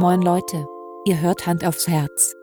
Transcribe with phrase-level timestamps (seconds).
[0.00, 0.64] Moin Leute,
[1.06, 2.36] ihr hört Hand aufs Herz.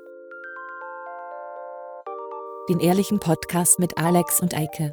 [2.67, 4.92] Den ehrlichen Podcast mit Alex und Eike.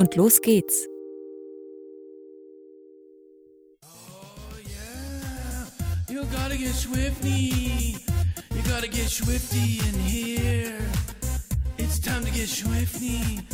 [0.00, 0.88] Und los geht's.
[6.10, 7.98] You gotta get swifty.
[8.50, 10.74] You gotta get swifty in here.
[11.78, 13.46] It's time to get swifty.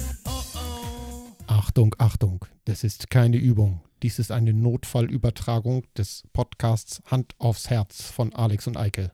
[1.59, 3.81] Achtung, Achtung, das ist keine Übung.
[4.05, 9.11] Dies ist eine Notfallübertragung des Podcasts Hand aufs Herz von Alex und Eike.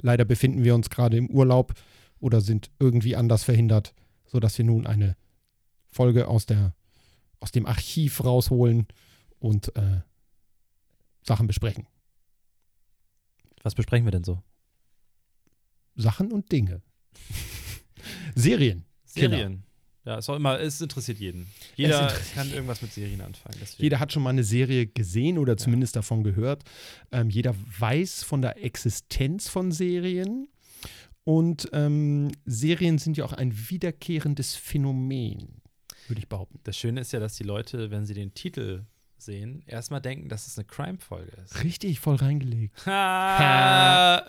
[0.00, 1.74] Leider befinden wir uns gerade im Urlaub
[2.20, 3.92] oder sind irgendwie anders verhindert,
[4.24, 5.16] sodass wir nun eine
[5.88, 6.76] Folge aus, der,
[7.40, 8.86] aus dem Archiv rausholen
[9.40, 10.02] und äh,
[11.24, 11.88] Sachen besprechen.
[13.64, 14.40] Was besprechen wir denn so?
[15.96, 16.82] Sachen und Dinge.
[18.36, 18.84] Serien.
[19.06, 19.64] Serien.
[20.04, 21.46] Ja, ist auch immer, es interessiert jeden.
[21.76, 23.56] Jeder interessiert kann irgendwas mit Serien anfangen.
[23.60, 23.82] Deswegen.
[23.82, 26.62] Jeder hat schon mal eine Serie gesehen oder zumindest davon gehört.
[27.10, 30.48] Ähm, jeder weiß von der Existenz von Serien.
[31.24, 35.62] Und ähm, Serien sind ja auch ein wiederkehrendes Phänomen,
[36.06, 36.60] würde ich behaupten.
[36.64, 38.84] Das Schöne ist ja, dass die Leute, wenn sie den Titel
[39.16, 41.64] sehen, erstmal denken, dass es eine Crime-Folge ist.
[41.64, 42.84] Richtig voll reingelegt.
[42.84, 44.22] Ha!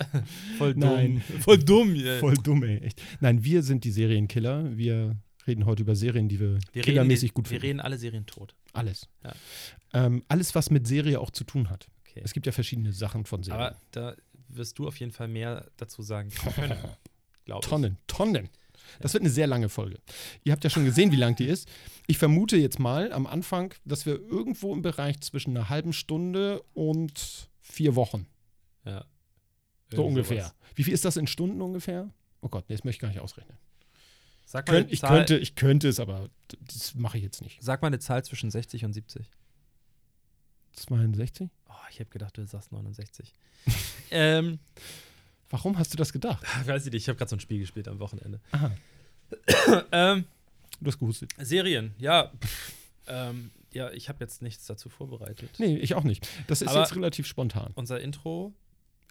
[0.57, 0.79] Voll dumm.
[0.79, 1.23] Nein.
[1.41, 2.19] Voll dumm, ey.
[2.19, 2.77] Voll dumm, ey.
[2.77, 3.01] Echt.
[3.19, 4.77] Nein, wir sind die Serienkiller.
[4.77, 5.17] Wir
[5.47, 7.65] reden heute über Serien, die wir, Wir killermäßig gut wir finden.
[7.65, 8.55] reden alle Serien tot.
[8.73, 9.07] Alles.
[9.23, 9.33] Ja.
[9.93, 11.87] Ähm, alles, was mit Serie auch zu tun hat.
[12.07, 12.21] Okay.
[12.23, 13.61] Es gibt ja verschiedene Sachen von Serien.
[13.61, 14.15] Aber da
[14.49, 16.77] wirst du auf jeden Fall mehr dazu sagen können.
[17.61, 18.49] Tonnen, Tonnen.
[18.99, 19.99] Das wird eine sehr lange Folge.
[20.43, 21.67] Ihr habt ja schon gesehen, wie lang die ist.
[22.07, 26.61] Ich vermute jetzt mal am Anfang, dass wir irgendwo im Bereich zwischen einer halben Stunde
[26.73, 28.27] und vier Wochen,
[28.83, 29.05] Ja.
[29.91, 30.43] so ungefähr.
[30.43, 30.55] sowas.
[30.75, 32.09] Wie viel ist das in Stunden ungefähr?
[32.41, 33.57] Oh Gott, nee, das möchte ich gar nicht ausrechnen.
[34.45, 36.29] Sag mal, eine ich, Zahl, könnte, ich könnte es, aber
[36.61, 37.57] das mache ich jetzt nicht.
[37.61, 39.29] sag mal eine Zahl zwischen 60 und 70.
[40.73, 41.49] 62?
[41.69, 43.33] Oh, ich habe gedacht, du sagst 69.
[44.11, 44.59] ähm,
[45.49, 46.43] Warum hast du das gedacht?
[46.67, 48.39] weiß ich nicht, ich habe gerade so ein Spiel gespielt am Wochenende.
[48.51, 48.71] Aha,
[49.91, 50.25] Ähm,
[50.79, 51.31] du hast gehustet.
[51.39, 52.31] Serien, ja.
[53.07, 55.49] ähm, ja, ich habe jetzt nichts dazu vorbereitet.
[55.57, 56.27] Nee, ich auch nicht.
[56.47, 57.71] Das ist Aber- jetzt relativ spontan.
[57.75, 58.53] Unser Intro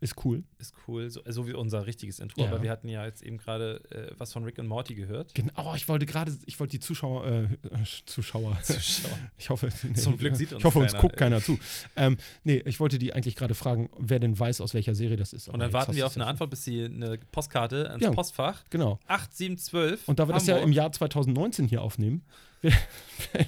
[0.00, 0.42] Ist cool.
[0.58, 2.48] ist cool, so, so wie unser richtiges Intro, Ja.
[2.48, 5.34] aber wir hatten ja jetzt eben gerade äh, was von Rick und Morty gehört.
[5.34, 7.48] Genau, oh, ich wollte gerade, ich wollte die Zuschauer, äh,
[8.06, 9.18] Zuschauer, Zuschauer.
[9.38, 11.00] Ich hoffe, nee, Zum Glück sieht uns ich hoffe, uns keiner.
[11.00, 11.58] guckt keiner zu.
[11.96, 15.32] Ähm, nee, ich wollte die eigentlich gerade fragen, wer denn weiß, aus welcher Serie das
[15.32, 15.48] ist.
[15.48, 18.10] Und Aber dann jetzt warten wir auf eine Antwort, bis sie eine Postkarte ans Ja.
[18.10, 18.98] Postfach Genau.
[19.06, 20.68] 8712 Und da wir das ja Hamburg.
[20.68, 22.24] im Jahr 2019 hier aufnehmen,
[22.62, 22.76] werden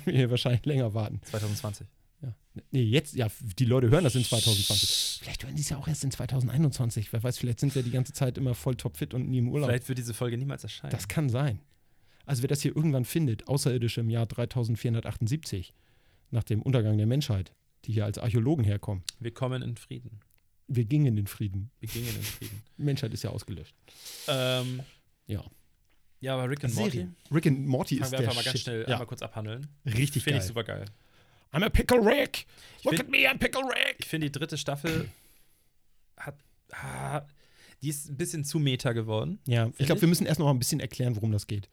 [0.04, 1.20] wir hier wahrscheinlich länger warten.
[1.24, 1.86] 2020.
[2.56, 2.62] Ja.
[2.72, 3.28] Nee, jetzt, ja,
[3.58, 5.20] die Leute hören das in 2020.
[5.22, 7.12] Vielleicht hören die es ja auch erst in 2021.
[7.12, 9.68] Wer weiß, vielleicht sind wir die ganze Zeit immer voll topfit und nie im Urlaub.
[9.68, 10.90] Vielleicht wird diese Folge niemals erscheinen.
[10.90, 11.60] Das kann sein.
[12.24, 15.74] Also wer das hier irgendwann findet, Außerirdische im Jahr 3478,
[16.30, 17.52] nach dem Untergang der Menschheit,
[17.84, 19.04] die hier als Archäologen herkommen.
[19.20, 20.20] wir kommen in Frieden.
[20.68, 21.70] Wir gingen in den Frieden.
[21.78, 22.62] Wir gingen in Frieden.
[22.76, 23.74] Die Menschheit ist ja ausgelöscht.
[24.26, 24.80] ähm,
[25.28, 25.44] Ja.
[26.20, 27.06] ja, aber Rick und Morty.
[27.32, 28.60] Rick and Morty Fangen ist wir der einfach mal ganz Shit.
[28.62, 28.86] schnell ja.
[28.88, 29.68] einmal kurz abhandeln.
[29.84, 30.44] Richtig Finde geil.
[30.44, 30.84] ich super geil.
[31.56, 32.46] I'm a Pickle Rick.
[32.84, 33.96] Look find- at me, I'm Pickle Rick.
[34.00, 35.08] Ich finde, die dritte Staffel
[36.16, 36.36] hat.
[36.72, 37.22] Ah,
[37.82, 39.38] die ist ein bisschen zu meta geworden.
[39.46, 41.68] Ja, ich glaube, wir müssen erst noch mal ein bisschen erklären, worum das geht.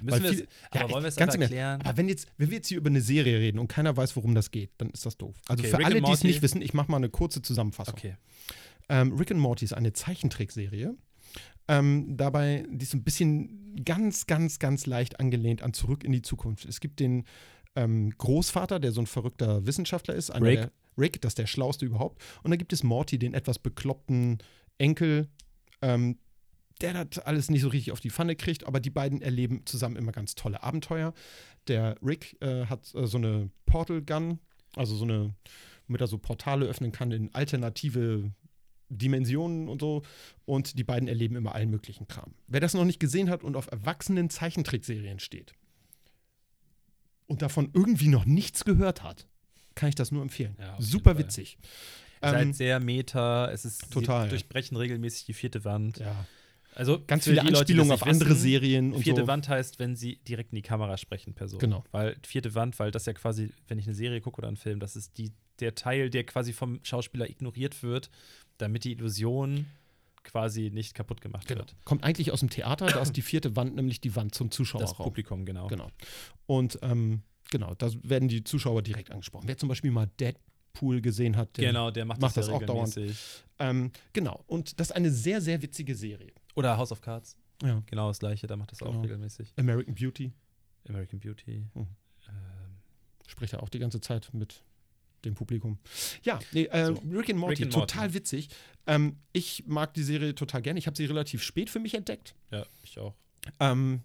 [0.00, 1.82] Müssen wir viel- aber ja, wollen wir es ganz erklären?
[1.82, 4.34] Aber wenn, jetzt, wenn wir jetzt hier über eine Serie reden und keiner weiß, worum
[4.34, 5.34] das geht, dann ist das doof.
[5.48, 7.94] Also Okay, für Rick alle, die es nicht wissen, ich mache mal eine kurze Zusammenfassung.
[7.94, 8.16] Okay.
[8.88, 10.94] Ähm, Rick and Morty ist eine Zeichentrickserie.
[11.66, 16.22] Ähm, dabei, die ist ein bisschen ganz, ganz, ganz leicht angelehnt an Zurück in die
[16.22, 16.64] Zukunft.
[16.64, 17.24] Es gibt den
[17.78, 20.34] ähm, Großvater, der so ein verrückter Wissenschaftler ist.
[20.34, 20.60] Rick.
[20.60, 22.20] Der, Rick, das ist der schlauste überhaupt.
[22.42, 24.38] Und dann gibt es Morty, den etwas bekloppten
[24.78, 25.28] Enkel,
[25.80, 26.18] ähm,
[26.80, 29.96] der das alles nicht so richtig auf die Pfanne kriegt, aber die beiden erleben zusammen
[29.96, 31.14] immer ganz tolle Abenteuer.
[31.68, 34.40] Der Rick äh, hat äh, so eine Portal Gun,
[34.74, 35.34] also so eine,
[35.86, 38.32] womit er so Portale öffnen kann in alternative
[38.88, 40.02] Dimensionen und so.
[40.46, 42.34] Und die beiden erleben immer allen möglichen Kram.
[42.48, 45.54] Wer das noch nicht gesehen hat und auf erwachsenen Zeichentrickserien steht
[47.28, 49.28] und davon irgendwie noch nichts gehört hat,
[49.76, 50.56] kann ich das nur empfehlen.
[50.58, 51.58] Ja, Super witzig.
[52.20, 54.24] Ähm, seid sehr meta, es ist total.
[54.24, 55.98] Sie durchbrechen regelmäßig die vierte Wand.
[55.98, 56.26] ja.
[56.74, 59.26] Also Ganz viele die Leute, Anspielungen das auf andere wissen, Serien und Vierte so.
[59.26, 61.58] Wand heißt, wenn sie direkt in die Kamera sprechen, Person.
[61.58, 61.82] Genau.
[61.90, 64.78] Weil vierte Wand, weil das ja quasi, wenn ich eine Serie gucke oder einen Film,
[64.78, 68.10] das ist die, der Teil, der quasi vom Schauspieler ignoriert wird,
[68.58, 69.66] damit die Illusion
[70.28, 71.60] quasi nicht kaputt gemacht Genau.
[71.60, 71.74] wird.
[71.84, 74.56] Kommt eigentlich aus dem Theater, da ist die vierte Wand nämlich die Wand zum Das
[74.56, 75.04] Zuschauerraum.
[75.04, 75.66] Publikum, genau.
[75.68, 75.88] Genau.
[76.46, 79.48] Und ähm, genau, da werden die Zuschauer direkt angesprochen.
[79.48, 82.62] Wer zum Beispiel mal Deadpool gesehen hat, der, Genau, der macht, macht das, das auch
[82.62, 82.94] dauernd.
[83.58, 84.44] Ähm, genau.
[84.46, 86.32] Und das ist eine sehr, sehr witzige Serie.
[86.54, 87.82] Oder House of Cards, Ja.
[87.86, 88.98] genau das gleiche, da macht das Genau.
[88.98, 89.52] auch regelmäßig.
[89.56, 90.32] American Beauty.
[90.88, 91.64] American Beauty.
[91.74, 91.86] Mhm.
[92.28, 92.76] Ähm,
[93.26, 94.62] Spricht er auch die ganze Zeit mit
[95.24, 95.78] dem Publikum.
[96.22, 96.92] Ja, nee, äh, So.
[97.10, 97.92] Rick and Morty, Rick and Morty.
[97.92, 98.48] total witzig.
[98.86, 100.78] Ähm, ich mag die Serie total gerne.
[100.78, 102.34] Ich habe sie relativ spät für mich entdeckt.
[102.50, 103.14] Ja, ich auch.
[103.60, 104.02] Ähm,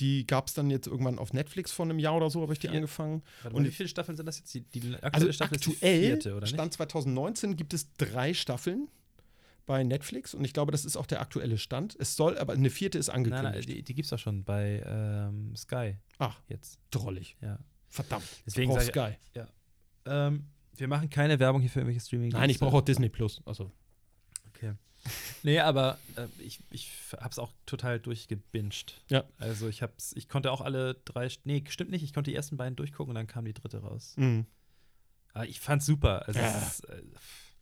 [0.00, 2.58] die gab es dann jetzt irgendwann auf Netflix vor einem Jahr oder so, habe ich
[2.58, 2.76] die Vier.
[2.76, 3.22] angefangen.
[3.42, 4.52] Warte Und- wie viele Staffeln sind das jetzt?
[4.54, 8.34] Die, die aktuelle Also Staffel ist aktuell, die vierte, oder Stand 2019, gibt es drei
[8.34, 8.88] Staffeln
[9.66, 11.96] bei Netflix und ich glaube, das ist auch der aktuelle Stand.
[11.98, 13.14] Es soll, aber eine vierte ist nicht?
[13.14, 13.44] angekündigt.
[13.44, 16.78] Nein, nein, die, die gibt es doch schon bei ähm, Sky Ach, jetzt.
[16.90, 17.36] drollig.
[17.40, 17.58] Ja.
[17.88, 18.24] Verdammt.
[18.44, 19.16] Deswegen ich brauch Sky.
[20.06, 20.44] Ähm,
[20.76, 23.40] wir machen keine Werbung hier für irgendwelche streaming Nein, ich brauche auch Disney Plus.
[23.44, 23.70] Also,
[24.48, 24.74] Okay.
[25.42, 29.02] Nee, aber äh, ich, ich hab's auch total durchgebinged.
[29.10, 29.24] Ja.
[29.38, 32.56] Also ich hab's, ich konnte auch alle drei, nee, stimmt nicht, ich konnte die ersten
[32.56, 34.14] beiden durchgucken und dann kam die dritte raus.
[34.16, 34.44] mh.
[35.34, 36.26] Aber ich fand's super.
[36.28, 36.56] Also Ja.
[36.56, 37.02] es ist äh,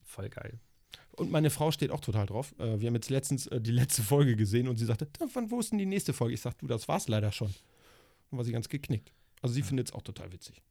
[0.05, 0.61] voll geil.
[1.17, 2.55] Und meine Frau steht auch total drauf.
[2.59, 5.51] Äh, wir haben jetzt letztens äh, die letzte Folge gesehen und sie sagte, "Da, wann,
[5.51, 6.35] wo ist denn die nächste Folge?
[6.35, 7.53] Ich sag, du, das war's leider schon.
[8.31, 9.13] Und war sie ganz geknickt.
[9.41, 10.63] Also sie findet es auch total witzig.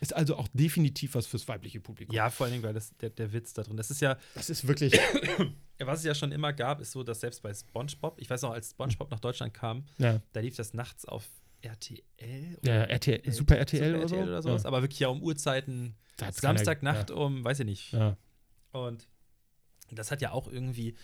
[0.00, 2.14] Ist also auch definitiv was fürs weibliche Publikum.
[2.14, 4.50] Ja, vor allen Dingen, weil das, der, der Witz da drin, das ist ja, Das
[4.50, 4.92] ist wirklich.
[4.94, 5.46] ja,
[5.86, 8.50] was es ja schon immer gab, ist so, dass selbst bei SpongeBob, ich weiß noch,
[8.52, 11.28] als SpongeBob nach Deutschland kam, ja, da lief das nachts auf
[11.60, 14.16] RTL ja, RTL, Super RTL, oder so.
[14.16, 14.68] oder sowas, Ja.
[14.68, 15.94] aber wirklich ja um Uhrzeiten,
[16.32, 17.92] Samstagnacht um, weiß ich nicht.
[17.92, 18.16] Ja.
[18.72, 19.06] Und
[19.90, 20.96] das hat ja auch irgendwie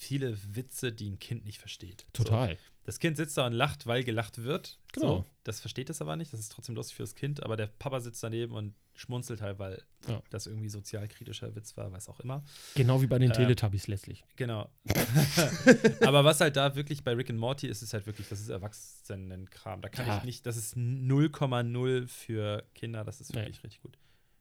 [0.00, 2.06] viele Witze, die ein Kind nicht versteht.
[2.12, 2.50] Total.
[2.50, 4.78] So, das Kind sitzt da und lacht, weil gelacht wird.
[4.92, 5.06] Genau.
[5.18, 6.32] So, das versteht es aber nicht.
[6.32, 7.42] Das ist trotzdem lustig für das Kind.
[7.42, 10.22] Aber der Papa sitzt daneben und schmunzelt halt, weil Ja.
[10.30, 12.44] das irgendwie sozialkritischer Witz war, was auch immer.
[12.76, 14.24] Genau wie bei den Ähm, Teletubbies letztlich.
[14.36, 14.70] Genau.
[16.00, 18.48] aber was halt da wirklich bei Rick and Morty ist, ist halt wirklich, das ist
[18.48, 19.80] Erwachsenenkram.
[19.82, 20.18] Da kann Ja.
[20.18, 23.04] ich nicht, das ist 0,0 für Kinder.
[23.04, 23.40] Das ist Nee.
[23.40, 23.98] wirklich richtig gut.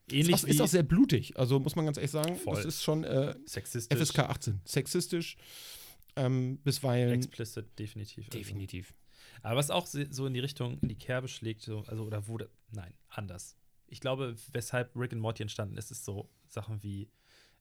[0.08, 1.38] Ist Ähnlich auch, wie ist auch sehr blutig.
[1.38, 2.56] Also muss man ganz ehrlich sagen, Voll.
[2.56, 3.98] das ist schon äh, sexistisch.
[4.00, 4.62] FSK 18.
[4.64, 5.38] Sexistisch,
[6.16, 7.14] ähm, bisweilen.
[7.14, 8.26] Explicit, definitiv.
[8.28, 8.38] Also.
[8.38, 8.94] Definitiv.
[9.44, 12.50] Aber was auch so in die Richtung, in die Kerbe schlägt, so, also oder wurde,
[12.72, 13.56] nein, anders.
[13.88, 17.10] Ich glaube, weshalb Rick and Morty entstanden ist, ist so Sachen wie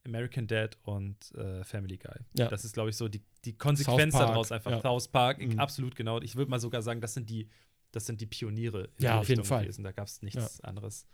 [0.04, 2.14] American Dad und äh, Family Guy.
[2.34, 2.49] Ja.
[2.49, 4.70] Das ist, glaube ich, so die, die Konsequenz daraus einfach.
[4.70, 4.81] ja.
[4.81, 5.58] South Park, Mhm.
[5.58, 6.20] absolut genau.
[6.22, 7.49] Ich würde mal sogar sagen, das sind die,
[7.90, 9.62] das sind die Pioniere in Ja, die auf jeden Richtung Fall.
[9.64, 9.82] gewesen.
[9.84, 11.06] Da gab es nichts anderes.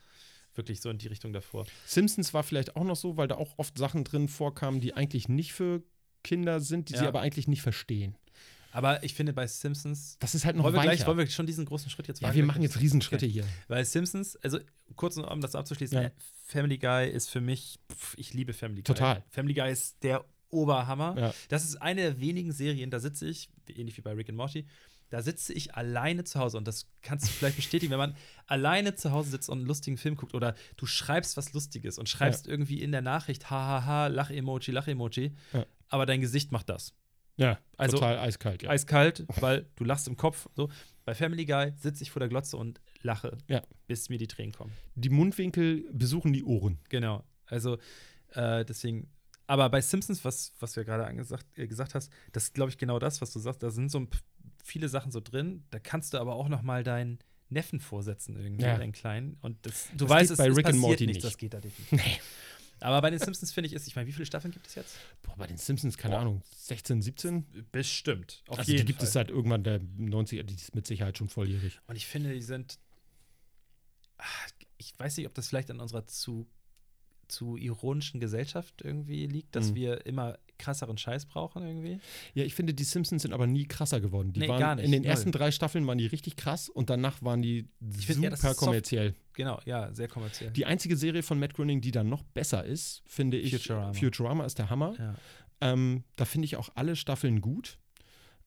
[0.55, 1.67] Wirklich so in die Richtung davor.
[1.87, 5.29] Simpsons war vielleicht auch noch so, weil da auch oft Sachen drin vorkamen, die eigentlich
[5.29, 5.83] nicht für
[6.23, 7.09] Kinder sind, die sie Ja.
[7.09, 8.17] aber eigentlich nicht verstehen.
[8.75, 10.17] Aber ich finde bei Simpsons.
[10.21, 10.97] Das ist halt noch Wollen wir, weicher.
[10.97, 12.37] gleich, wollen wir schon diesen großen Schritt jetzt ja, wagen?
[12.37, 13.45] wir machen jetzt Riesenschritte hier.
[13.69, 14.59] Weil Simpsons, also
[14.97, 16.05] kurz um das abzuschließen, Ja.
[16.05, 16.11] äh,
[16.47, 18.95] Family Guy ist für mich, pf, ich liebe Family Guy.
[18.95, 19.25] Total.
[19.31, 21.19] Family Guy ist der Oberhammer.
[21.19, 21.35] Ja.
[21.49, 24.67] Das ist eine der wenigen Serien, da sitze ich, ähnlich wie bei Rick and Morty,
[25.13, 28.17] da sitze ich alleine zu Hause und das kannst du vielleicht bestätigen, wenn man
[28.47, 32.09] alleine zu Hause sitzt und einen lustigen Film guckt oder du schreibst was Lustiges und
[32.09, 35.67] schreibst irgendwie in der Nachricht, hahaha, Lach-Emoji, Lach-Emoji, Ja.
[35.91, 36.95] aber dein Gesicht macht das.
[37.37, 38.63] Ja, Also- total eiskalt.
[38.63, 38.71] Ja.
[38.71, 40.49] Eiskalt, weil du lachst im Kopf.
[40.55, 40.71] So.
[41.05, 43.63] Bei Family Guy sitze ich vor der Glotze und lache, Ja.
[43.87, 44.73] bis mir die Tränen kommen.
[44.95, 46.79] Die Mundwinkel besuchen die Ohren.
[46.89, 47.23] Genau.
[47.47, 47.79] Also
[48.31, 49.11] äh, deswegen.
[49.47, 52.79] Aber bei Simpsons, was, was ja gerade angesagt, äh, gesagt hast, das ist, glaube ich,
[52.79, 53.63] genau das, was du sagst.
[53.63, 54.09] Da sind so ein
[54.63, 55.65] viele Sachen so drin.
[55.71, 57.19] Da kannst du aber auch noch mal deinen
[57.51, 58.77] Neffen vorsetzen irgendwie, Ja.
[58.79, 59.37] deinen Kleinen.
[59.43, 61.23] Und das, du Das weißt, es, bei Rick passiert Morty nicht.
[61.23, 61.93] Das geht da definitiv.
[62.07, 62.21] Nee.
[62.81, 64.97] Aber bei den Simpsons finde ich es, ich meine, wie viele Staffeln gibt es jetzt?
[65.23, 66.23] Boah, bei den Simpsons, keine Boah.
[66.23, 67.67] Ahnung, 16, 17?
[67.71, 68.43] Bestimmt.
[68.49, 69.07] Auf also die gibt Fall.
[69.07, 71.79] es seit irgendwann der 90er, die ist mit Sicherheit schon volljährig.
[71.87, 72.81] Und ich finde, die sind.
[74.19, 74.25] Ah,
[74.79, 76.49] Ich weiß nicht, ob das vielleicht an unserer zu,
[77.29, 79.75] zu ironischen Gesellschaft irgendwie liegt, dass Mhm.
[79.77, 81.99] wir immer krasseren Scheiß brauchen irgendwie.
[82.35, 84.33] Ja, ich finde, die Simpsons sind aber nie krasser geworden.
[84.33, 85.11] Die Nee, waren gar nicht, in den null.
[85.11, 88.41] ersten drei Staffeln waren die richtig krass und danach waren die ja, das super ist
[88.43, 88.57] soft.
[88.59, 89.15] kommerziell.
[89.35, 90.51] Genau, ja, sehr kommerziell.
[90.53, 93.53] Die einzige Serie von Matt Groening, die dann noch besser ist, finde ich.
[93.57, 93.93] Futurama.
[93.93, 94.95] Futurama ist der Hammer.
[94.99, 95.15] ja.
[95.61, 97.79] Ähm, da finde ich auch alle Staffeln gut.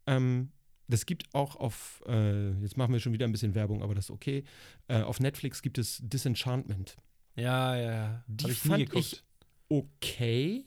[0.08, 0.52] Ähm,
[0.88, 4.06] das gibt auch auf, äh, jetzt machen wir schon wieder ein bisschen Werbung, aber das
[4.06, 4.44] ist okay.
[4.88, 6.98] Äh, auf Netflix gibt es Disenchantment.
[7.36, 8.24] ja, ja, ja.
[8.28, 9.24] Die ich fand ich
[9.70, 10.66] okay.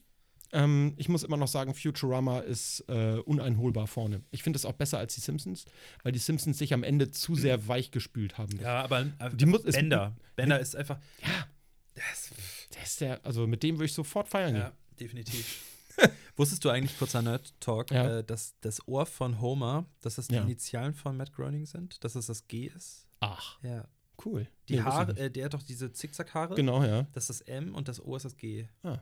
[0.52, 4.22] Ähm, ich muss immer noch sagen, Futurama ist äh, uneinholbar vorne.
[4.30, 5.66] Ich finde es auch besser als die Simpsons,
[6.02, 8.58] weil die Simpsons sich am Ende zu sehr weich gespült haben.
[8.60, 10.16] ja, aber äh, Die muss- Bender.
[10.36, 10.98] Bender ist einfach.
[11.22, 11.46] Ja,
[11.94, 12.30] Das,
[12.74, 14.76] der ist der, also mit dem würde ich sofort feiern ja, gehen.
[15.00, 15.64] definitiv.
[16.36, 18.18] Wusstest du eigentlich, kurzer Nerd-Talk, Ja.
[18.18, 20.42] äh, dass das Ohr von Homer, dass das die Ja.
[20.42, 22.02] Initialen von Matt Groening sind?
[22.04, 23.06] Dass das das G ist?
[23.20, 23.86] Ach, Ja.
[24.24, 24.46] cool.
[24.68, 26.54] Die Nee, Haare, äh, der hat doch diese Zickzack-Haare.
[26.54, 27.02] Genau, ja.
[27.12, 28.68] Das ist das M und das O ist das G.
[28.84, 28.98] Ah.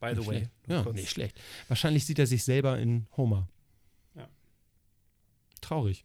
[0.00, 0.48] By the Nicht way.
[0.68, 0.96] Ja, kurz.
[0.96, 1.40] nicht schlecht.
[1.68, 3.48] Wahrscheinlich sieht er sich selber in Homer.
[4.14, 4.28] Ja.
[5.60, 6.04] Traurig.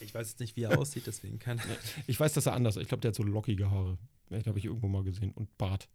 [0.00, 1.60] Ich weiß jetzt nicht, wie er aussieht, deswegen kann
[2.06, 2.82] Ich weiß, dass er anders ist.
[2.82, 3.96] Ich glaube, der hat so lockige Haare.
[4.28, 5.32] Das habe ich irgendwo mal gesehen.
[5.32, 5.88] Und Bart.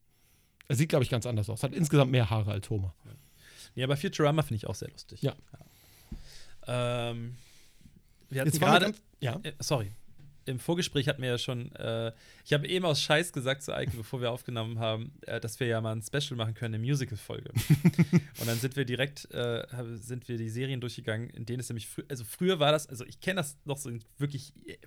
[0.68, 1.64] Er sieht, glaube ich, ganz anders aus.
[1.64, 2.96] Hat insgesamt mehr Haare als Homer.
[3.76, 5.22] Ja, aber Futurama finde ich auch sehr lustig.
[5.22, 5.36] Ja.
[6.68, 7.10] Ja.
[7.12, 7.36] Ähm,
[8.30, 8.94] wir hatten gerade.
[9.20, 9.40] ja.
[9.44, 9.92] Äh, sorry.
[10.46, 12.12] Im Vorgespräch hatten wir ja schon, äh,
[12.46, 15.68] ich habe eben aus Scheiß gesagt zu Eike, bevor wir aufgenommen haben, äh, dass wir
[15.68, 17.52] ja mal ein Special machen können, eine Musical-Folge.
[18.40, 21.88] und dann sind wir direkt, äh, sind wir die Serien durchgegangen, in denen es nämlich,
[21.88, 24.78] frü also früher war das, also ich kenne das noch so wirklich, äh,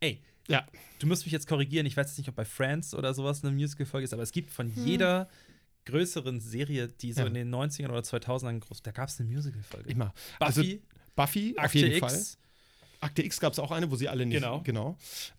[0.00, 0.66] ey, Ja.
[0.98, 3.52] du musst mich jetzt korrigieren, ich weiß jetzt nicht, ob bei Friends oder sowas eine
[3.54, 5.28] Musical-Folge ist, aber es gibt von jeder
[5.86, 7.26] größeren Serie, die so Ja.
[7.26, 9.90] in den 90ern oder 2000ern groß, da gab es eine Musical-Folge.
[9.90, 10.12] Immer.
[10.38, 10.62] Buffy, Also
[11.14, 12.43] Buffy, auf Akte jeden X, Fall.
[13.04, 14.36] Akte X gab es auch eine, wo sie alle nicht.
[14.40, 14.60] Genau.
[14.62, 14.96] genau.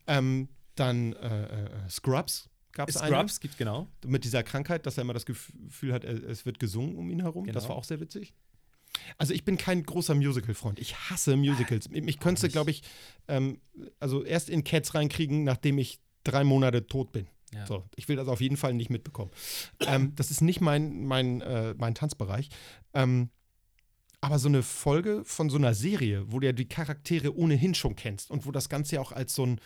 [0.07, 3.15] Ähm, dann äh, äh, Scrubs gab es eine.
[3.15, 3.87] Scrubs gibt genau.
[4.05, 7.21] Mit dieser Krankheit, dass er immer das Gefühl hat, er- es wird gesungen um ihn
[7.21, 7.45] herum.
[7.47, 7.69] Das Genau.
[7.69, 8.33] war auch sehr witzig.
[9.17, 10.79] Also ich bin kein großer Musical-Freund.
[10.79, 11.89] Ich hasse Musicals.
[11.89, 12.81] Mich könntest du, glaube ich,
[13.27, 13.59] ähm,
[13.99, 17.27] also erst in Cats reinkriegen, nachdem ich drei Monate tot bin.
[17.53, 17.65] Ja.
[17.67, 19.31] So, ich will das auf jeden Fall nicht mitbekommen.
[19.81, 22.49] ähm, das ist nicht mein, mein, äh, mein Tanzbereich.
[22.93, 23.29] Ähm,
[24.25, 27.95] aber so eine Folge von so einer Serie, wo du ja die Charaktere ohnehin schon
[27.95, 29.61] kennst und wo das Ganze ja auch als so ein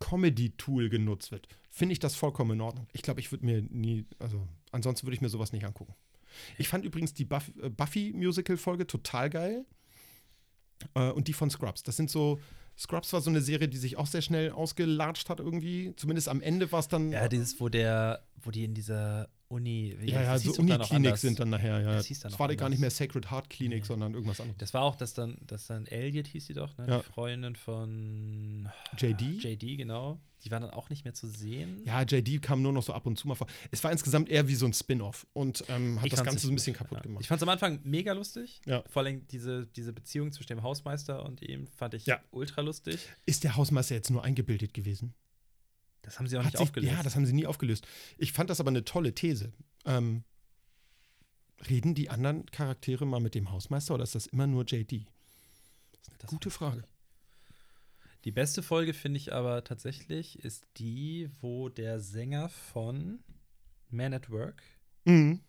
[0.00, 2.86] Comedy-Tool genutzt wird, finde ich das vollkommen in Ordnung.
[2.94, 5.94] Ich glaube, ich würde mir nie, also ansonsten würde ich mir sowas nicht angucken.
[6.56, 9.66] Ich fand übrigens die Buff äh, Buffy-Musical-Folge total geil.
[10.94, 11.82] Äh, und die von Scrubs.
[11.82, 12.38] Das sind so,
[12.78, 15.92] Scrubs war so eine Serie, die sich auch sehr schnell ausgelatscht hat irgendwie.
[15.96, 17.12] Zumindest am Ende war es dann.
[17.12, 21.40] Ja, dieses, wo der, wo die in dieser Uni, wie- ja, ja, so Uniklinik sind
[21.40, 21.92] dann nachher, ja.
[21.94, 22.70] Das hieß dann Das war gar anders.
[22.70, 23.86] nicht mehr Sacred Heart Klinik, Nee.
[23.86, 24.58] sondern irgendwas anderes.
[24.58, 26.86] Das war auch, dass dann, dass dann Elliot hieß sie doch, ne?
[26.86, 26.98] Ja.
[26.98, 29.42] Die Freundin von JD?
[29.42, 30.20] JD, genau.
[30.44, 31.82] Die war dann auch nicht mehr zu sehen.
[31.84, 33.46] Ja, JD kam nur noch so ab und zu mal vor.
[33.70, 36.52] Es war insgesamt eher wie so ein Spin-off und ähm, hat Ich das Ganze so
[36.52, 37.02] ein bisschen kaputt Ja.
[37.02, 37.22] gemacht.
[37.22, 38.60] Ich fand es am Anfang mega lustig.
[38.66, 38.84] Ja.
[38.88, 42.20] Vor allem diese, diese Beziehung zwischen dem Hausmeister und ihm fand ich Ja.
[42.30, 43.00] ultra lustig.
[43.26, 45.14] Ist der Hausmeister jetzt nur eingebildet gewesen?
[46.08, 46.92] Das haben sie auch Hat nicht sich- aufgelöst.
[46.92, 47.86] Ja, das haben sie nie aufgelöst.
[48.16, 49.52] Ich fand das aber eine tolle These.
[49.84, 50.24] Ähm,
[51.68, 55.06] reden die anderen Charaktere mal mit dem Hausmeister oder ist das immer nur JD?
[56.18, 56.82] Das- Gute Frage.
[58.24, 63.20] Die beste Folge finde ich aber tatsächlich ist die, wo der Sänger von
[63.90, 64.62] Man at Work
[65.04, 65.40] Mhm.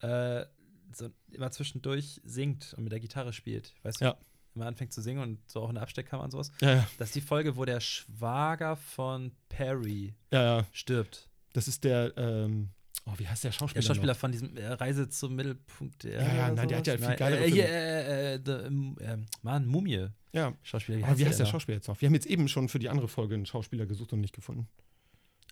[0.00, 0.44] äh,
[0.92, 3.74] so immer zwischendurch singt und mit der Gitarre spielt.
[3.82, 4.04] Weißt du?
[4.06, 4.18] Ja.
[4.54, 6.52] Immer anfängt zu singen und so auch in der Absteckkammer und sowas.
[6.60, 11.28] Ja, ja, Das ist die Folge, wo der Schwager von Perry ja, stirbt.
[11.54, 12.70] Das ist der, ähm,
[13.06, 13.80] oh, wie heißt der Schauspieler?
[13.82, 14.18] Der Schauspieler noch?
[14.20, 16.22] von diesem äh, Reise zum Mittelpunkt der.
[16.22, 18.96] Ja, ja, nein, der hat ja viel Nein, geilere äh, hier, äh, äh, the, ähm,
[19.00, 20.06] ähm, Mann, Mumie.
[20.32, 21.04] Ja, Schauspieler.
[21.06, 21.52] aber wie heißt der noch?
[21.52, 22.00] Schauspieler jetzt noch?
[22.00, 24.68] Wir haben jetzt eben schon für die andere Folge einen Schauspieler gesucht und nicht gefunden.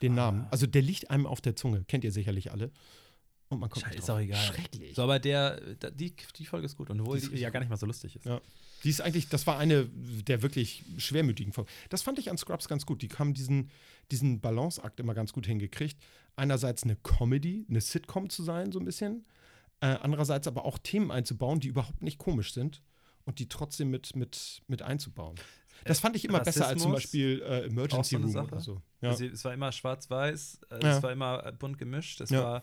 [0.00, 0.16] Den Ah.
[0.30, 0.46] Namen.
[0.50, 1.84] Also der liegt einem auf der Zunge.
[1.86, 2.70] Kennt ihr sicherlich alle.
[3.48, 4.40] Und man kommt Scheiße, ist auch egal.
[4.44, 4.94] Schrecklich.
[4.94, 5.60] So, aber der,
[5.92, 6.88] die, die Folge ist gut.
[6.90, 8.24] Und obwohl Die die, ja gar nicht mal so lustig ist.
[8.24, 8.40] Ja.
[8.84, 11.70] Die ist eigentlich, das war eine der wirklich schwermütigen Folgen.
[11.88, 13.02] Das fand ich an Scrubs ganz gut.
[13.02, 13.70] Die haben diesen,
[14.10, 15.96] diesen Balanceakt immer ganz gut hingekriegt.
[16.36, 19.24] Einerseits eine Comedy, eine Sitcom zu sein, so ein bisschen.
[19.80, 22.82] Äh, andererseits aber auch Themen einzubauen, die überhaupt nicht komisch sind
[23.24, 25.36] und die trotzdem mit, mit, mit einzubauen.
[25.84, 28.46] Das fand ich immer besser als zum Rassismus, Beispiel äh, Emergency so Room Sache.
[28.46, 28.82] oder so.
[29.00, 29.10] Ja.
[29.10, 30.96] Also, es war immer schwarz-weiß, äh, Ja.
[30.96, 32.42] es war immer bunt gemischt, es Ja.
[32.42, 32.62] war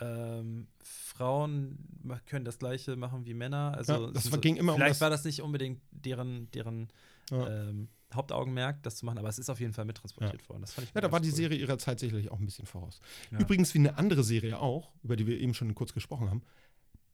[0.00, 1.78] ähm, Frauen
[2.26, 3.74] können das gleiche machen wie Männer.
[3.76, 6.88] Also Ja, das war- ging immer um Vielleicht das- war das nicht unbedingt deren, deren
[7.30, 7.68] Ja.
[7.68, 10.60] ähm, Hauptaugenmerk, das zu machen, aber es ist auf jeden Fall mittransportiert worden.
[10.60, 11.34] Das fand ich Ja, da war die cool.
[11.34, 13.00] Serie ihrer Zeit sicherlich auch ein bisschen voraus.
[13.32, 13.38] Ja.
[13.40, 16.42] Übrigens wie eine andere Serie auch, über die wir eben schon kurz gesprochen haben,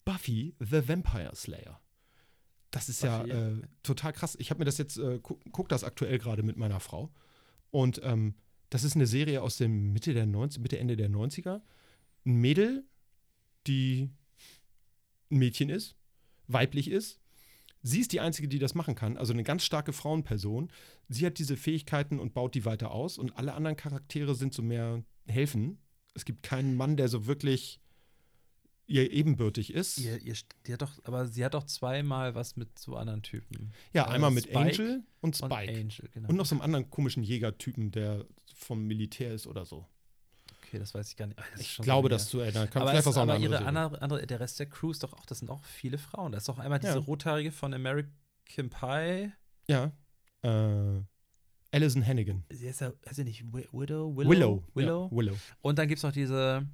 [0.04, 1.80] Buffy the Vampire Slayer.
[2.70, 3.28] Das ist Buffy?
[3.30, 4.36] ja äh, total krass.
[4.38, 7.10] Ich habe mir das jetzt, äh, gu guck das aktuell gerade mit meiner Frau.
[7.70, 8.34] Und ähm,
[8.70, 11.62] das ist eine Serie aus dem Mitte der 90, Mitte, Ende der 90er.
[12.24, 12.84] Ein Mädel,
[13.66, 14.10] die
[15.30, 15.96] ein Mädchen ist,
[16.46, 17.20] weiblich ist.
[17.82, 20.70] Sie ist die Einzige, die das machen kann, also eine ganz starke Frauenperson.
[21.08, 24.62] Sie hat diese Fähigkeiten und baut die weiter aus und alle anderen Charaktere sind so
[24.62, 25.78] mehr helfen.
[26.14, 27.80] Es gibt keinen Mann, der so wirklich
[28.86, 29.98] ihr ebenbürtig ist.
[29.98, 30.34] Ihr, ihr,
[30.66, 33.72] die hat doch, aber sie hat doch zweimal was mit so anderen Typen.
[33.92, 35.72] ja, äh, einmal mit Spike Angel und Und Spike.
[35.72, 36.28] Angel, genau.
[36.28, 39.86] Und noch so einem anderen komischen Jägertypen, der vom Militär ist oder so.
[40.72, 41.38] Okay, das weiß ich gar nicht.
[41.38, 42.68] Ach, ist Ich glaube, das zu erinnern.
[42.70, 45.12] Kann, aber vielleicht es, auch aber ihre andere, andere, der Rest der Crew ist doch
[45.12, 46.32] auch, das sind auch viele Frauen.
[46.32, 46.98] Da ist doch einmal diese Ja.
[47.00, 49.32] rothaarige von American Pie.
[49.68, 49.92] Ja.
[50.42, 51.02] Äh,
[51.72, 52.44] Alison Hannigan.
[52.50, 54.16] Sie heißt ja, heißt sie nicht Wi- Widow?
[54.16, 54.30] Willow?
[54.30, 54.64] Willow.
[54.74, 55.08] Willow?
[55.10, 55.36] Ja, Willow.
[55.60, 56.66] Und dann gibt es noch diese,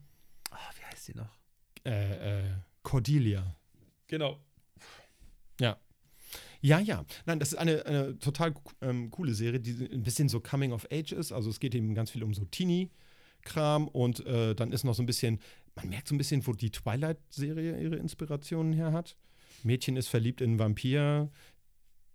[0.50, 1.36] ah, wie heißt sie noch?
[1.84, 3.56] Äh, äh, Cordelia.
[4.06, 4.40] Genau.
[6.60, 7.04] Ja, ja.
[7.24, 10.88] Nein, das ist eine, eine total ähm, coole Serie, die ein bisschen so Coming of
[10.90, 11.30] Age ist.
[11.30, 12.44] Also es geht eben ganz viel um so
[13.48, 15.40] Teenie-Kram und äh, dann ist noch so ein bisschen,
[15.74, 19.16] man merkt so ein bisschen, wo die Twilight-Serie ihre Inspirationen her hat.
[19.62, 21.30] Mädchen ist verliebt in einen Vampir,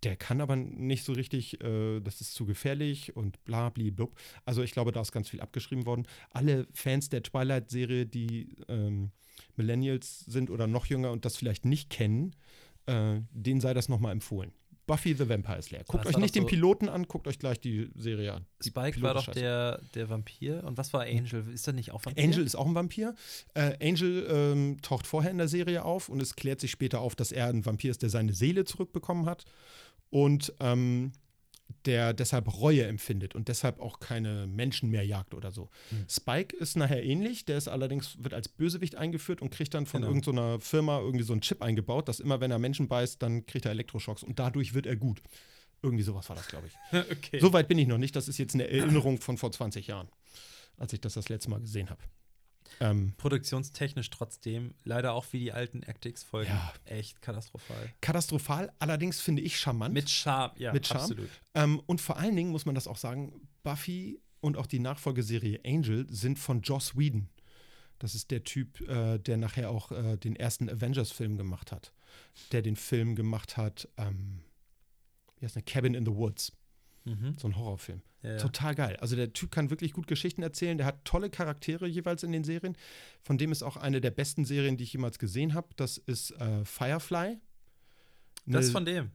[0.03, 4.17] der kann aber nicht so richtig, äh, das ist zu gefährlich und bla blub.
[4.45, 6.07] Also ich glaube, da ist ganz viel abgeschrieben worden.
[6.31, 9.11] Alle Fans der Twilight-Serie, die ähm,
[9.55, 12.35] Millennials sind oder noch jünger und das vielleicht nicht kennen,
[12.85, 14.51] äh, denen sei das nochmal empfohlen.
[14.85, 15.83] Buffy the Vampire Slayer.
[15.87, 18.45] Guckt euch nicht doch den so- Piloten an, guckt euch gleich die Serie an.
[18.63, 20.63] Die Spike war doch der, der Vampir.
[20.65, 21.45] Und was war Angel?
[21.53, 22.23] Ist das nicht auch Vampir?
[22.23, 23.15] Angel ist auch ein Vampir.
[23.53, 27.15] Äh, Angel ähm, taucht vorher in der Serie auf und es klärt sich später auf,
[27.15, 29.45] dass er ein Vampir ist, der seine Seele zurückbekommen hat
[30.09, 31.13] und ähm,
[31.85, 35.69] der deshalb Reue empfindet und deshalb auch keine Menschen mehr jagt oder so.
[35.89, 36.05] Hm.
[36.09, 40.01] Spike ist nachher ähnlich, der ist allerdings, wird als Bösewicht eingeführt und kriegt dann von
[40.01, 40.13] Genau.
[40.13, 43.65] irgendeiner Firma irgendwie so einen Chip eingebaut, dass immer, wenn er Menschen beißt, dann kriegt
[43.65, 45.21] er Elektroschocks und dadurch wird er gut.
[45.81, 46.73] Irgendwie sowas war das, glaube ich.
[47.11, 47.39] okay.
[47.39, 48.15] So weit bin ich noch nicht.
[48.15, 50.07] Das ist jetzt eine Erinnerung von vor 20 Jahren,
[50.77, 52.01] als ich das das letzte Mal gesehen habe.
[52.79, 56.73] Ähm, Produktionstechnisch trotzdem leider auch wie die alten Actix-Folgen Ja.
[56.85, 57.93] echt katastrophal.
[58.01, 59.93] katastrophal, allerdings finde ich charmant.
[59.93, 61.01] Mit Charme, ja, Mit Charme?
[61.01, 61.29] absolut.
[61.55, 65.61] ähm, und vor allen Dingen muss man das auch sagen: Buffy und auch die Nachfolgeserie
[65.65, 67.29] Angel sind von Joss Whedon.
[67.99, 71.93] Das ist der Typ, äh, der nachher auch äh, den ersten Avengers-Film gemacht hat.
[72.51, 74.41] Der den Film gemacht hat, ähm,
[75.39, 75.61] wie heißt der?
[75.63, 76.51] Cabin in the Woods.
[77.05, 77.35] Mhm.
[77.37, 78.01] So ein Horrorfilm.
[78.21, 78.37] Ja, ja.
[78.37, 78.95] Total geil.
[79.01, 80.77] Also der Typ kann wirklich gut Geschichten erzählen.
[80.77, 82.77] Der hat tolle Charaktere jeweils in den Serien.
[83.21, 85.67] Von dem ist auch eine der besten Serien, die ich jemals gesehen habe.
[85.75, 87.37] Das ist äh, Firefly.
[88.45, 89.11] Das Eine- von dem.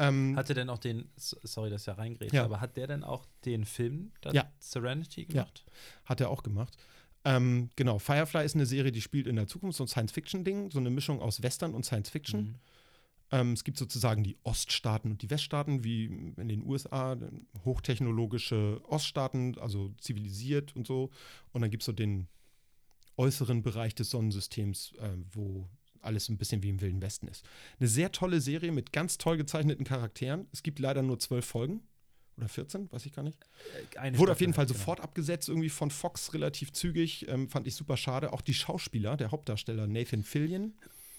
[0.00, 2.44] ähm, Hat er denn auch den, sorry, dass ich ja reingrätsche, Ja.
[2.44, 4.50] aber hat der denn auch den Film, Ja.
[4.58, 5.26] Serenity Ja.
[5.44, 5.64] gemacht?
[6.04, 6.76] Hat er auch gemacht.
[7.24, 10.78] Ähm, genau, Firefly ist eine Serie, die spielt in der Zukunft, so ein Science-Fiction-Ding, so
[10.78, 12.40] eine Mischung aus Western und Science-Fiction.
[12.42, 12.54] Mhm.
[13.30, 16.06] Ähm, es gibt sozusagen die Oststaaten und die Weststaaten, wie
[16.36, 17.16] in den USA,
[17.64, 21.10] hochtechnologische Oststaaten, also zivilisiert und so.
[21.52, 22.28] Und dann gibt es so den
[23.16, 25.68] äußeren Bereich des Sonnensystems, äh, wo
[26.00, 27.44] alles ein bisschen wie im Wilden Westen ist.
[27.78, 30.46] Eine sehr tolle Serie mit ganz toll gezeichneten Charakteren.
[30.52, 31.82] Es gibt leider nur zwölf Folgen.
[32.36, 33.36] Oder 14, weiß ich gar nicht.
[33.94, 37.26] Äh, Eine Wurde auf Staffel jeden Fall halt, sofort abgesetzt, irgendwie von Fox relativ zügig.
[37.28, 38.32] Ähm, fand ich super schade.
[38.32, 40.72] Auch die Schauspieler, der Hauptdarsteller Nathan Fillion,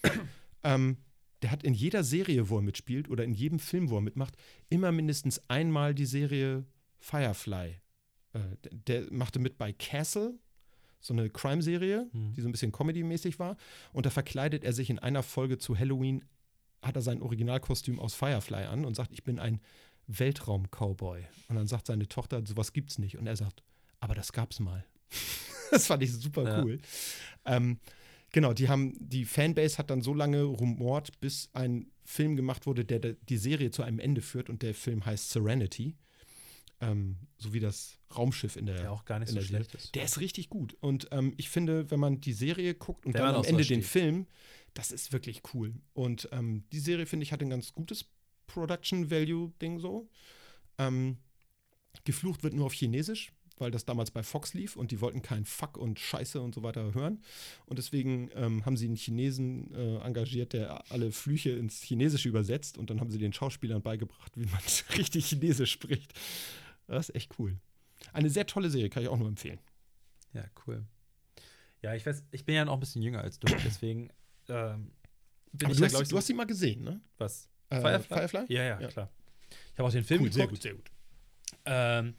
[0.64, 0.98] ähm,
[1.42, 4.36] der hat in jeder Serie, wo er mitspielt, oder in jedem Film, wo er mitmacht,
[4.70, 6.66] immer mindestens einmal die Serie
[7.00, 7.78] Firefly.
[8.34, 10.38] Äh, der, der machte mit bei Castle,
[11.00, 12.34] so eine Crime-Serie, Mhm.
[12.34, 13.56] die so ein bisschen Comedy-mäßig war.
[13.94, 16.26] Und da verkleidet er sich in einer Folge zu Halloween,
[16.82, 19.62] hat er sein Originalkostüm aus Firefly an und sagt, ich bin ein
[20.08, 21.24] Weltraum-Cowboy.
[21.48, 23.18] Und dann sagt seine Tochter, sowas gibt's nicht.
[23.18, 23.64] Und er sagt,
[24.00, 24.86] aber das gab's mal.
[25.72, 26.64] das fand ich super Ja.
[26.64, 26.80] cool.
[27.46, 27.80] Ähm,
[28.32, 32.86] genau, die haben, die Fanbase hat dann so lange rumort, bis ein Film gemacht wurde,
[32.86, 35.96] der der die Serie zu einem Ende führt und der Film heißt Serenity.
[36.82, 39.48] Ähm, so wie das Raumschiff in der, Der auch gar nicht so Serie.
[39.48, 39.96] schlecht ist.
[39.96, 40.78] Der ist richtig gut.
[40.80, 43.84] Und ähm, ich finde, wenn man die Serie guckt und Der dann am Ende den
[43.84, 44.28] Film,
[44.74, 45.74] das ist wirklich cool.
[45.94, 48.06] Und ähm, die Serie, finde ich, hat ein ganz gutes
[48.48, 50.10] Production Value-Ding so.
[50.78, 51.18] Ähm,
[52.06, 55.46] geflucht wird nur auf Chinesisch, weil das damals bei Fox lief und die wollten kein
[55.46, 57.22] Fuck und Scheiße und so weiter hören.
[57.66, 62.78] Und deswegen ähm, haben sie einen Chinesen äh, engagiert, der alle Flüche ins Chinesische übersetzt
[62.78, 64.60] und dann haben sie den Schauspielern beigebracht, wie man
[64.98, 66.14] richtig Chinesisch spricht.
[66.88, 67.58] Das ist echt cool.
[68.14, 69.60] Eine sehr tolle Serie, kann ich auch nur empfehlen.
[70.34, 70.86] Ja, cool.
[71.82, 74.10] Ja, ich weiß, ich bin ja noch ein bisschen jünger als du, deswegen
[74.48, 74.92] ähm,
[75.52, 77.02] bin Aber ich du, hast, ich, du hast sie mal gesehen, ne?
[77.18, 77.50] was?
[77.70, 78.18] Äh, Firefly?
[78.18, 78.46] Firefly?
[78.54, 78.88] Ja, ja, Ja.
[78.88, 79.10] klar.
[79.74, 80.62] Ich habe auch den Film Cool, sehr geguckt.
[80.62, 80.92] gut, sehr gut.
[81.66, 82.14] Ähm,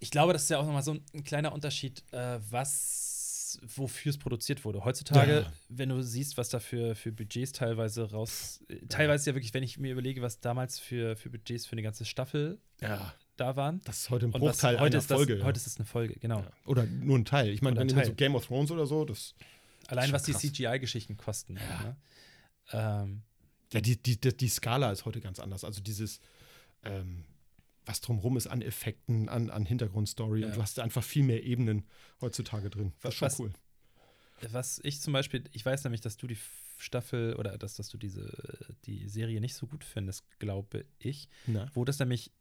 [0.00, 4.10] ich glaube, das ist ja auch nochmal so ein, ein kleiner Unterschied, äh, was, wofür
[4.10, 4.84] es produziert wurde.
[4.84, 5.52] Heutzutage, Ja.
[5.68, 8.60] wenn du siehst, was da für, für Budgets teilweise raus.
[8.68, 11.82] äh, Teilweise ja wirklich, wenn ich mir überlege, was damals für, für Budgets für eine
[11.82, 13.80] ganze Staffel Ja, da waren.
[13.84, 15.38] das ist heute ein Bruchteil heute, einer ist das, Folge.
[15.38, 15.44] ja.
[15.44, 16.40] heute ist das eine Folge, genau.
[16.40, 16.50] ja.
[16.66, 17.48] Oder nur ein Teil.
[17.50, 19.34] Ich meine, wenn du so Game of Thrones oder so, das
[19.88, 20.40] Allein was die krass.
[20.42, 21.54] CGI-Geschichten kosten.
[21.54, 21.96] Ne?
[22.72, 23.22] Ähm,
[23.72, 25.62] Ja, die, die, die, die Skala ist heute ganz anders.
[25.64, 26.20] Also dieses,
[26.84, 27.24] ähm,
[27.86, 30.46] was drumherum ist an Effekten, an, an Hintergrundstory Ja.
[30.48, 31.84] und du hast einfach viel mehr Ebenen
[32.20, 32.92] heutzutage drin.
[33.02, 33.52] Das ist schon Was- cool.
[34.50, 36.38] was ich zum Beispiel, ich weiß nämlich, dass du die
[36.78, 41.28] Staffel oder dass, dass du diese die Serie nicht so gut findest, glaube ich.
[41.46, 41.70] Na?
[41.74, 42.32] Wo das nämlich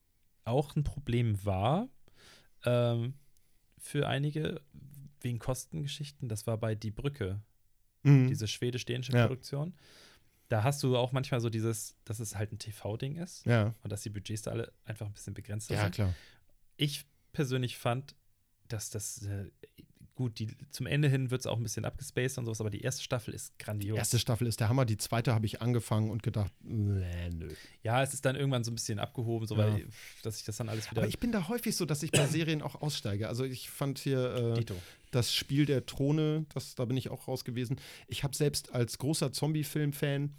[0.44, 1.88] auch ein Problem war
[2.66, 3.14] ähm,
[3.78, 4.62] für einige
[5.22, 6.28] wegen Kostengeschichten.
[6.30, 7.42] Das war bei Die Brücke,
[8.04, 8.28] Mhm.
[8.28, 9.28] diese schwedisch-dänische Ja.
[9.28, 9.74] Produktion.
[10.50, 13.92] Da hast du auch manchmal so dieses, dass es halt ein TV-Ding ist ja, und
[13.92, 15.96] dass die Budgets da alle einfach ein bisschen begrenzt ja, sind.
[15.96, 16.14] klar.
[16.78, 18.16] ich persönlich fand,
[18.68, 19.50] dass das äh,
[20.16, 22.82] gut, die, zum Ende hin wird es auch ein bisschen abgespaced und sowas, aber die
[22.82, 23.98] erste Staffel ist grandios.
[23.98, 27.50] Erste Staffel ist der Hammer, die zweite habe ich angefangen und gedacht, nee, nö.
[27.82, 29.74] ja, es ist dann irgendwann so ein bisschen abgehoben, so Ja.
[29.74, 29.88] weil,
[30.22, 31.02] dass ich das dann alles wieder.
[31.02, 33.28] Aber ich bin da häufig so, dass ich bei Serien auch aussteige.
[33.28, 34.76] Also ich fand hier äh, Dito.
[35.16, 37.78] Das Spiel der Throne, das, da bin ich auch raus gewesen.
[38.08, 40.34] Ich habe selbst als großer Zombie-Film-Fan,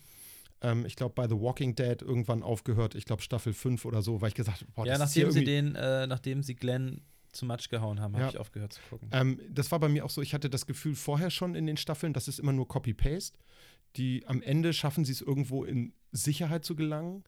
[0.63, 4.21] ähm, ich glaube bei The Walking Dead irgendwann aufgehört, ich glaube Staffel 5 oder so,
[4.21, 6.55] weil ich gesagt habe, boah, Ja, das ist nachdem sie irgendwie- den, äh, nachdem sie
[6.55, 7.01] Glenn
[7.33, 8.31] zu Matsch gehauen haben, habe Ja.
[8.31, 9.09] ich aufgehört zu gucken.
[9.13, 11.77] Ähm, das war bei mir auch so, ich hatte das Gefühl vorher schon in den
[11.77, 13.37] Staffeln, das ist immer nur Copy-Paste.
[13.97, 17.23] die am Ende schaffen sie es irgendwo in Sicherheit zu gelangen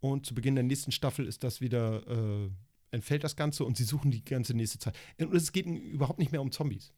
[0.00, 2.48] und zu Beginn der nächsten Staffel ist das wieder, äh,
[2.90, 4.96] entfällt das Ganze und sie suchen die ganze nächste Zeit.
[5.18, 6.92] Und es geht überhaupt nicht mehr um Zombies.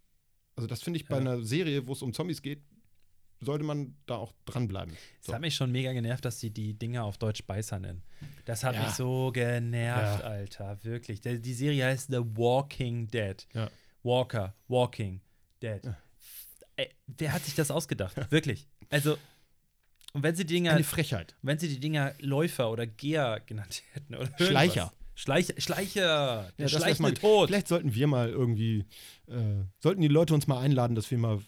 [0.56, 1.20] Also das finde ich bei Ja.
[1.20, 2.62] einer Serie, wo es um Zombies geht,
[3.40, 4.94] sollte man da auch dranbleiben.
[5.20, 5.34] Es So.
[5.34, 8.02] hat mich schon mega genervt, dass sie die Dinger auf Deutsch Beißer nennen.
[8.44, 8.82] Das hat Ja.
[8.84, 10.26] mich so genervt, Ja.
[10.26, 10.78] Alter.
[10.82, 11.20] Wirklich.
[11.20, 13.46] Die Serie heißt The Walking Dead.
[13.54, 13.70] Ja.
[14.02, 15.20] Walker, Walking
[15.62, 15.82] Dead.
[16.76, 18.16] Ey, wer hat sich das ausgedacht?
[18.32, 18.66] Wirklich.
[18.90, 19.16] Also,
[20.12, 21.36] und wenn sie die Dinger, Eine Frechheit.
[21.42, 24.30] wenn sie die Dinger Läufer oder Geher genannt hätten oder.
[24.38, 24.92] Schleicher.
[25.18, 27.48] Schleicher, Schleicher, der wär's schleichende Tod.
[27.48, 28.84] Vielleicht sollten wir mal irgendwie,
[29.26, 31.40] äh, sollten die Leute uns mal einladen, dass wir mal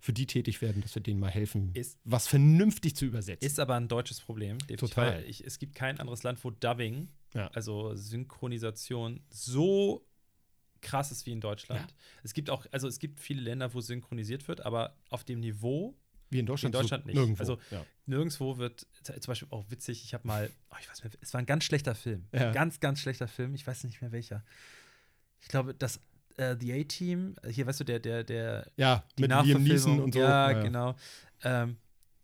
[0.00, 3.46] für die tätig werden, dass wir denen mal helfen, Ist- was vernünftig zu übersetzen.
[3.46, 4.58] Ist aber ein deutsches Problem.
[4.76, 5.22] Total.
[5.24, 7.48] Ich, es gibt kein anderes Land, wo Dubbing, Ja.
[7.48, 10.04] also Synchronisation, so
[10.80, 11.94] krass ist wie in Deutschland.
[12.22, 15.94] Es gibt auch, also es gibt viele Länder, wo synchronisiert wird, aber auf dem Niveau
[16.30, 17.16] Wie in Deutschland, in Deutschland so nicht.
[17.16, 17.40] nirgendwo.
[17.42, 17.84] Also- ja.
[18.06, 21.40] nirgendwo wird, zum Beispiel auch witzig, ich habe mal, oh, ich weiß nicht es war
[21.40, 22.26] ein ganz schlechter Film.
[22.32, 22.52] Ja.
[22.52, 24.44] Ganz, ganz schlechter Film, ich weiß nicht mehr welcher.
[25.40, 26.00] Ich glaube, das
[26.36, 30.00] äh, The A-Team, hier weißt du, der, der, der ja, die mit Liam Nachverfilmung, Neeson
[30.00, 30.20] und so.
[30.20, 30.96] Ja, Ja, genau.
[31.42, 31.76] Ähm,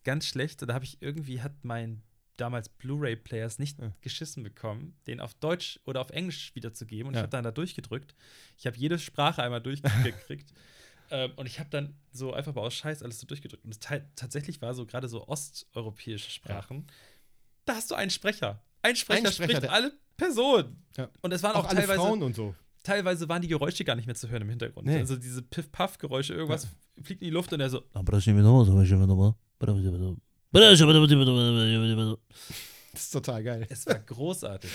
[0.04, 0.62] ganz schlecht.
[0.62, 2.02] Da habe ich irgendwie hat mein
[2.36, 3.92] damals Blu-ray-Players nicht Ja.
[4.02, 7.08] geschissen bekommen, den auf Deutsch oder auf Englisch wiederzugeben.
[7.08, 7.22] Und ich Ja.
[7.22, 8.14] habe dann da durchgedrückt.
[8.58, 10.52] Ich habe jede Sprache einmal durchgekriegt.
[11.10, 13.64] ähm, und ich habe dann so einfach mal aus Scheiß alles so durchgedrückt.
[13.64, 13.78] Und
[14.16, 16.86] tatsächlich war so gerade so osteuropäische Sprachen.
[17.64, 18.62] Da hast du einen Sprecher.
[18.82, 20.84] Ein Sprecher, Ein Sprecher, spricht alle Personen.
[20.96, 21.08] Ja.
[21.22, 22.54] Und es waren auch, Auch alle teilweise Frauen und so.
[22.82, 24.86] teilweise waren die Geräusche gar nicht mehr zu hören im Hintergrund.
[24.86, 24.98] Nee.
[24.98, 26.68] Also diese Piff-Puff-Geräusche, irgendwas
[27.02, 27.82] fliegt in die Luft und er so,
[32.92, 33.66] Das ist total geil.
[33.68, 34.70] es war großartig.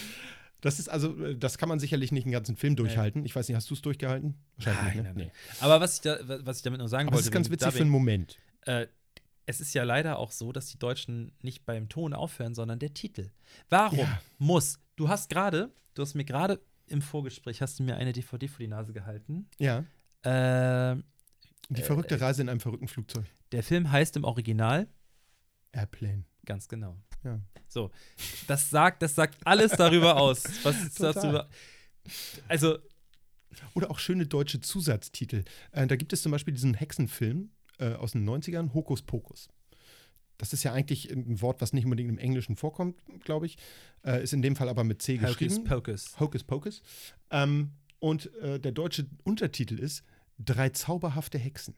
[0.62, 3.26] Das ist also, äh, das kann man sicherlich nicht einen ganzen Film durchhalten.
[3.26, 4.36] Ich weiß nicht, hast du es durchgehalten?
[4.58, 5.24] Wahrscheinlich nicht, ne?
[5.26, 5.32] Nee.
[5.60, 7.71] Aber was ich, da, was ich damit nur sagen Aber es wollte, ist ganz witzig
[7.74, 8.38] für einen Moment.
[8.62, 8.88] äh,
[9.47, 12.93] es ist ja leider auch so, dass die Deutschen nicht beim Ton aufhören, sondern der
[12.93, 13.32] Titel.
[13.69, 14.21] Warum Ja.
[14.38, 14.80] muss?
[14.95, 18.60] Du hast gerade, du hast mir gerade im Vorgespräch hast du mir eine DVD vor
[18.60, 19.50] die Nase gehalten.
[19.58, 19.84] Ja.
[20.24, 21.04] Ähm,
[21.69, 23.26] Die Äh, verrückte Reise in einem verrückten Flugzeug.
[23.52, 24.88] der Film heißt im Original
[25.71, 26.24] Airplane.
[26.45, 26.97] ganz genau.
[27.23, 27.39] Ja.
[27.67, 27.91] So,
[28.47, 30.43] das sagt, das sagt alles darüber aus.
[30.63, 31.47] Was über?
[32.47, 32.77] Also
[33.73, 35.43] Oder auch schöne deutsche Zusatztitel.
[35.71, 39.49] Äh, da gibt es zum Beispiel diesen Hexenfilm äh, aus den 90ern, Hokus Pokus.
[40.38, 43.57] Das ist ja eigentlich ein Wort, was nicht unbedingt im Englischen vorkommt, glaube ich.
[44.03, 45.63] Äh, ist in dem Fall aber mit C Hocus geschrieben.
[45.65, 46.19] Pocus.
[46.19, 46.81] Hocus Pocus.
[47.29, 50.03] Ähm, und äh, der deutsche Untertitel ist
[50.43, 51.75] Drei zauberhafte Hexen.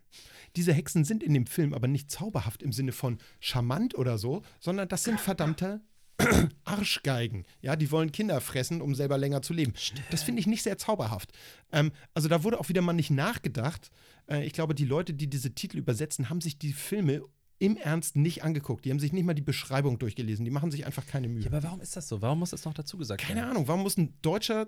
[0.55, 4.43] Diese Hexen sind in dem Film aber nicht zauberhaft im Sinne von charmant oder so,
[4.59, 5.81] sondern das sind verdammte
[6.63, 7.45] Arschgeigen.
[7.61, 9.73] Ja, die wollen Kinder fressen, um selber länger zu leben.
[10.11, 11.31] Das finde ich nicht sehr zauberhaft.
[11.71, 13.89] Ähm, also da wurde auch wieder mal nicht nachgedacht.
[14.29, 17.21] Äh, ich glaube, die Leute, die diese Titel übersetzen, haben sich die Filme
[17.59, 18.85] im Ernst nicht angeguckt.
[18.85, 20.45] Die haben sich nicht mal die Beschreibung durchgelesen.
[20.45, 21.43] Die machen sich einfach keine Mühe.
[21.43, 22.21] Ja, aber warum ist das so?
[22.21, 23.51] Warum muss das noch dazu gesagt Keine werden?
[23.51, 24.67] Ahnung, warum muss ein Deutscher.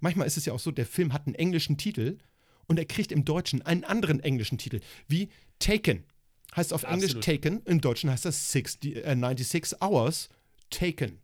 [0.00, 2.18] Manchmal ist es ja auch so, der Film hat einen englischen Titel
[2.70, 4.78] und er kriegt im Deutschen einen anderen englischen Titel,
[5.08, 5.28] wie
[5.58, 6.04] Taken.
[6.54, 7.24] Heißt auf Englisch Absolut.
[7.24, 10.28] Taken, im Deutschen heißt das 60, äh, 96 Hours
[10.70, 11.18] Taken.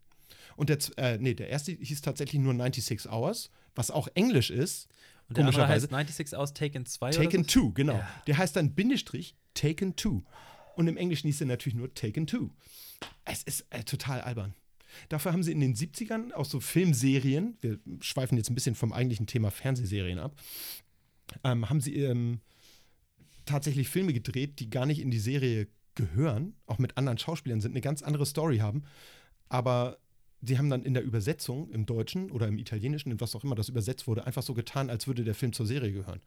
[0.56, 4.88] Und der, äh, nee, der erste hieß tatsächlich nur 96 Hours, was auch Englisch ist.
[5.28, 7.68] Und der andere heißt 96 aus Taken 2 Taken oder so?
[7.68, 7.94] 2, genau.
[7.94, 8.22] Ja.
[8.26, 10.22] Der heißt dann Bindestrich Taken 2.
[10.74, 12.50] Und im Englischen hieß er natürlich nur Taken 2.
[13.24, 14.52] Es ist äh, total albern.
[15.08, 18.92] Dafür haben sie in den 70ern auch so Filmserien, wir schweifen jetzt ein bisschen vom
[18.92, 20.34] eigentlichen Thema Fernsehserien ab,
[21.44, 22.40] ähm, haben sie ähm,
[23.44, 27.72] tatsächlich Filme gedreht, die gar nicht in die Serie gehören, auch mit anderen Schauspielern sind,
[27.72, 28.84] eine ganz andere Story haben.
[29.48, 29.98] Aber
[30.42, 33.54] sie haben dann in der Übersetzung im Deutschen oder im Italienischen, in was auch immer
[33.54, 36.20] das übersetzt wurde, einfach so getan, als würde der Film zur Serie gehören.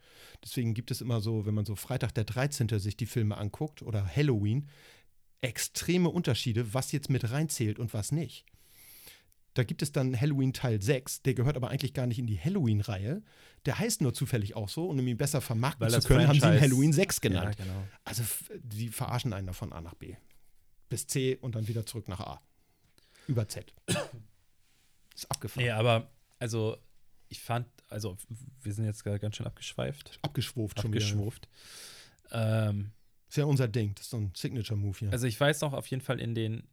[0.44, 2.68] Deswegen gibt es immer so, wenn man so Freitag der 13.
[2.80, 4.68] sich die Filme anguckt oder Halloween,
[5.42, 8.46] extreme Unterschiede, was jetzt mit reinzählt und was nicht.
[9.56, 12.40] Da gibt es dann Halloween Teil 6, der gehört aber eigentlich gar nicht in die
[12.40, 13.22] Halloween-Reihe.
[13.66, 16.34] Der heißt nur zufällig auch so und um ihn besser vermarkten Weil zu können, haben
[16.34, 17.56] sie ihn Franchise- Halloween 6 genannt.
[17.60, 17.84] Ja, genau.
[18.06, 18.24] Also
[18.62, 20.16] die verarschen einen davon A nach B.
[20.88, 22.42] Bis C und dann wieder zurück nach A.
[23.28, 23.74] Über Z.
[25.16, 25.66] Ist abgefahren.
[25.66, 26.10] Nee, aber
[26.40, 26.78] also
[27.28, 28.18] ich fand, also
[28.62, 31.04] wir sind jetzt ganz schön abgeschweift, Abgeschwuft schon wieder.
[31.06, 31.50] abgeschwuft.
[32.32, 32.92] Ähm,
[33.28, 33.94] Ist ja unser Ding.
[33.96, 35.12] Das ist so ein Signature-Move hier.
[35.12, 36.64] also ich weiß noch auf jeden Fall in den,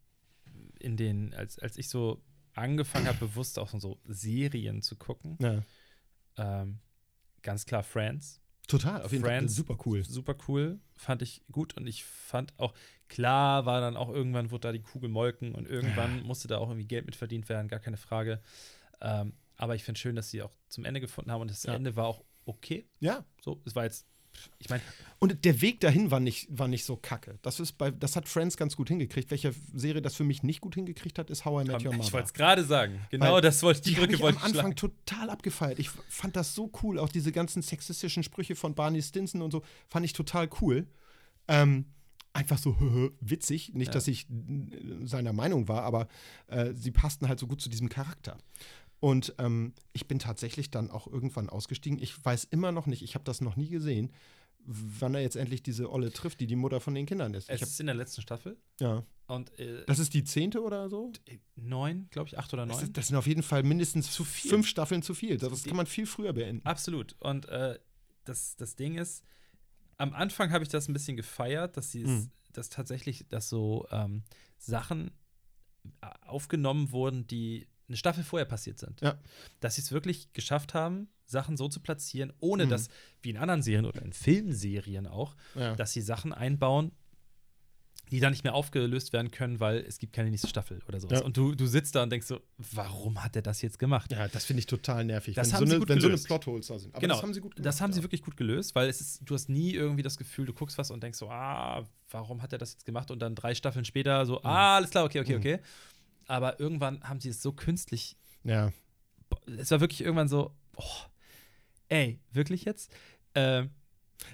[0.78, 2.22] in den, als, als ich so
[2.56, 5.62] angefangen habe, bewusst auch so Serien zu gucken, ja.
[6.36, 6.78] ähm,
[7.42, 8.40] ganz klar Friends.
[8.66, 9.48] Total, auf jeden Fall.
[9.48, 10.02] Super cool.
[10.04, 12.74] Super cool, fand ich gut und ich fand auch,
[13.08, 16.68] klar war dann auch irgendwann, wurde da die Kugel molken und irgendwann musste da auch
[16.68, 18.42] irgendwie Geld mit verdient werden, gar keine Frage.
[19.00, 21.74] Ähm, aber ich finde schön, dass sie auch zum Ende gefunden haben und das Ja.
[21.74, 22.88] Ende war auch okay.
[22.98, 24.06] Ja, So, es war jetzt
[24.58, 24.82] ich meine,
[25.18, 27.38] Und der Weg dahin war nicht, war nicht so kacke.
[27.42, 29.30] Das, ist bei, das hat Friends ganz gut hingekriegt.
[29.30, 31.98] Welche Serie das für mich nicht gut hingekriegt hat, ist How I Met Your ich
[31.98, 32.12] Mother.
[32.12, 33.00] wollte es gerade sagen.
[33.10, 34.94] Genau Weil das wollte ich, die Die Brücke ich wollte am ich Anfang schlagen.
[35.06, 35.78] total abgefeiert.
[35.78, 36.98] Ich fand das so cool.
[36.98, 40.86] Auch diese ganzen sexistischen Sprüche von Barney Stinson und so fand ich total cool.
[41.48, 41.86] Ähm,
[42.32, 42.76] einfach so
[43.20, 43.72] witzig.
[43.72, 43.92] Nicht, Ja.
[43.94, 44.26] dass ich
[45.04, 46.08] seiner Meinung war, aber
[46.48, 48.36] äh, sie passten halt so gut zu diesem Charakter.
[49.00, 51.98] Und ähm, ich bin tatsächlich dann auch irgendwann ausgestiegen.
[52.02, 54.10] Ich weiß immer noch nicht, ich habe das noch nie gesehen,
[54.68, 57.48] wann er jetzt endlich diese Olle trifft, die die Mutter von den Kindern ist.
[57.48, 59.04] Es Ich hab, ist in der letzten Staffel ja.
[59.28, 61.12] und äh, Das ist die zehnte oder so?
[61.54, 62.84] neun, glaube ich, acht oder Das, neun.
[62.86, 64.50] ist, das sind auf jeden Fall mindestens Zu viel.
[64.50, 65.36] fünf Staffeln zu viel.
[65.36, 65.68] Das viel.
[65.70, 66.66] kann man viel früher beenden.
[66.66, 67.14] Absolut.
[67.20, 67.78] Und äh,
[68.24, 69.22] das, das Ding ist,
[69.98, 72.30] am Anfang habe ich das ein bisschen gefeiert, dass sie es, Mhm.
[72.52, 74.24] dass tatsächlich, dass so ähm,
[74.58, 75.12] Sachen
[76.00, 79.00] äh, aufgenommen wurden, die eine Staffel vorher passiert sind.
[79.00, 79.18] Ja.
[79.60, 82.70] Dass sie es wirklich geschafft haben, Sachen so zu platzieren, ohne Mhm.
[82.70, 82.88] dass,
[83.22, 85.74] wie in anderen Serien oder in Filmserien auch, Ja.
[85.74, 86.92] dass sie Sachen einbauen,
[88.12, 91.18] die dann nicht mehr aufgelöst werden können, weil es gibt keine nächste Staffel oder sowas.
[91.18, 91.24] Ja.
[91.24, 94.12] Und du, du sitzt da und denkst so, warum hat er das jetzt gemacht?
[94.12, 95.34] Ja, das finde ich total nervig.
[95.34, 96.26] Das wenn haben so sie eine, wenn so eine gelöst.
[96.28, 96.94] Plotholes da sind.
[96.94, 97.66] Aber genau, das haben sie gut gemacht.
[97.66, 98.04] Das haben sie ja.
[98.04, 100.92] wirklich gut gelöst, weil es ist, du hast nie irgendwie das Gefühl, du guckst was
[100.92, 103.10] und denkst so, ah, warum hat er das jetzt gemacht?
[103.10, 105.38] Und dann drei Staffeln später so, ah, alles klar, okay, okay, Mhm.
[105.40, 105.58] okay.
[106.26, 108.72] Aber irgendwann haben sie es so künstlich, Ja.
[109.58, 110.82] es war wirklich irgendwann so, oh,
[111.88, 112.90] ey, wirklich jetzt?
[113.34, 113.70] Ähm,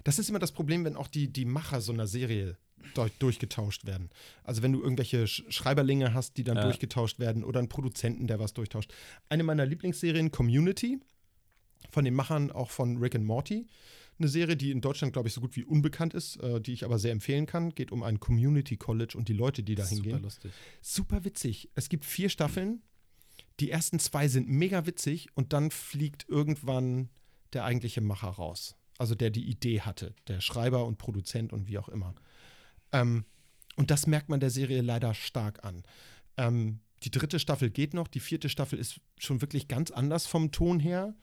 [0.04, 2.56] Das ist immer das Problem, wenn auch die, die Macher so einer Serie
[2.94, 4.10] durch, durchgetauscht werden.
[4.44, 6.62] Also wenn du irgendwelche Sch Schreiberlinge hast, die dann Ja.
[6.62, 8.92] durchgetauscht werden oder einen Produzenten, der was durchtauscht.
[9.28, 11.00] Eine meiner Lieblingsserien, Community,
[11.90, 13.66] von den Machern auch von Rick and Morty.
[14.22, 16.84] Eine Serie, die in Deutschland, glaube ich, so gut wie unbekannt ist, äh, die ich
[16.84, 17.74] aber sehr empfehlen kann.
[17.74, 20.22] Geht um ein Community College und die Leute, die da super hingehen.
[20.22, 20.52] lustig.
[20.80, 21.70] super witzig.
[21.74, 22.82] Es gibt vier Staffeln.
[23.58, 27.08] Die ersten zwei sind mega witzig und dann fliegt irgendwann
[27.52, 28.76] der eigentliche Macher raus.
[28.96, 32.14] Also der die Idee hatte, der Schreiber und Produzent und wie auch immer.
[32.92, 33.24] Ähm,
[33.74, 35.82] und das merkt man der Serie leider stark an.
[36.36, 40.52] Ähm, die dritte Staffel geht noch, die vierte Staffel ist schon wirklich ganz anders vom
[40.52, 41.16] Ton her.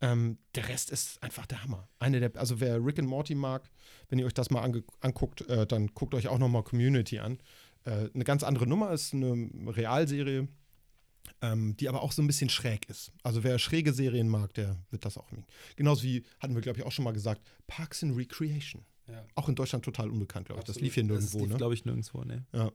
[0.00, 1.88] Ähm, der Rest ist einfach der Hammer.
[1.98, 3.68] Eine der, also wer Rick and Morty mag,
[4.08, 4.62] wenn ihr euch das mal
[5.00, 7.38] anguckt, äh, dann guckt euch auch noch mal Community an.
[7.84, 10.48] Äh, eine ganz andere Nummer ist eine Realserie,
[11.42, 13.12] ähm, die aber auch so ein bisschen schräg ist.
[13.22, 15.46] Also wer schräge Serien mag, der wird das auch mögen.
[15.76, 18.84] Genauso wie, hatten wir glaube ich auch schon mal gesagt, Parks and Recreation.
[19.10, 19.24] Ja.
[19.34, 20.66] Auch in Deutschland total unbekannt, glaube ich.
[20.66, 21.56] Das lief hier nirgendwo, Das lief, ne?
[21.56, 22.44] glaube ich, nirgendwo, ne.
[22.52, 22.70] Ja.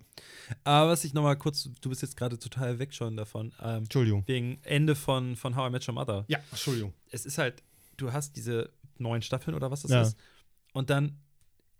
[0.63, 3.83] Aber was ich noch mal kurz, du bist jetzt gerade total weg schon davon, ähm,
[3.83, 4.23] Entschuldigung.
[4.25, 6.25] wegen Ende von, von How I Met Your Mother.
[6.27, 6.93] Ja, Entschuldigung.
[7.11, 7.61] es ist halt,
[7.97, 10.01] du hast diese neun Staffeln oder was das Ja.
[10.01, 10.17] ist.
[10.73, 11.17] Und dann,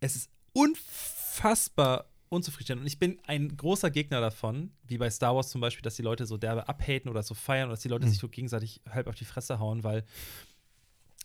[0.02, 2.82] es ist unfassbar unzufriedenstellend.
[2.82, 6.02] Und ich bin ein großer Gegner davon, wie bei Star Wars zum Beispiel, dass die
[6.02, 8.10] Leute so derbe abhaten oder so feiern oder dass die Leute Mhm.
[8.12, 10.04] sich so gegenseitig halb auf die Fresse hauen, weil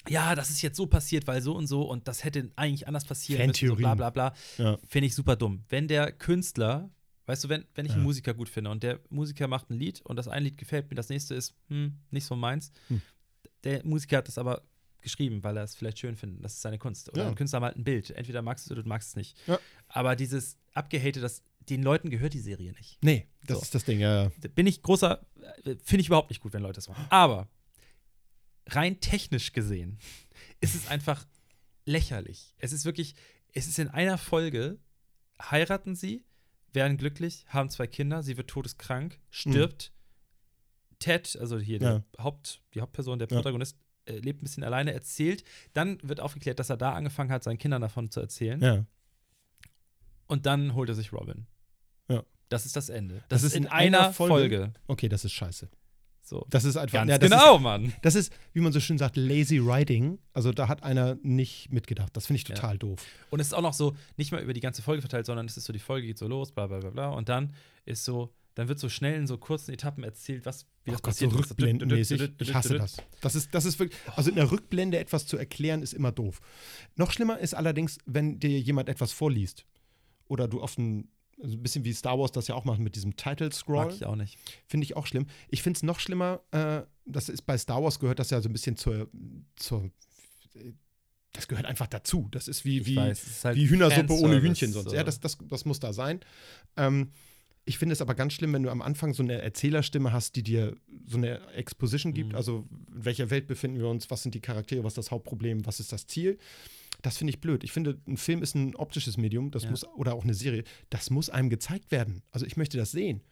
[0.08, 3.04] ja, das ist jetzt so passiert, weil so und so und das hätte eigentlich anders
[3.04, 4.34] passieren müssen, so bla bla bla.
[4.58, 4.78] Ja.
[4.86, 5.64] Finde ich super dumm.
[5.68, 6.90] Wenn der Künstler,
[7.26, 8.04] weißt du, wenn, wenn ich einen Ja.
[8.06, 10.94] Musiker gut finde und der Musiker macht ein Lied und das eine Lied gefällt mir,
[10.96, 13.02] das nächste ist, hm, nicht so meins, Hm.
[13.64, 14.62] der Musiker hat das aber
[15.00, 16.44] geschrieben, weil er es vielleicht schön findet.
[16.44, 17.08] Das ist seine Kunst.
[17.10, 17.28] Oder Ja.
[17.28, 18.10] ein Künstler malt ein Bild.
[18.10, 19.36] Entweder magst du es oder du magst es nicht.
[19.88, 22.98] Aber dieses Abgehate, das, den Leuten gehört die Serie nicht.
[23.02, 23.62] Nee, das So.
[23.62, 24.30] ist das Ding, ja.
[24.54, 25.20] Bin ich großer,
[25.64, 27.06] äh, finde ich überhaupt nicht gut, wenn Leute das machen.
[27.10, 27.48] Aber
[28.68, 29.98] rein technisch gesehen
[30.60, 31.24] ist es einfach
[31.84, 32.54] lächerlich.
[32.58, 33.14] Es ist wirklich,
[33.52, 34.78] es ist in einer Folge,
[35.40, 36.24] heiraten sie,
[36.72, 39.92] werden glücklich, haben zwei Kinder, sie wird todeskrank, stirbt.
[40.98, 43.36] Ted, also hier der Haupt, die Hauptperson, der Ja.
[43.36, 45.44] Protagonist, äh, lebt ein bisschen alleine, erzählt.
[45.72, 48.60] Dann wird aufgeklärt, dass er da angefangen hat, seinen Kindern davon zu erzählen.
[48.60, 48.84] Ja.
[50.26, 51.46] Und dann holt er sich Robin.
[52.08, 52.24] Ja.
[52.48, 53.22] Das ist das Ende.
[53.28, 54.72] Das ist in einer Folge?
[54.88, 55.68] Okay, das ist scheiße.
[56.28, 56.46] So.
[56.50, 56.92] Das ist einfach.
[56.98, 57.86] Ganz ja, genau, Mann.
[57.86, 60.18] Ist, das ist, wie man so schön sagt, lazy writing.
[60.34, 62.10] Also da hat einer nicht mitgedacht.
[62.16, 62.54] Das finde ich Ja.
[62.54, 63.00] total doof.
[63.30, 65.56] Und es ist auch noch so, nicht mal über die ganze Folge verteilt, sondern es
[65.56, 67.08] ist so, die Folge geht so los, bla bla bla bla.
[67.10, 67.54] Und dann
[67.86, 71.02] ist so, dann wird so schnell in so kurzen Etappen erzählt, was, wie Oh das
[71.02, 71.50] Gott, so passiert ist.
[71.50, 72.30] rückblendenmäßig.
[72.40, 72.96] Ich hasse das.
[73.20, 73.98] Das ist, das ist wirklich.
[74.16, 76.40] Also in der Rückblende etwas zu erklären, ist immer doof.
[76.96, 79.64] Noch schlimmer ist allerdings, wenn dir jemand etwas vorliest.
[80.26, 81.08] Oder du auf ein.
[81.42, 83.86] Also ein bisschen wie Star Wars das ja auch macht mit diesem Title Scroll.
[83.86, 84.38] Mag ich auch nicht.
[84.66, 85.26] Finde ich auch schlimm.
[85.48, 88.48] Ich finde es noch schlimmer, äh, das ist bei Star Wars gehört das ja so
[88.48, 89.08] ein bisschen zur,
[89.56, 89.90] zur
[91.32, 92.28] das gehört einfach dazu.
[92.30, 94.90] Das ist wie, Ich wie, weiß, ist halt wie Hühnersuppe ohne Hühnchen sonst.
[94.90, 94.96] so.
[94.96, 96.20] Ja, das, das, das muss da sein.
[96.76, 97.12] Ähm,
[97.64, 100.42] ich finde es aber ganz schlimm, wenn du am Anfang so eine Erzählerstimme hast, die
[100.42, 100.74] dir
[101.06, 102.30] so eine Exposition gibt.
[102.30, 102.34] Mhm.
[102.36, 104.10] Also, in welcher Welt befinden wir uns?
[104.10, 104.84] Was sind die Charaktere?
[104.84, 105.66] Was ist das Hauptproblem?
[105.66, 106.38] Was ist das Ziel?
[107.02, 107.62] Das finde ich blöd.
[107.64, 109.70] Ich finde, ein Film ist ein optisches Medium, das Ja.
[109.70, 112.22] muss, oder auch eine Serie, das muss einem gezeigt werden.
[112.32, 113.22] Also, ich möchte das sehen.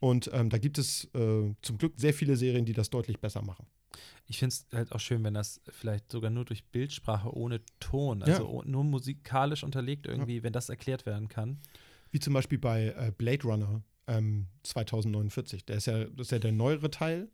[0.00, 3.42] Und ähm, da gibt es äh, zum Glück sehr viele Serien, die das deutlich besser
[3.42, 3.66] machen.
[4.26, 8.22] Ich finde es halt auch schön, wenn das vielleicht sogar nur durch Bildsprache ohne Ton,
[8.22, 8.48] also Ja.
[8.48, 11.60] o- nur musikalisch unterlegt irgendwie, wenn das erklärt werden kann.
[12.10, 15.64] Wie zum Beispiel bei äh, Blade Runner ähm, 2049.
[15.66, 17.28] Der ist ja, das ist ja der neuere Teil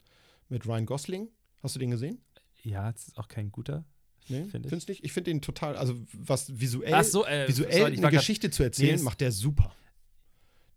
[0.48, 1.28] mit Ryan Gosling.
[1.62, 2.20] Hast du den gesehen?
[2.62, 3.84] Ja, es ist auch kein guter.
[4.28, 4.88] Nee, Find ich.
[4.88, 5.04] nicht?
[5.04, 8.50] Ich finde den total, also was visuell, so, äh, visuell sorry, eine war grad- Geschichte
[8.50, 9.74] zu erzählen, Nee, macht der super.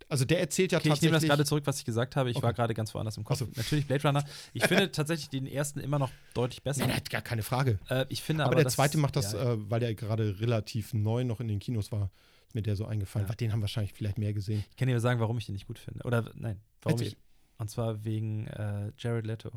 [0.07, 1.29] Also der erzählt ja Okay, ich nehme das tatsächlich.
[1.29, 2.29] gerade zurück, was ich gesagt habe.
[2.29, 2.55] Ich war Okay.
[2.57, 3.39] gerade ganz woanders im Kopf.
[3.39, 3.47] So.
[3.55, 4.23] Natürlich Blade Runner.
[4.53, 6.85] Ich finde tatsächlich den ersten immer noch deutlich besser.
[6.85, 7.79] Nein, gar keine Frage.
[7.89, 10.39] Äh, ich finde Aber, aber, der das- zweite macht das, ja, äh, weil der gerade
[10.39, 12.11] relativ neu noch in den Kinos war,
[12.47, 13.27] ist mir der so eingefallen.
[13.27, 13.33] Ja.
[13.35, 14.63] Den haben wahrscheinlich vielleicht mehr gesehen.
[14.69, 16.03] Ich kann dir sagen, warum ich den nicht gut finde.
[16.03, 17.13] Oder nein, warum Erzähl.
[17.13, 17.17] ich.
[17.57, 19.51] Und zwar wegen äh, Jared Leto.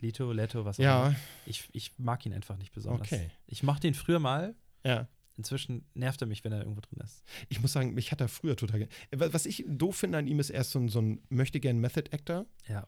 [0.00, 1.16] Leto, Leto, was auch Ja, immer.
[1.46, 3.06] Ich, ich mag ihn einfach nicht besonders.
[3.12, 3.30] okay.
[3.46, 4.54] Ich mochte ihn früher mal.
[4.84, 5.08] Ja.
[5.36, 7.24] Inzwischen nervt er mich, wenn er irgendwo drin ist.
[7.48, 8.88] Ich muss sagen, mich hat er früher total.
[9.10, 12.10] Was ich doof finde an ihm ist, er ist so ein, so ein möchtegern Method
[12.12, 12.86] Actor Ja.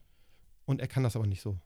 [0.65, 1.59] und er kann das aber nicht so.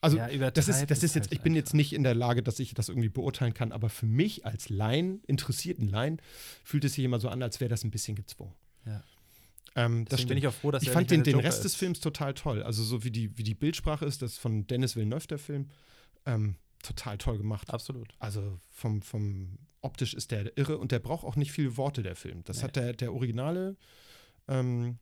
[0.00, 1.60] Also, ja, das ist, das ist jetzt, halt ich bin einfach.
[1.64, 4.68] jetzt nicht in der Lage, dass ich das irgendwie beurteilen kann, aber für mich als
[4.68, 6.20] Laien, interessierten Laien,
[6.62, 8.52] fühlt es sich immer so an, als wäre das ein bisschen gezwungen.
[8.84, 9.02] Ja.
[9.76, 10.38] Ähm, das Deswegen bin stimmt.
[10.38, 11.76] ich auch froh, dass ich fand den, den Rest des ist.
[11.78, 12.62] Films total toll.
[12.62, 15.68] Also so wie die, wie die Bildsprache ist, das ist von Dennis Villeneuve, der Film,
[16.26, 17.70] ähm, total toll gemacht.
[17.70, 18.14] Absolut.
[18.18, 22.14] Also vom, vom optisch ist der irre und der braucht auch nicht viele Worte, der
[22.16, 22.42] Film.
[22.44, 22.62] Das Nee.
[22.64, 23.76] hat der, der Originale
[24.48, 24.98] ähm,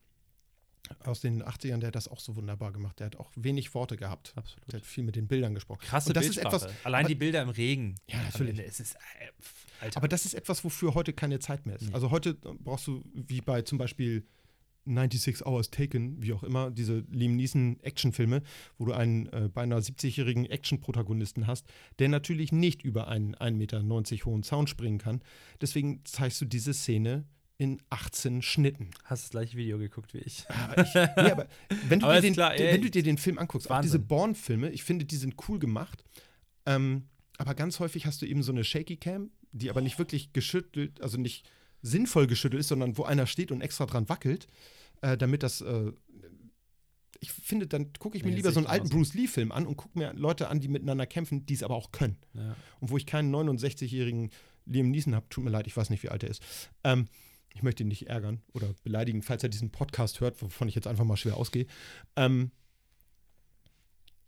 [1.04, 2.98] aus den 80ern, der hat das auch so wunderbar gemacht.
[2.98, 4.32] Der hat auch wenig Worte gehabt.
[4.36, 4.72] Absolut.
[4.72, 5.80] Der hat viel mit den Bildern gesprochen.
[5.82, 7.94] Krasse und das ist etwas, Allein aber- die Bilder im Regen.
[8.08, 8.50] Ja, natürlich.
[8.50, 8.64] Ende.
[8.64, 8.94] Es ist,
[9.80, 9.90] äh.
[9.94, 11.88] Aber das ist etwas, wofür heute keine Zeit mehr ist.
[11.88, 11.94] Nee.
[11.94, 14.24] Also heute brauchst du, wie bei zum Beispiel
[14.84, 18.42] 96 Hours Taken, wie auch immer, diese Liam Neeson Actionfilme,
[18.78, 21.66] wo du einen äh, beinahe 70-jährigen Action-Protagonisten hast,
[21.98, 23.82] der natürlich nicht über einen 1,90 Meter
[24.24, 25.22] hohen Zaun springen kann.
[25.60, 27.24] Deswegen zeigst du diese Szene
[27.58, 28.90] in 18 Schnitten.
[29.04, 30.46] Hast das gleiche Video geguckt wie ich.
[30.76, 31.46] Ich, nee, aber
[31.88, 33.94] wenn, du Aber dir den, klar, ey, wenn du dir den Film anguckst, auch diese
[33.94, 34.08] Wahnsinn.
[34.08, 36.04] Bourne-Filme, ich finde, die sind cool gemacht.
[36.66, 37.04] Ähm,
[37.38, 41.00] aber ganz häufig hast du eben so eine Shaky Cam, die aber nicht wirklich geschüttelt,
[41.00, 41.48] also nicht
[41.82, 44.48] sinnvoll geschüttelt ist, sondern wo einer steht und extra dran wackelt,
[45.02, 45.60] äh, damit das.
[45.60, 45.92] Äh,
[47.20, 48.88] ich finde, dann gucke ich mir Nee, lieber so einen ich alten.
[48.88, 51.92] Bruce Lee-Film an und gucke mir Leute an, die miteinander kämpfen, die es aber auch
[51.92, 52.16] können.
[52.34, 52.56] Ja.
[52.80, 54.30] Und wo ich keinen 69-jährigen
[54.66, 56.42] Liam Neeson habe, tut mir leid, ich weiß nicht, wie alt er ist.
[56.82, 57.06] Ähm,
[57.54, 60.88] ich möchte ihn nicht ärgern oder beleidigen, falls er diesen Podcast hört, wovon ich jetzt
[60.88, 61.66] einfach mal schwer ausgehe.
[62.16, 62.50] Ähm,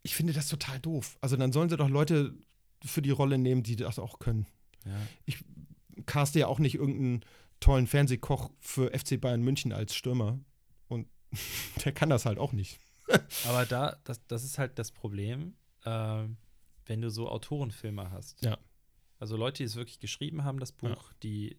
[0.02, 1.18] ich finde das total doof.
[1.20, 2.34] Also dann sollen sie doch Leute
[2.84, 4.46] für die Rolle nehmen, die das auch können.
[4.84, 5.34] Ja.
[6.06, 7.24] Caste ja auch nicht irgendeinen
[7.64, 10.38] tollen Fernsehkoch für FC Bayern München als Stürmer.
[10.88, 11.08] Und
[11.84, 12.78] der kann das halt auch nicht.
[13.46, 16.36] Aber da, das, das ist halt das Problem, ähm,
[16.86, 18.42] wenn du so Autorenfilme hast.
[18.44, 18.58] Ja.
[19.18, 21.56] Also Leute, die es wirklich geschrieben haben, das Buch, die,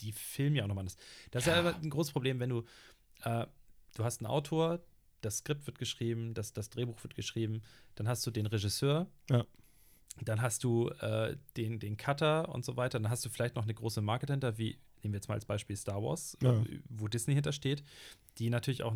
[0.00, 0.96] die filmen ja auch nochmal das.
[1.30, 1.60] Das ist ja Ja.
[1.60, 2.64] aber ein großes Problem, wenn du,
[3.22, 3.46] äh,
[3.94, 4.80] du hast einen Autor,
[5.20, 7.62] das Skript wird geschrieben, das, das Drehbuch wird geschrieben,
[7.96, 9.44] dann hast du den Regisseur, Ja.
[10.22, 13.62] Dann hast du äh, den, den Cutter und so weiter, dann hast du vielleicht noch
[13.64, 16.60] eine große Marke dahinter, wie, nehmen wir jetzt mal als Beispiel Star Wars, Ja.
[16.60, 17.82] äh, wo Disney hintersteht,
[18.38, 18.94] die natürlich auch,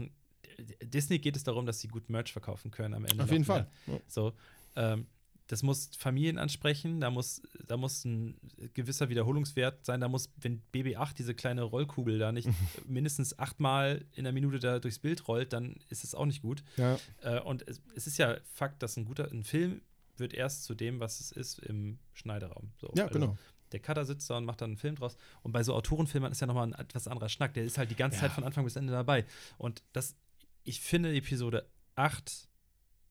[0.83, 3.25] Disney geht es darum, dass sie gut Merch verkaufen können am Ende.
[3.25, 3.55] Auf jeden wieder.
[3.55, 3.95] Fall.
[3.95, 4.01] Ja.
[4.07, 4.33] So,
[4.77, 5.07] ähm,
[5.47, 8.39] das muss Familien ansprechen, da muss, da muss ein
[8.73, 12.49] gewisser Wiederholungswert sein, da muss, wenn BB8 diese kleine Rollkugel da nicht
[12.87, 16.63] mindestens achtmal in der Minute da durchs Bild rollt, dann ist es auch nicht gut.
[16.79, 16.99] Ja.
[17.23, 19.83] Äh, und es, es ist ja Fakt, dass ein guter, ein Film
[20.19, 22.73] wird erst zu dem, was es ist, im Schneideraum.
[22.77, 23.39] So, ja, also genau.
[23.73, 25.17] Der Cutter sitzt da und macht dann einen Film draus.
[25.43, 27.55] Und bei so Autorenfilmen ist ja nochmal ein etwas anderer Schnack.
[27.55, 28.23] Der ist halt die ganze Ja.
[28.23, 29.25] Zeit von Anfang bis Ende dabei.
[29.59, 30.15] Und das,
[30.63, 32.49] ich finde Episode 8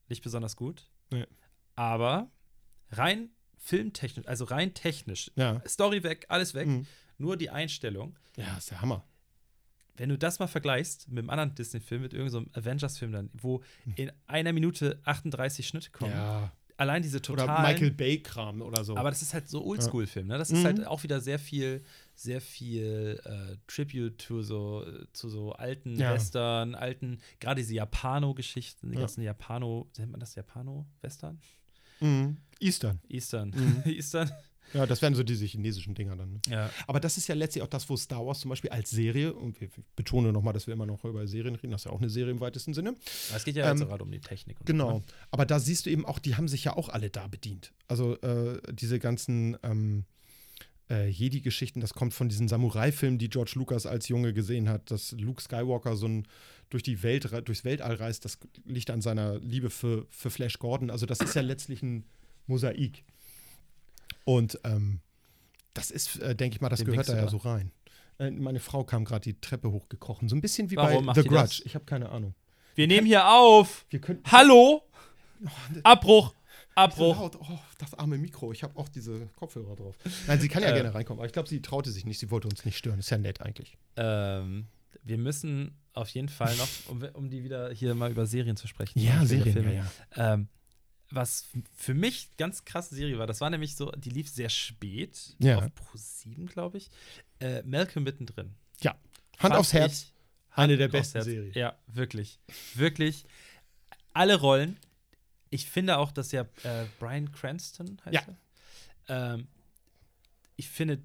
[0.08, 0.90] nicht besonders gut.
[1.12, 1.26] Nee.
[1.76, 2.32] Aber
[2.92, 5.62] rein filmtechnisch, also rein technisch, Ja.
[5.68, 6.86] Story weg, alles weg, Mhm.
[7.18, 8.18] nur die Einstellung.
[8.38, 9.04] Ja, ist der Hammer.
[9.96, 13.62] Wenn du das mal vergleichst mit einem anderen Disney-Film, mit irgendeinem so Avengers-Film dann, wo
[13.84, 13.94] Hm.
[13.96, 16.52] in einer Minute 38 Schnitte kommen, Ja.
[16.84, 18.96] Allein diese Oder totalen Michael Bay-Kram oder so.
[18.96, 20.38] aber das ist halt so Oldschool-Film, ne?
[20.38, 20.66] Das ist Mhm.
[20.66, 21.84] halt auch wieder sehr viel,
[22.16, 26.14] sehr viel äh, Tribute to so, zu so alten Ja.
[26.14, 29.02] Western, alten, gerade diese Japano-Geschichten, die Ja.
[29.02, 31.40] ganzen Japano, nennt man das Japano-Western?
[32.00, 32.38] Mhm.
[32.60, 33.00] Eastern.
[33.10, 33.50] Eastern.
[33.50, 33.82] Mhm.
[33.86, 34.30] Eastern?
[34.74, 36.34] Ja, das wären so diese chinesischen Dinger dann.
[36.34, 36.42] Ne?
[36.50, 36.70] Ja.
[36.88, 39.60] Aber das ist ja letztlich auch das, wo Star Wars zum Beispiel als Serie, und
[39.60, 42.00] wir ich betone nochmal, dass wir immer noch über Serien reden, das ist ja auch
[42.00, 42.96] eine Serie im weitesten Sinne.
[43.36, 44.58] Es geht ja jetzt Ähm, gerade um die Technik.
[44.66, 44.90] Genau.
[44.90, 45.04] So, ne?
[45.32, 47.72] Aber da siehst du eben auch, die haben sich ja auch alle da bedient.
[47.88, 50.06] Also äh, diese ganzen ähm,
[50.90, 55.12] äh, Jedi-Geschichten, das kommt von diesen Samurai-Filmen, die George Lucas als Junge gesehen hat, dass
[55.12, 56.28] Luke Skywalker so ein
[56.70, 60.90] durch die Welt, durchs Weltall reist, das liegt an seiner Liebe für, für Flash Gordon.
[60.90, 62.04] Also das ist ja letztlich ein
[62.48, 63.04] Mosaik.
[64.26, 65.00] Und ähm,
[65.74, 67.72] das ist, äh, denke ich mal, das Wem gehört da ja so rein.
[68.20, 70.30] Äh, meine Frau kam gerade die Treppe hochgekrochen.
[70.30, 71.36] So ein bisschen wie Warum bei The Grudge.
[71.42, 71.60] das?
[71.66, 72.36] Ich habe keine Ahnung.
[72.76, 73.86] Wir nehmen hier auf!
[73.90, 74.84] Wir könnten, Hallo!
[75.84, 76.30] Abbruch!
[76.34, 77.16] So Abbruch!
[77.20, 77.36] laut.
[77.40, 78.52] Oh, das arme Mikro.
[78.52, 79.96] Ich habe auch diese Kopfhörer drauf.
[80.28, 80.74] Nein, sie kann ja Äh.
[80.74, 82.20] gerne reinkommen, aber ich glaube, sie traute sich nicht.
[82.20, 83.00] Sie wollte uns nicht stören.
[83.00, 83.78] Ist ja nett eigentlich.
[83.96, 84.68] Ähm,
[85.04, 88.68] wir müssen auf jeden Fall noch, um, um die wieder hier mal über Serien zu
[88.68, 89.00] sprechen.
[89.00, 89.72] Ja, Serien, ja,
[90.16, 90.34] ja.
[90.34, 90.48] Ähm,
[91.14, 91.46] was
[91.76, 95.58] für mich ganz krasse Serie war, das war nämlich so, die lief sehr spät Ja.
[95.60, 96.90] auf Pro 7, glaube ich.
[97.40, 98.56] Äh, Malcolm mittendrin.
[98.82, 98.92] Ja.
[98.92, 99.02] Hand
[99.38, 100.04] Fand aufs Herz.
[100.04, 100.14] ich-
[100.56, 101.22] Eine der besten.
[101.22, 101.54] Serien.
[101.54, 102.40] Ja, wirklich.
[102.76, 103.26] Wirklich.
[104.14, 104.78] Alle Rollen.
[105.50, 108.36] Ich finde auch, dass ja äh, Brian Cranston heißt Ja.
[109.08, 109.34] er.
[109.36, 109.48] Ähm,
[110.56, 111.02] ich finde,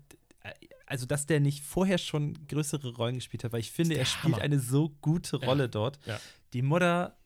[0.87, 4.35] also dass der nicht vorher schon größere Rollen gespielt hat, weil ich finde, er spielt
[4.35, 4.39] Hammer.
[4.43, 5.99] eine so gute Rolle dort.
[6.07, 6.21] Ja.
[6.53, 7.17] Die Mutter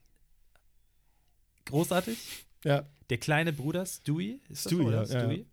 [1.67, 2.19] großartig.
[2.65, 2.87] Ja.
[3.11, 5.05] Der kleine Bruder Stewie, ist das Stewie, so, oder?
[5.05, 5.21] ja, ja.
[5.21, 5.47] Stewie.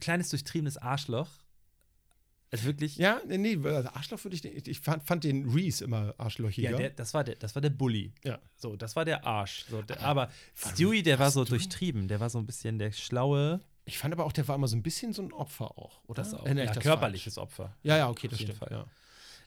[0.00, 1.28] Kleines durchtriebenes Arschloch.
[2.50, 2.96] Also wirklich.
[2.96, 4.68] Ja, nee, nee, also Arschloch würde ich nicht.
[4.68, 6.70] Ich fand, fand den Reese immer arschlochiger.
[6.70, 8.12] Ja, der, das, war der, das war der Bully.
[8.24, 8.38] Ja.
[8.56, 9.66] So, das war der Arsch.
[9.68, 11.58] So, der, Aber aber Stewie, der war so Stewie?
[11.58, 12.08] durchtrieben.
[12.08, 13.60] Der war so ein bisschen der schlaue.
[13.84, 16.22] ich fand aber auch, der war immer so ein bisschen so ein Opfer auch, oder?
[16.22, 17.44] Das auch, Erinnere ja, ich das körperliches falsch?
[17.44, 17.76] Opfer.
[17.82, 18.58] Ja, ja, okay, das stimmt.
[18.58, 18.68] Fall.
[18.70, 18.86] Ja.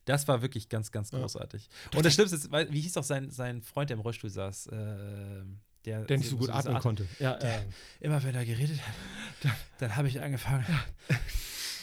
[0.05, 1.19] Das war wirklich ganz, ganz Ja.
[1.19, 1.69] großartig.
[1.95, 5.43] Und das Schlimmste ist, wie hieß auch sein, sein Freund, der im Rollstuhl saß, äh,
[5.85, 7.07] der, Der nicht so gut atmen konnte.
[7.19, 7.65] Ja, Der-
[7.99, 8.93] Immer wenn er geredet hat,
[9.43, 10.65] dann, dann habe ich angefangen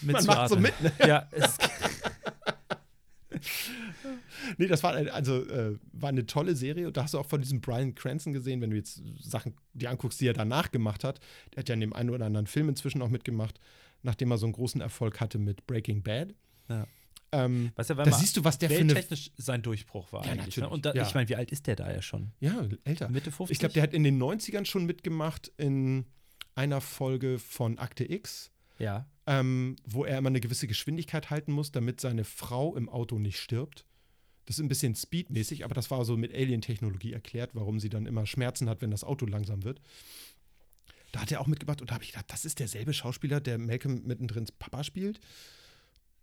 [0.02, 0.36] Man mitzuatmen.
[0.36, 1.06] macht so mit, ne?
[1.06, 1.56] Ja, es,
[4.56, 7.40] Nee, das war also äh, war eine tolle Serie und da hast du auch von
[7.40, 11.20] diesem Brian Cranston gesehen, wenn du jetzt Sachen dir anguckst, die er danach gemacht hat.
[11.54, 13.60] Der hat ja in dem einen oder anderen Film inzwischen auch mitgemacht,
[14.02, 16.34] nachdem er so einen großen Erfolg hatte mit Breaking Bad.
[16.68, 16.86] Ja.
[17.30, 19.04] Ähm, weißt du, da siehst du, was der für eine.
[19.36, 20.56] sein Durchbruch war Ja, eigentlich.
[20.56, 20.62] Ne?
[20.62, 21.06] natürlich, Und da, ja.
[21.06, 22.32] ich meine, wie alt ist der da ja schon?
[22.40, 23.08] Ja, älter.
[23.10, 23.52] Mitte 50?
[23.54, 26.06] Ich glaube, der hat in den 90ern schon mitgemacht in
[26.54, 29.06] einer Folge von Akte X, Ja.
[29.26, 33.38] ähm, wo er immer eine gewisse Geschwindigkeit halten muss, damit seine Frau im Auto nicht
[33.38, 33.84] stirbt.
[34.46, 38.06] Das ist ein bisschen speedmäßig, aber das war so mit Alien-Technologie erklärt, warum sie dann
[38.06, 39.80] immer Schmerzen hat, wenn das Auto langsam wird.
[41.12, 43.58] Da hat er auch mitgemacht und da habe ich gedacht, das ist derselbe Schauspieler, der
[43.58, 45.20] Malcolm mittendrin Papa spielt.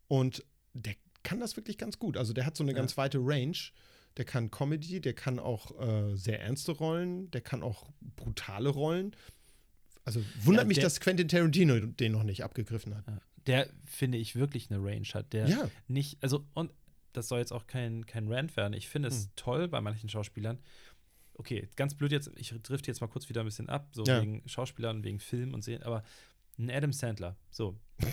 [0.07, 0.43] Und
[0.75, 2.17] der kann das wirklich ganz gut.
[2.17, 2.77] Also der hat so eine Ja.
[2.77, 3.57] ganz weite Range.
[4.17, 9.15] Der kann Comedy, der kann auch äh, sehr ernste Rollen, der kann auch brutale Rollen.
[10.03, 13.03] Also wundert Ja, mich, dass Quentin Tarantino den noch nicht abgegriffen hat.
[13.47, 15.33] Der, finde ich, wirklich eine Range hat.
[15.33, 15.69] Der Ja.
[15.87, 16.71] nicht, also, und
[17.13, 18.73] das soll jetzt auch kein, kein Rant werden.
[18.73, 19.29] Ich finde es Hm.
[19.35, 20.59] toll bei manchen Schauspielern.
[21.33, 24.21] Okay, ganz blöd jetzt, ich drifte jetzt mal kurz wieder ein bisschen ab, so Ja.
[24.21, 26.03] wegen Schauspielern, wegen Film und Serien, aber
[26.57, 27.77] ein Adam Sandler, so.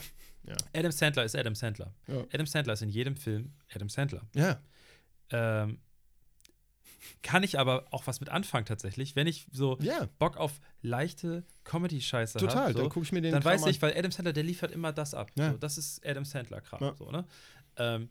[0.44, 0.56] Ja.
[0.74, 1.94] Adam Sandler ist Adam Sandler.
[2.08, 2.24] Ja.
[2.32, 4.26] Adam Sandler ist in jedem Film Adam Sandler.
[4.34, 4.60] Ja.
[5.30, 5.78] Ähm,
[7.22, 11.44] kann ich aber auch was mit anfangen tatsächlich, wenn ich so Ja, Bock auf leichte
[11.62, 12.46] Comedy-Scheiße habe.
[12.48, 12.72] total.
[12.72, 13.70] So, Dann gucke ich mir den dann Kram weiß an.
[13.70, 15.30] ich, weil Adam Sandler, der liefert immer das ab.
[15.36, 15.52] Ja.
[15.52, 16.80] So, das ist Adam Sandler-Kram.
[16.82, 16.96] Ja.
[16.96, 17.24] So, ne?
[17.76, 18.08] ähm,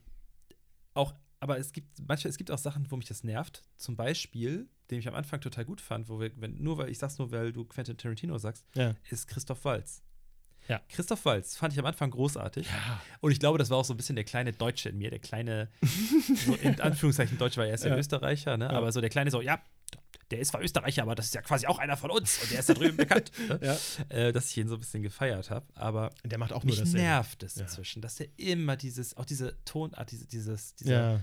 [0.93, 3.63] auch, aber es gibt manchmal, es gibt auch Sachen, wo mich das nervt.
[3.77, 6.97] Zum Beispiel, den ich am Anfang total gut fand, wo wir, wenn, nur weil ich
[6.97, 8.95] sag's nur, weil du Quentin Tarantino sagst, Ja.
[9.09, 10.01] ist Christoph Waltz.
[10.71, 10.79] Ja.
[10.87, 12.65] Christoph Waltz fand ich am Anfang großartig.
[12.65, 13.01] Ja.
[13.19, 15.19] Und ich glaube, das war auch so ein bisschen der kleine Deutsche in mir, der
[15.19, 15.67] kleine,
[16.45, 17.95] so in Anführungszeichen Deutsch, weil er ist ja.
[17.95, 18.65] Österreicher, ne?
[18.65, 18.71] Ja.
[18.71, 19.61] aber so der kleine so, ja,
[20.31, 22.59] der ist zwar Österreicher, aber das ist ja quasi auch einer von uns und der
[22.61, 23.31] ist da drüben bekannt.
[23.49, 23.77] Ne?
[24.07, 25.65] Äh, dass ich ihn so ein bisschen gefeiert habe.
[25.75, 29.61] Aber Der macht auch nur mich nervt es inzwischen, dass der immer dieses, auch diese
[29.65, 31.19] Tonart, diese, dieses, dieser, Ja.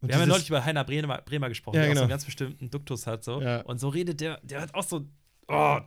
[0.00, 2.02] Und wir haben ja neulich über Heiner Bremer, Bremer gesprochen, Ja, der auch so genau.
[2.04, 3.24] einen ganz bestimmten Duktus hat.
[3.24, 3.42] So.
[3.42, 3.60] Ja.
[3.60, 5.04] Und so redet der, der hat auch so.
[5.48, 5.80] Oh,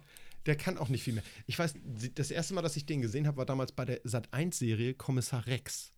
[0.45, 1.23] Der kann auch nicht viel mehr.
[1.45, 1.75] Ich weiß,
[2.15, 5.93] das erste Mal, dass ich den gesehen habe, war damals bei der Sat1-Serie Kommissar Rex.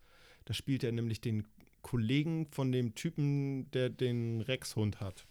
[0.45, 1.47] Da spielt er nämlich den
[1.81, 5.25] Kollegen von dem Typen, der den Rex-Hund hat.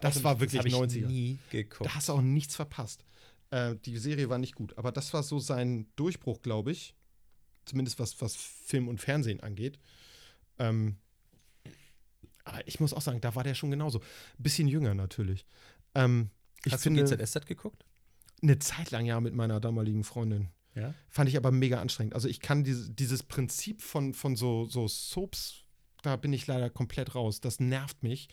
[0.00, 1.06] Das war wirklich ich 90er.
[1.06, 1.88] nie geguckt.
[1.88, 3.04] Da hast du auch nichts verpasst.
[3.50, 6.94] Äh, die Serie war nicht gut, aber das war so sein Durchbruch, glaube ich.
[7.64, 9.78] Zumindest was, was Film und Fernsehen angeht.
[10.58, 10.96] Ähm,
[12.44, 14.00] aber ich muss auch sagen, da war der schon genauso.
[14.38, 15.44] Bisschen jünger natürlich.
[15.94, 16.30] Ähm,
[16.64, 17.84] ich Hast finde, du GZSZ geguckt?
[18.42, 20.48] Eine Zeit lang ja mit meiner damaligen Freundin.
[20.74, 20.94] Ja.
[21.08, 22.14] Fand ich aber mega anstrengend.
[22.14, 25.64] Also ich kann diese, dieses Prinzip von, von so, so Soaps,
[26.02, 27.40] da bin ich leider komplett raus.
[27.40, 28.28] Das nervt mich.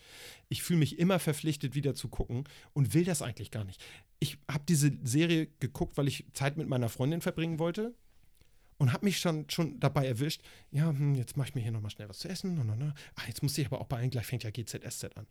[0.48, 3.82] Ich fühle mich immer verpflichtet, wieder zu gucken und will das eigentlich gar nicht.
[4.20, 7.94] Ich habe diese Serie geguckt, weil ich Zeit mit meiner Freundin verbringen wollte
[8.78, 11.90] und habe mich schon, schon dabei erwischt, ja, hm, jetzt mache ich mir hier nochmal
[11.90, 12.58] schnell was zu essen.
[12.58, 12.94] Und, und, und.
[13.14, 15.26] Ah, jetzt muss ich aber auch beeilen, gleich fängt ja GZSZ an.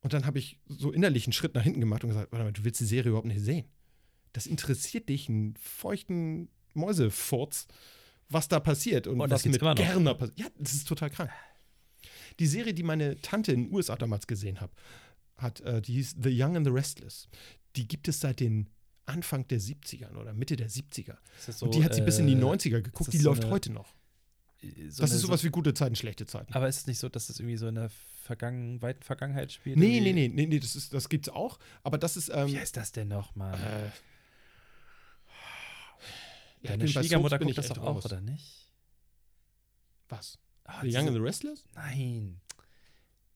[0.00, 2.52] Und dann habe ich so innerlich einen Schritt nach hinten gemacht und gesagt, warte mal,
[2.52, 3.66] du willst die Serie überhaupt nicht sehen.
[4.38, 7.66] Das interessiert dich, einen feuchten Mäusefurz,
[8.28, 9.60] was da passiert und, Und das was mit.
[9.60, 10.38] Gerner passiert.
[10.38, 11.28] Ja, das ist total krank.
[12.38, 14.70] Die Serie, die meine Tante in den USA damals gesehen hat,
[15.38, 17.26] hat äh, die hieß The Young and the Restless.
[17.74, 18.68] Die gibt es seit den
[19.06, 21.16] Anfang der 70ern oder Mitte der 70er.
[21.40, 23.08] Ist das und die hat sie bis in die äh, 90er geguckt.
[23.08, 23.92] das Die so läuft heute noch.
[24.62, 24.68] so
[25.02, 26.52] das eine- ist sowas wie gute Zeiten, schlechte Zeiten.
[26.52, 27.90] Aber ist es nicht so, dass das irgendwie so in der
[28.22, 29.78] Vergangen weiten Vergangenheit spielt?
[29.78, 31.58] Nee, nee, nee, nee, nee, das, ist, das gibt's auch.
[31.82, 32.28] Aber das ist.
[32.32, 33.54] Ähm, Wie heißt das denn nochmal?
[33.54, 33.90] äh,
[36.62, 38.04] ja, Deine Schwiegermutter guckt das doch auch, raus.
[38.06, 38.72] oder nicht?
[40.08, 40.38] Was?
[40.64, 41.64] Ah, The Young and the Restless?
[41.74, 42.40] Nein.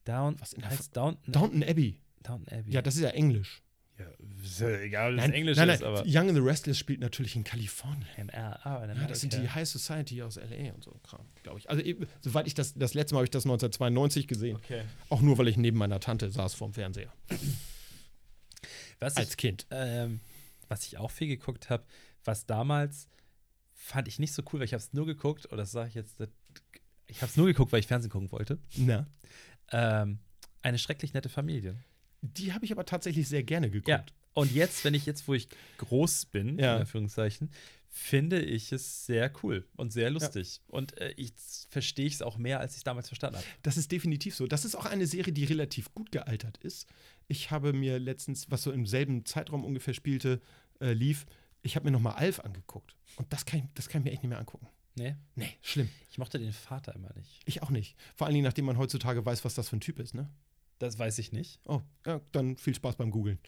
[0.05, 2.01] Down, Was in heißt Downton, Downton Abbey.
[2.23, 2.73] Downton Abbey.
[2.73, 3.63] Ja, das ist ja Englisch.
[3.99, 4.07] ja,
[4.43, 6.03] ist ja egal, nein, Englisch nein, ist, nein, aber.
[6.07, 8.07] Young and the Restless spielt natürlich in Kalifornien.
[8.17, 9.49] MR, ah, in Ja, das sind die.
[9.49, 11.71] High Society aus LA und so Kram, glaube ich.
[11.71, 14.57] Also eben, soweit ich das, das letzte Mal habe ich das 1992 gesehen.
[14.57, 14.83] Okay.
[15.09, 17.13] Auch nur, weil ich neben meiner Tante saß vorm Fernseher.
[18.99, 19.67] Was Als ich, Kind.
[19.71, 20.21] ähm,
[20.69, 21.85] was ich auch viel geguckt habe,
[22.25, 23.09] was damals
[23.75, 25.95] fand ich nicht so cool, weil ich habe es nur geguckt, oder das sage ich
[25.95, 26.17] jetzt,
[27.07, 28.59] ich habe es nur geguckt, weil ich Fernsehen gucken wollte.
[28.77, 29.07] Na.
[29.71, 30.19] Ähm,
[30.63, 31.77] eine schrecklich nette Familie.
[32.21, 33.89] Die habe ich aber tatsächlich sehr gerne geguckt.
[33.89, 34.05] Ja.
[34.35, 35.49] Und jetzt, wenn ich jetzt, wo ich
[35.79, 36.77] groß bin, Ja.
[36.77, 37.51] in Anführungszeichen,
[37.95, 40.63] finde ich es sehr cool und sehr lustig.
[40.69, 41.33] Und äh, ich
[41.69, 43.47] verstehe es auch mehr, als ich es damals verstanden habe.
[43.63, 44.47] Das ist definitiv so.
[44.47, 46.87] Das ist auch eine Serie, die relativ gut gealtert ist.
[47.29, 50.41] Ich habe mir letztens, was so im selben Zeitraum ungefähr spielte,
[50.81, 51.27] äh, lief,
[51.63, 52.97] ich habe mir nochmal Alf angeguckt.
[53.17, 54.67] Und das kann, ich, das kann ich mir echt nicht mehr angucken.
[54.95, 55.89] Nee, Nee, schlimm.
[56.11, 57.41] ich mochte den Vater immer nicht.
[57.47, 57.97] Ich auch nicht.
[58.15, 60.29] Vor allen Dingen, nachdem man heutzutage weiß, was das für ein Typ ist, ne?
[60.79, 61.61] Das weiß ich nicht.
[61.67, 63.39] Oh, ja, dann viel Spaß beim Googlen.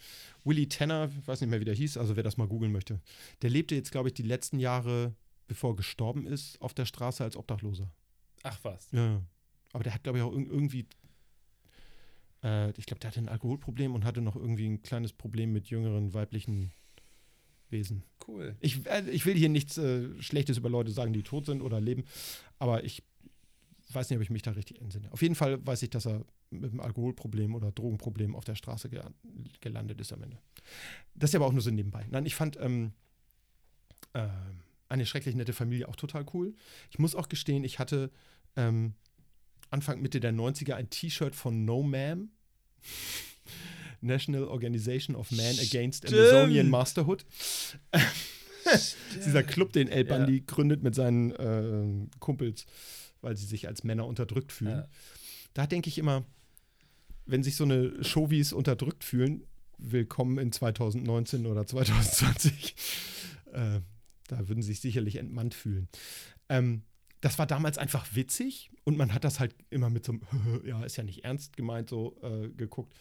[0.44, 3.00] Willie Tanner, ich weiß nicht mehr, wie der hieß, also wer das mal googeln möchte.
[3.42, 5.14] Der lebte jetzt, glaube ich, die letzten Jahre,
[5.48, 7.90] bevor er gestorben ist, auf der Straße als Obdachloser.
[8.44, 8.88] Ach was.
[8.92, 9.20] Ja.
[9.72, 10.86] Aber der hat, glaube ich, auch irg- irgendwie.
[12.42, 15.68] Äh, ich glaube, der hatte ein Alkoholproblem und hatte noch irgendwie ein kleines Problem mit
[15.68, 16.72] jüngeren weiblichen
[17.70, 18.02] Wesen.
[18.26, 18.56] Cool.
[18.60, 21.80] Ich, äh, ich will hier nichts äh, Schlechtes über Leute sagen, die tot sind oder
[21.80, 22.04] leben,
[22.58, 23.02] aber ich
[23.92, 25.12] weiß nicht, ob ich mich da richtig entsinne.
[25.12, 28.88] Auf jeden Fall weiß ich, dass er mit einem Alkoholproblem oder Drogenproblem auf der Straße
[28.88, 29.02] ge
[29.60, 30.38] gelandet ist am Ende.
[31.14, 32.06] Das ist aber auch nur so nebenbei.
[32.10, 32.92] Nein, ich fand ähm,
[34.12, 34.28] äh,
[34.88, 36.54] eine schrecklich nette Familie auch total cool.
[36.90, 38.10] Ich muss auch gestehen, ich hatte
[38.56, 38.94] ähm,
[39.70, 42.28] Anfang, Mitte der 90er ein T-Shirt von No Ma'am.
[44.04, 46.06] National Organization of Man Against.
[46.06, 47.24] Amazonian Masterhood.
[49.14, 50.16] Dieser Club, den El Ja.
[50.16, 52.66] Bandi gründet mit seinen äh, Kumpels,
[53.20, 54.78] weil sie sich als Männer unterdrückt fühlen.
[54.78, 54.88] Ja.
[55.54, 56.24] Da denke ich immer,
[57.26, 59.44] wenn sich so eine Showies unterdrückt fühlen,
[59.78, 62.74] willkommen in 2019 oder 2020.
[63.52, 63.80] äh,
[64.28, 65.88] da würden sie sich sicherlich entmannt fühlen.
[66.48, 66.82] Ähm,
[67.20, 70.22] das war damals einfach witzig und man hat das halt immer mit so einem,
[70.66, 72.94] ja, ist ja nicht ernst gemeint, so äh, geguckt.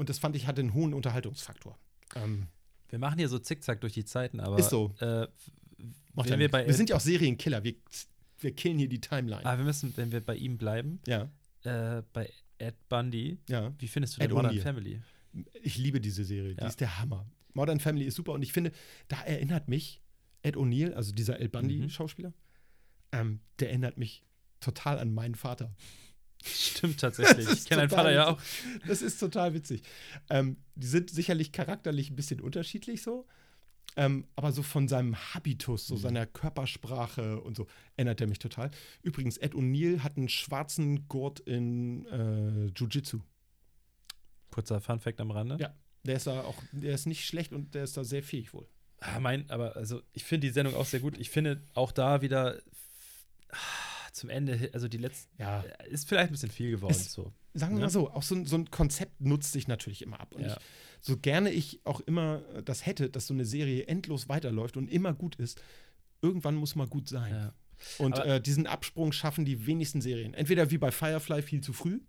[0.00, 1.78] Und das fand ich hatte einen hohen Unterhaltungsfaktor.
[2.16, 2.46] Ähm,
[2.88, 4.94] Wir machen hier so zickzack durch die Zeiten, aber Ist so.
[4.98, 5.26] Äh,
[6.14, 7.74] wenn wir bei wir sind ja auch Serienkiller, wir,
[8.38, 9.44] wir killen hier die Timeline.
[9.44, 11.28] ah, wir müssen, wenn wir bei ihm bleiben, Ja,
[11.64, 13.74] äh, bei Ed Bundy, ja.
[13.78, 14.62] wie findest du Ed Modern O'Neill.
[14.62, 15.00] Family?
[15.62, 16.66] Ich liebe diese Serie, die Ja.
[16.68, 17.26] ist der Hammer.
[17.52, 18.72] Modern Family ist super und ich finde,
[19.08, 20.00] da erinnert mich
[20.42, 21.50] Ed O'Neill, also dieser Mhm.
[21.50, 22.32] Bundy-Schauspieler,
[23.12, 24.24] ähm, der erinnert mich
[24.60, 25.74] total an meinen Vater.
[26.44, 27.46] Stimmt tatsächlich.
[27.52, 28.40] Ich kenne deinen Vater ja auch.
[28.86, 29.82] Das ist total witzig.
[30.30, 33.26] Ähm, die sind sicherlich charakterlich ein bisschen unterschiedlich so,
[33.96, 35.94] ähm, aber so von seinem Habitus, Mhm.
[35.94, 37.66] so seiner Körpersprache und so,
[37.96, 38.70] erinnert er mich total.
[39.02, 43.20] Übrigens, Ed O'Neill hat einen schwarzen Gurt in äh, Jiu-Jitsu.
[44.50, 45.56] Kurzer Funfact am Rande.
[45.60, 45.74] Ja.
[46.04, 48.66] Der ist da auch, der ist nicht schlecht und der ist da sehr fähig wohl.
[49.00, 51.18] Ah, mein, aber also ich finde die Sendung auch sehr gut.
[51.18, 52.58] Ich finde auch da wieder
[53.50, 53.56] ah,
[54.12, 55.60] zum Ende, also die letzten, Ja.
[55.88, 56.92] ist vielleicht ein bisschen viel geworden.
[56.92, 57.32] Es- so.
[57.54, 57.86] Sagen wir Ja.
[57.86, 60.34] mal so, auch so, ein- so ein Konzept nutzt sich natürlich immer ab.
[60.34, 60.56] Und Ja.
[60.56, 60.62] ich,
[61.00, 64.88] so gerne ich auch immer äh, das hätte, dass so eine Serie endlos weiterläuft und
[64.90, 65.60] immer gut ist,
[66.22, 67.32] irgendwann muss mal gut sein.
[67.32, 67.54] Ja.
[67.98, 70.34] Und äh, diesen Absprung schaffen die wenigsten Serien.
[70.34, 72.00] Entweder wie bei Firefly viel zu früh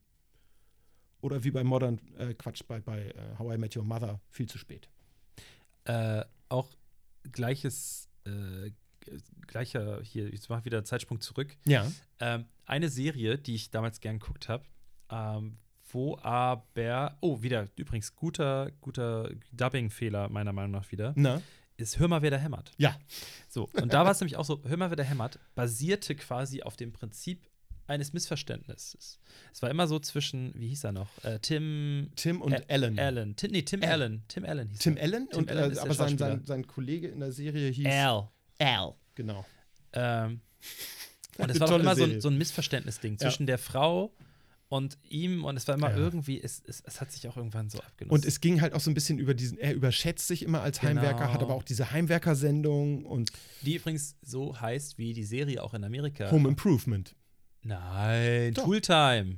[1.21, 4.47] oder wie bei Modern, äh, Quatsch, bei, bei äh, How I Met Your Mother viel
[4.49, 4.89] zu spät.
[5.85, 6.69] Äh, auch
[7.31, 8.71] gleiches, äh,
[9.47, 11.55] gleicher, hier, ich mache wieder Zeitsprung zurück.
[11.65, 11.89] Ja.
[12.19, 14.63] Ähm, eine Serie, die ich damals gern geguckt habe,
[15.09, 15.57] ähm,
[15.91, 21.41] wo aber, oh, wieder, übrigens, guter, guter Dubbing-Fehler meiner Meinung nach wieder, Na?
[21.77, 22.71] ist Hör mal, wer da hämmert.
[22.77, 22.97] Ja.
[23.49, 26.61] So, und da war es nämlich auch so, Hör mal, wer da hämmert, basierte quasi
[26.61, 27.49] auf dem Prinzip
[27.87, 29.19] eines Missverständnisses.
[29.51, 31.09] Es war immer so zwischen, wie hieß er noch?
[31.23, 32.97] Äh, Tim Tim und Ä- Allen.
[32.99, 33.35] Allen.
[33.35, 33.89] Tim, nee, Tim Al.
[33.89, 34.23] Allen.
[34.29, 35.03] Tim Allen hieß Tim er.
[35.03, 35.29] Allen?
[35.29, 38.29] Tim und, Allen äh, aber sein, sein, sein Kollege in der Serie hieß Al.
[38.61, 38.93] Al.
[39.15, 39.45] Genau.
[39.93, 40.41] Ähm,
[41.37, 43.17] und es Eine war doch immer so so ein Missverständnisding Ja.
[43.19, 44.13] zwischen der Frau
[44.69, 45.97] und ihm und es war immer Ja.
[45.97, 48.13] irgendwie, es, es, es hat sich auch irgendwann so abgenutzt.
[48.13, 50.79] Und es ging halt auch so ein bisschen über diesen, er überschätzt sich immer als
[50.79, 51.01] Genau.
[51.01, 53.31] Heimwerker, hat aber auch diese Heimwerker-Sendung und
[53.63, 56.31] die übrigens so heißt wie die Serie auch in Amerika.
[56.31, 57.15] Home Improvement.
[57.63, 58.65] Nein, Doch.
[58.65, 59.37] Tooltime.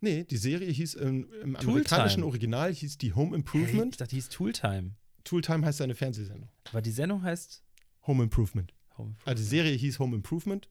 [0.00, 1.58] Nee, die Serie hieß im, im Tooltime.
[1.58, 3.94] amerikanischen Original hieß die Home Hey, Improvement.
[3.94, 4.92] ich dachte, die hieß Tooltime.
[5.24, 6.48] Tooltime heißt seine Fernsehsendung.
[6.70, 7.62] Aber die Sendung heißt
[8.10, 8.72] Home Improvement.
[8.98, 10.68] Home Also die Serie hieß Home Improvement.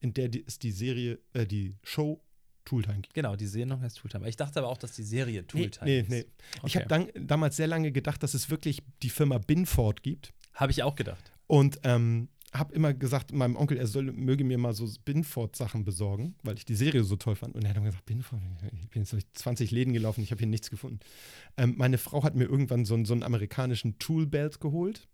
[0.00, 2.20] in der die, es die Serie, äh, die Show
[2.64, 3.14] Tooltime gibt.
[3.14, 4.28] Genau, die Sendung heißt Tooltime.
[4.28, 6.10] Ich dachte aber auch, dass die Serie Tooltime nee, ist.
[6.10, 6.24] nee.
[6.64, 6.84] Ich Okay.
[6.88, 10.32] habe damals sehr lange gedacht, dass es wirklich die Firma Binford gibt.
[10.52, 11.32] Habe ich auch gedacht.
[11.46, 16.34] Und ähm, habe immer gesagt, meinem Onkel, er soll, möge mir mal so Binford-Sachen besorgen,
[16.42, 17.54] weil ich die Serie so toll fand.
[17.54, 18.40] Und er hat dann gesagt, Binford,
[18.72, 20.98] ich bin jetzt durch 20 Läden gelaufen, ich habe hier nichts gefunden.
[21.56, 25.08] Ähm, meine Frau hat mir irgendwann so, einen- so einen amerikanischen Toolbelt geholt.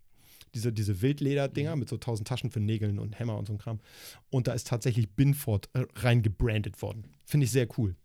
[0.55, 3.81] Diese, diese Wildleder-Dinger mit so tausend Taschen für Nägeln und Hämmer und so ein Kram.
[4.31, 7.05] Und da ist tatsächlich Binford äh, reingebrandet worden.
[7.25, 7.97] Finde ich sehr cool.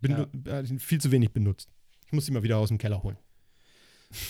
[0.00, 0.60] Bin, Ja.
[0.60, 1.68] äh, viel zu wenig benutzt.
[2.06, 3.18] Ich muss sie mal wieder aus dem Keller holen.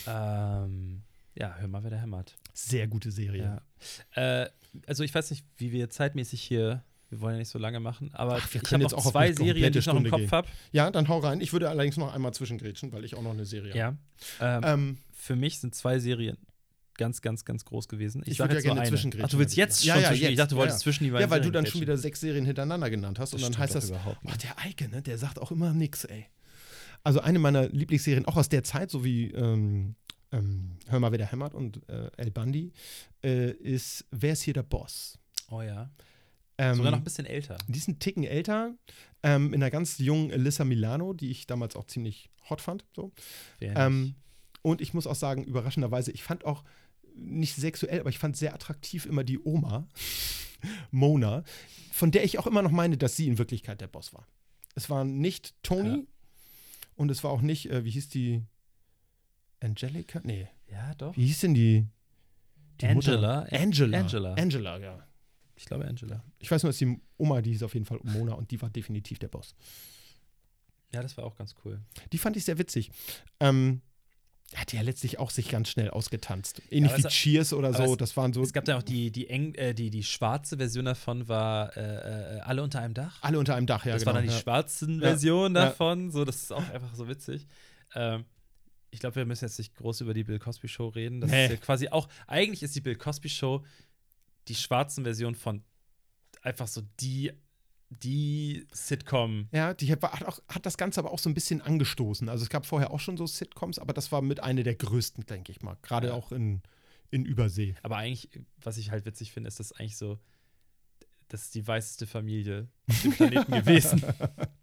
[0.06, 1.02] Ähm,
[1.34, 2.36] ja, hör mal, wer der hämmert.
[2.52, 3.60] Sehr gute Serie.
[4.14, 4.42] Ja.
[4.42, 4.50] Äh,
[4.86, 8.10] also ich weiß nicht, wie wir zeitmäßig hier, wir wollen ja nicht so lange machen,
[8.14, 10.48] aber Ach, ich habe jetzt noch auch zwei Serien, die ich noch im Kopf habe.
[10.72, 11.40] Ja, dann hau rein.
[11.40, 13.96] Ich würde allerdings noch einmal zwischengrätschen, weil ich auch noch eine Serie habe.
[14.40, 14.58] Ja.
[14.58, 16.38] Ähm, Ähm, für mich sind zwei Serien
[17.02, 18.22] ganz, ganz, ganz groß gewesen.
[18.24, 19.94] Ich, Ich würde ja gerne zwischengrätschen, Ach, du willst ich jetzt gesagt.
[19.94, 20.82] schon Ja, ja, zwischen, Ich jetzt, dachte, du ja, wolltest ja.
[20.84, 23.34] zwischen die beiden ja, weil du dann schon wieder sechs Serien hintereinander genannt hast.
[23.34, 24.42] Das und dann heißt das, überhaupt nicht.
[24.44, 26.26] der Eike, ne, der sagt auch immer nix, ey.
[27.04, 29.96] Also eine meiner Lieblingsserien, auch aus der Zeit, so wie ähm,
[30.32, 32.72] ähm, Hör mal, wer der hämmert und äh, El Bundy,
[33.22, 35.18] äh, ist Wer ist hier der Boss?
[35.50, 35.90] Oh ja.
[36.58, 37.58] Ähm, Sogar noch ein bisschen älter.
[37.68, 38.74] Die ist einen Ticken älter,
[39.22, 42.84] ähm, in einer ganz jungen Alyssa Milano, die ich damals auch ziemlich hot fand.
[42.94, 43.12] So.
[43.60, 44.14] Ähm,
[44.62, 46.64] und ich muss auch sagen, überraschenderweise, ich fand auch
[47.16, 49.86] nicht sexuell, aber ich fand sehr attraktiv immer die Oma,
[50.90, 51.44] Mona,
[51.92, 54.26] von der ich auch immer noch meine, dass sie in Wirklichkeit der Boss war.
[54.74, 56.04] Es war nicht Tony Ja.
[56.96, 58.42] und es war auch nicht, äh, wie hieß die?
[59.60, 60.20] Angelica?
[60.24, 60.48] Nee.
[60.70, 61.16] ja, doch.
[61.16, 61.86] Wie hieß denn die?
[62.80, 63.42] die Angela.
[63.42, 63.52] Mutter?
[63.60, 63.98] Angela.
[63.98, 64.34] Angela.
[64.34, 65.06] Angela, ja.
[65.54, 66.24] Ich glaube Angela.
[66.40, 68.70] Ich weiß nur, dass die Oma, die hieß auf jeden Fall Mona und die war
[68.70, 69.54] definitiv der Boss.
[70.92, 71.80] Ja, das war auch ganz cool.
[72.12, 72.90] Die fand ich sehr witzig.
[73.38, 73.80] Ähm,
[74.56, 76.60] hat ja letztlich auch sich ganz schnell ausgetanzt.
[76.70, 77.92] Ähnlich aber wie es- Cheers oder so.
[77.92, 80.56] es- das waren so Es gab da auch die, die, eng, äh, die, die schwarze
[80.58, 83.18] Version davon, war äh, äh, Alle unter einem Dach.
[83.22, 83.92] alle unter einem Dach, ja.
[83.92, 84.40] das genau, war dann die ja.
[84.40, 85.08] schwarzen Ja.
[85.08, 85.66] Version Ja.
[85.66, 86.10] davon.
[86.10, 87.46] So, das ist auch einfach so witzig.
[87.94, 88.24] Ähm,
[88.90, 91.20] ich glaube, wir müssen jetzt nicht groß über die Bill Cosby Show reden.
[91.22, 91.44] Das Nee.
[91.46, 93.64] ist ja quasi auch, eigentlich ist die Bill Cosby Show
[94.48, 95.62] die schwarzen Version von
[96.42, 97.32] einfach so die,
[98.02, 99.48] die Sitcom.
[99.52, 102.28] Ja, die hat, hat, auch, hat das Ganze aber auch so ein bisschen angestoßen.
[102.28, 105.26] Also es gab vorher auch schon so Sitcoms, aber das war mit einer der größten,
[105.26, 105.76] denke ich mal.
[105.82, 106.14] Gerade Ja.
[106.14, 106.62] auch in,
[107.10, 107.74] in Übersee.
[107.82, 108.30] Aber eigentlich,
[108.62, 110.18] was ich halt witzig finde, ist das eigentlich so,
[111.28, 114.02] das ist die weißeste Familie auf dem Planeten gewesen.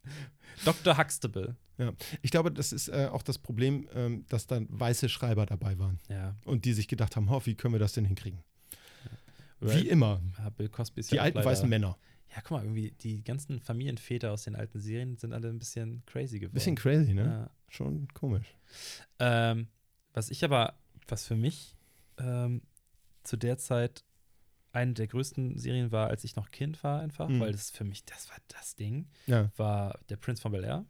[0.65, 0.97] Dr.
[0.97, 1.55] Huxtable.
[2.21, 5.97] Ich glaube, das ist äh, auch das Problem, ähm, dass dann weiße Schreiber dabei waren
[6.09, 6.35] Ja.
[6.43, 8.39] und die sich gedacht haben, oh, wie können wir das denn hinkriegen?
[9.61, 9.81] Right.
[9.83, 10.21] Wie immer.
[10.37, 11.97] Ja, Bill Cosby ist Die ja alten weißen Männer.
[12.35, 16.03] Ja, guck mal, irgendwie die ganzen Familienväter aus den alten Serien sind alle ein bisschen
[16.05, 16.53] crazy geworden.
[16.53, 17.23] Bisschen crazy, ne?
[17.23, 17.49] Ja.
[17.69, 18.55] Schon komisch.
[19.19, 19.67] Ähm,
[20.13, 20.75] was ich aber,
[21.07, 21.75] was für mich
[22.17, 22.61] ähm,
[23.23, 24.03] zu der Zeit
[24.71, 27.39] eine der größten Serien war, als ich noch Kind war, einfach, Mhm.
[27.39, 30.85] weil das für mich, das war das Ding, Ja, war der Prince von Bel Air.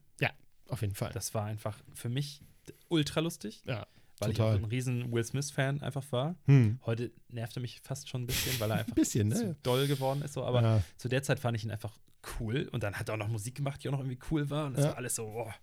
[0.67, 1.11] auf jeden Fall.
[1.13, 2.43] Das war einfach für mich
[2.89, 3.87] ultra lustig, ja.
[4.19, 4.55] Weil total.
[4.55, 6.35] ich auch ein riesen Will Smith-Fan einfach war.
[6.45, 6.79] Hm.
[6.85, 9.55] Heute nervt er mich fast schon ein bisschen, weil er einfach Ein bisschen, zu ne?
[9.63, 10.33] doll geworden ist.
[10.33, 10.43] So.
[10.43, 10.83] Aber ja.
[10.97, 11.97] zu der Zeit fand ich ihn einfach
[12.39, 12.67] cool.
[12.71, 14.65] Und dann hat er auch noch Musik gemacht, die auch noch irgendwie cool war.
[14.67, 14.89] Und das Ja.
[14.91, 15.53] war alles so, boah.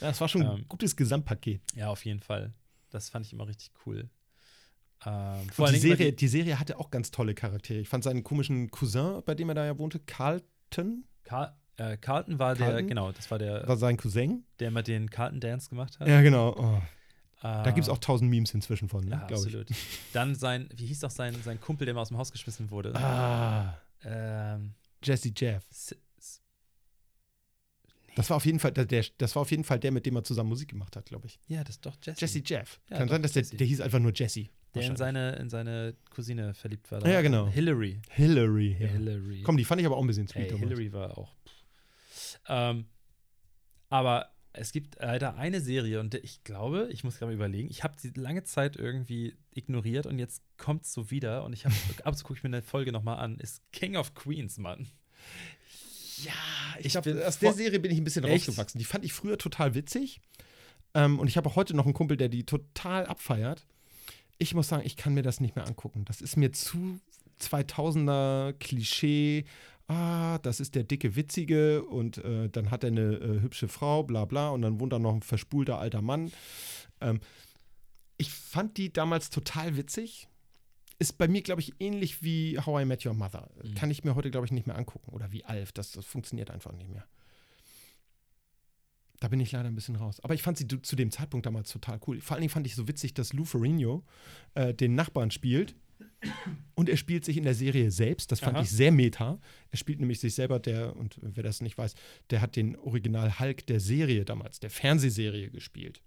[0.00, 1.62] ja, es war schon ein Ähm, gutes Gesamtpaket.
[1.74, 2.52] Ja, auf jeden Fall.
[2.90, 4.10] Das fand ich immer richtig cool.
[5.04, 7.80] Ähm, vor die Serie, die Serie hatte auch ganz tolle Charaktere.
[7.80, 12.38] Ich fand seinen komischen Cousin, bei dem er da ja wohnte, Carlton, Carl, äh, Carlton
[12.38, 12.88] war der, Carlton?
[12.88, 14.44] genau, das war der, war sein Cousin.
[14.60, 16.06] der immer den Carlton Dance gemacht hat.
[16.06, 16.54] Ja, genau.
[16.56, 16.80] Oh.
[17.42, 19.10] Da Ähm, gibt es auch tausend Memes inzwischen von, ne?
[19.12, 19.46] Ja, glaub ich.
[19.46, 19.68] absolut.
[20.12, 22.94] Dann sein, wie hieß doch sein, sein Kumpel, der mal aus dem Haus geschmissen wurde?
[22.94, 25.64] Ah, Ähm, Jesse Jeff.
[25.70, 26.40] S- S-
[28.14, 30.14] Das war auf jeden Fall der, der, das war auf jeden Fall der, mit dem
[30.16, 31.40] er zusammen Musik gemacht hat, glaube ich.
[31.48, 32.20] ja, das ist doch Jesse.
[32.20, 32.80] Jesse Jeff.
[32.90, 34.46] Ja, Kann sein, dass der, der hieß einfach nur Jesse.
[34.74, 37.04] der in seine, in seine Cousine verliebt war.
[37.06, 37.48] Ja, genau.
[37.48, 38.00] Hillary.
[38.10, 38.76] Hillary.
[38.78, 38.86] Ja.
[38.88, 39.42] Hillary.
[39.42, 40.44] Komm, die fand ich aber auch ein bisschen sweet.
[40.44, 40.68] Ey, damals.
[40.68, 41.34] Hillary war auch.
[42.48, 42.86] Ähm,
[43.88, 47.94] aber es gibt leider eine Serie und ich glaube, ich muss gerade überlegen, ich habe
[47.98, 51.74] sie lange Zeit irgendwie ignoriert und jetzt kommt es so wieder und ich habe,
[52.04, 54.88] ab gucke ich mir eine Folge nochmal an, ist King of Queens, Mann.
[56.18, 56.32] Ja,
[56.78, 58.48] ich, Ich glaube, aus der Serie bin ich ein bisschen Echt?
[58.48, 58.78] rausgewachsen.
[58.78, 60.20] Die fand ich früher total witzig.
[60.94, 63.66] Ähm, und ich habe auch heute noch einen Kumpel, der die total abfeiert.
[64.38, 66.04] Ich muss sagen, ich kann mir das nicht mehr angucken.
[66.04, 67.00] Das ist mir zu
[67.40, 69.44] 2000er Klischee.
[69.92, 74.02] Ah, das ist der dicke Witzige und äh, dann hat er eine äh, hübsche Frau,
[74.02, 76.32] bla bla, und dann wohnt da noch ein verspulter alter Mann.
[77.02, 77.20] Ähm,
[78.16, 80.28] ich fand die damals total witzig.
[80.98, 83.50] Ist bei mir, glaube ich, ähnlich wie How I Met Your Mother.
[83.62, 83.74] Mhm.
[83.74, 85.10] Kann ich mir heute, glaube ich, nicht mehr angucken.
[85.12, 85.72] Oder wie Alf.
[85.72, 87.04] Das, das funktioniert einfach nicht mehr.
[89.18, 90.20] Da bin ich leider ein bisschen raus.
[90.20, 92.20] Aber ich fand sie zu dem Zeitpunkt damals total cool.
[92.20, 94.04] Vor allen Dingen fand ich so witzig, dass Lou Ferrigno
[94.54, 95.74] äh, den Nachbarn spielt.
[96.74, 98.62] Und er spielt sich in der Serie selbst, das fand Aha.
[98.62, 99.40] ich sehr meta.
[99.70, 101.94] Er spielt nämlich sich selber, der, und wer das nicht weiß,
[102.30, 106.02] der hat den Original Hulk der Serie damals, der Fernsehserie gespielt.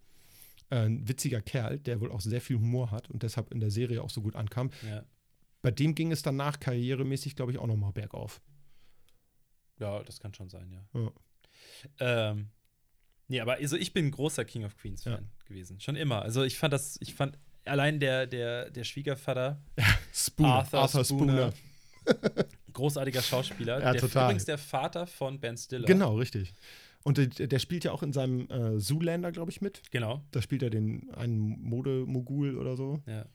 [0.70, 3.72] Äh, ein witziger Kerl, der wohl auch sehr viel Humor hat und deshalb in der
[3.72, 4.72] Serie auch so gut ankam.
[4.90, 5.04] Ja.
[5.62, 8.42] Bei dem ging es danach karrieremäßig, glaube ich, auch nochmal bergauf.
[9.80, 11.02] ja, das kann schon sein, ja.
[11.02, 11.12] Ja.
[12.32, 12.50] Ähm,
[13.28, 15.46] nee, aber also ich bin ein großer King of Queens Fan Ja.
[15.46, 15.80] gewesen.
[15.80, 16.22] Schon immer.
[16.22, 19.62] Also ich fand das, ich fand allein der, der, der Schwiegervater,
[20.14, 21.52] Spooner, Arthur Spooner.
[21.52, 21.54] Spooner.
[22.74, 23.82] großartiger Schauspieler.
[23.82, 24.26] Ja, der total.
[24.26, 25.86] übrigens der Vater von Ben Stiller.
[25.86, 26.54] Genau, richtig.
[27.04, 29.82] Und der, der spielt ja auch in seinem äh, Zoolander, glaube ich, mit.
[29.92, 30.24] Genau.
[30.32, 33.02] Da spielt er den einen Modemogul oder so.
[33.06, 33.26] Ja.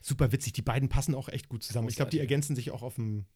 [0.00, 0.52] Super witzig.
[0.54, 1.88] Die beiden passen auch echt gut zusammen.
[1.88, 3.26] Ich glaube, die ergänzen sich auch auf dem.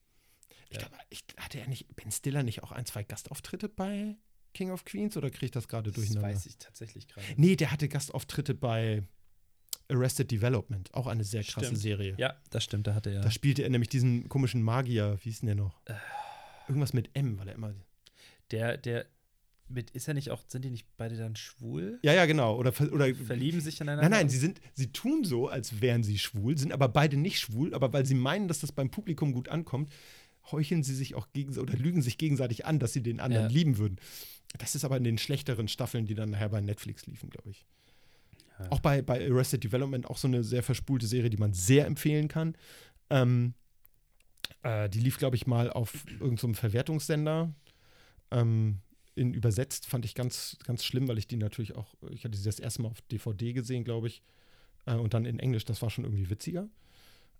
[0.70, 0.86] Ich Ja.
[0.86, 4.16] glaube, ich, hatte er nicht Ben Stiller nicht auch ein, zwei Gastauftritte bei
[4.54, 6.28] King of Queens oder kriege ich das gerade Das durcheinander?
[6.28, 7.26] weiß ich tatsächlich gerade.
[7.36, 9.02] Nee, der hatte Gastauftritte bei
[9.89, 11.80] Arrested Development, auch eine sehr krasse Stimmt.
[11.80, 12.14] Serie.
[12.18, 13.20] Ja, das stimmt, da hatte er.
[13.20, 15.80] Da spielte er nämlich diesen komischen Magier, wie hieß denn der noch?
[15.87, 15.95] Äh.
[16.68, 17.74] Irgendwas mit M, weil er immer.
[18.51, 19.07] Der, der,
[19.68, 21.99] mit, ist er nicht auch, sind die nicht beide dann schwul?
[22.03, 22.57] Ja, ja, genau.
[22.57, 24.09] Oder, oder Verlieben sich ineinander?
[24.09, 27.39] Nein, nein, sie sind, sie tun so, als wären sie schwul, sind aber beide nicht
[27.39, 29.91] schwul, aber weil sie meinen, dass das beim Publikum gut ankommt,
[30.51, 33.53] heucheln sie sich auch gegen oder lügen sich gegenseitig an, dass sie den anderen Ja.
[33.53, 33.97] lieben würden.
[34.59, 37.66] Das ist aber in den schlechteren Staffeln, die dann nachher bei Netflix liefen, glaube ich.
[38.70, 42.28] Auch bei, bei Arrested Development, auch so eine sehr verspulte Serie, die man sehr empfehlen
[42.28, 42.57] kann.
[43.11, 43.54] Ähm,
[44.62, 47.52] äh, die lief, glaube ich, mal auf irgendeinem Verwertungssender.
[48.30, 48.80] Ähm,
[49.14, 52.44] in übersetzt fand ich ganz, ganz schlimm, weil ich die natürlich auch, ich hatte sie
[52.44, 54.22] das erste Mal auf DVD gesehen, glaube ich.
[54.86, 56.68] Äh, und dann in Englisch, das war schon irgendwie witziger.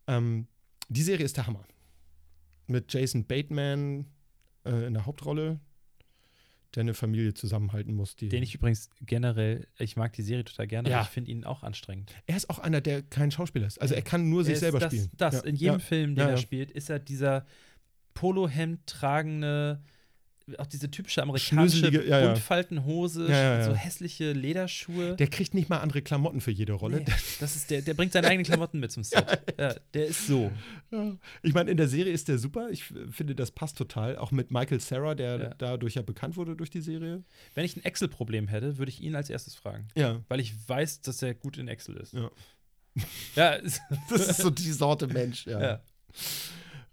[0.07, 0.47] Ähm,
[0.89, 1.65] die Serie ist der Hammer.
[2.67, 4.07] Mit Jason Bateman
[4.65, 5.61] äh, in der Hauptrolle,
[6.77, 8.15] der eine Familie zusammenhalten muss.
[8.17, 10.99] Die Den ich übrigens generell, ich mag die Serie total gerne, Ja.
[10.99, 12.13] aber ich finde ihn auch anstrengend.
[12.27, 13.81] er ist auch einer, der kein Schauspieler ist.
[13.81, 15.11] Also er kann nur Er sich selber das, spielen.
[15.17, 15.79] Das, Ja, in jedem ja.
[15.81, 17.45] Film, den er spielt, ist er dieser
[18.15, 19.83] Polohemd tragende,
[20.59, 22.27] auch diese typische amerikanische ja, ja.
[22.29, 25.17] Buntfaltenhose, Ja, so hässliche Lederschuhe.
[25.17, 26.99] Der kriegt nicht mal andere Klamotten für jede Rolle.
[26.99, 27.05] Nee,
[27.41, 29.27] das ist der, der bringt seine eigenen Klamotten mit zum Set.
[29.59, 30.53] Ja, der ist so.
[31.43, 32.71] Ich meine, in der Serie ist der super.
[32.71, 34.17] Ich finde, das passt total.
[34.17, 37.25] Auch mit Michael Sarah, der dadurch ja bekannt wurde durch die Serie.
[37.55, 39.89] Wenn ich ein Excel-Problem hätte, würde ich ihn als erstes fragen.
[39.97, 40.23] Ja.
[40.29, 42.15] Weil ich weiß, dass er gut in Excel ist.
[42.15, 42.31] Ja.
[43.35, 43.59] Ja,
[44.11, 45.81] Das ist so die Sorte Mensch, ja.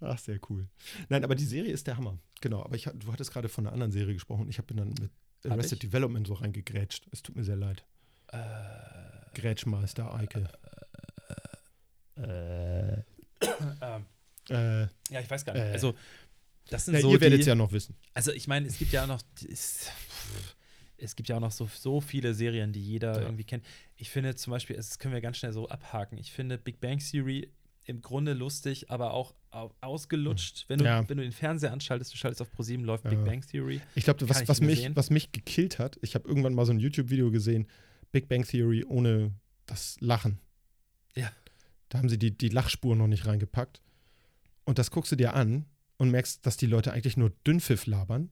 [0.04, 0.68] Ach, sehr cool.
[1.08, 2.18] Nein, aber die Serie ist der Hammer.
[2.40, 4.48] Genau, aber ich, du hattest gerade von einer anderen Serie gesprochen.
[4.48, 5.10] Ich habe dann mit
[5.50, 5.82] Arrested?
[5.82, 7.06] Development so reingegrätscht.
[7.10, 7.84] Es tut mir sehr leid.
[8.28, 8.38] Äh,
[9.34, 10.48] Grätschmeister Eike.
[12.16, 13.02] Äh.
[13.80, 14.06] ähm,
[14.50, 15.62] Äh, ja, ich weiß gar nicht.
[15.62, 15.72] Äh.
[15.72, 15.94] Also,
[16.68, 17.96] das sind na, so ihr werdet es ja noch wissen.
[18.14, 19.90] Also ich meine, es gibt ja auch noch, es,
[20.98, 23.22] es gibt ja auch noch so, so viele Serien, die jeder Ja.
[23.22, 23.64] irgendwie kennt.
[23.96, 26.18] Ich finde zum Beispiel, das können wir ganz schnell so abhaken.
[26.18, 27.50] Ich finde Big Bang Theory
[27.84, 30.64] im Grunde lustig, aber auch au- ausgelutscht.
[30.68, 31.08] Wenn du, Ja.
[31.08, 33.10] wenn du den Fernseher anschaltest, du schaltest auf ProSieben, läuft Ja.
[33.10, 33.80] Big Bang Theory.
[33.94, 34.96] Ich glaube, was, was, mich, sehen.
[34.96, 37.66] was mich gekillt hat, ich habe irgendwann mal so ein YouTube-Video gesehen,
[38.12, 39.32] Big Bang Theory ohne
[39.66, 40.38] das Lachen.
[41.14, 41.30] Ja.
[41.90, 43.80] Da haben sie die, die Lachspur noch nicht reingepackt.
[44.64, 45.66] Und das guckst du dir an
[45.98, 48.30] und merkst, dass die Leute eigentlich nur Dünnpfiff labern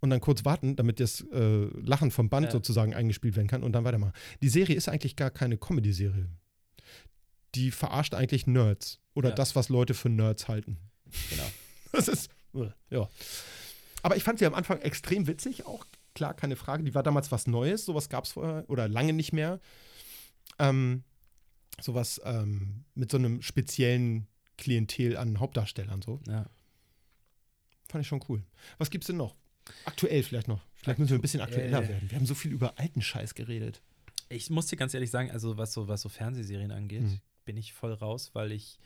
[0.00, 2.52] und dann kurz warten, damit das äh, Lachen vom Band Ja.
[2.52, 4.12] sozusagen eingespielt werden kann und dann weitermachen.
[4.42, 6.26] Die Serie ist eigentlich gar keine Comedy-Serie.
[7.56, 9.34] Die verarscht eigentlich Nerds oder Ja.
[9.34, 10.78] das, was Leute für Nerds halten.
[11.30, 11.42] Genau.
[11.92, 13.08] Das ist, äh, ja.
[14.02, 16.84] Aber ich fand sie am Anfang extrem witzig, auch klar, keine Frage.
[16.84, 19.58] Die war damals was Neues, sowas gab es vorher oder lange nicht mehr.
[20.58, 21.04] Ähm,
[21.80, 24.26] sowas ähm, mit so einem speziellen
[24.58, 26.20] Klientel an Hauptdarstellern, so.
[26.26, 26.46] Ja.
[27.88, 28.42] Fand ich schon cool.
[28.78, 29.36] Was gibt's denn noch?
[29.86, 30.60] Aktuell vielleicht noch.
[30.74, 31.94] Vielleicht müssen wir ein bisschen aktueller Aktuell.
[31.96, 32.10] werden.
[32.10, 33.80] Wir haben so viel über alten Scheiß geredet.
[34.28, 37.20] Ich muss dir ganz ehrlich sagen, also was so, was so Fernsehserien angeht, Mhm.
[37.46, 38.78] Bin ich voll raus, weil ich,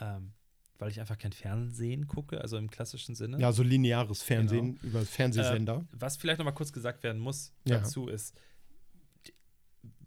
[0.00, 0.32] ähm,
[0.80, 3.38] weil ich einfach kein Fernsehen gucke, also im klassischen Sinne.
[3.38, 5.86] Ja, so lineares Fernsehen über Fernsehsender.
[5.92, 7.78] Was vielleicht noch mal kurz gesagt werden muss Ja.
[7.78, 8.34] dazu ist,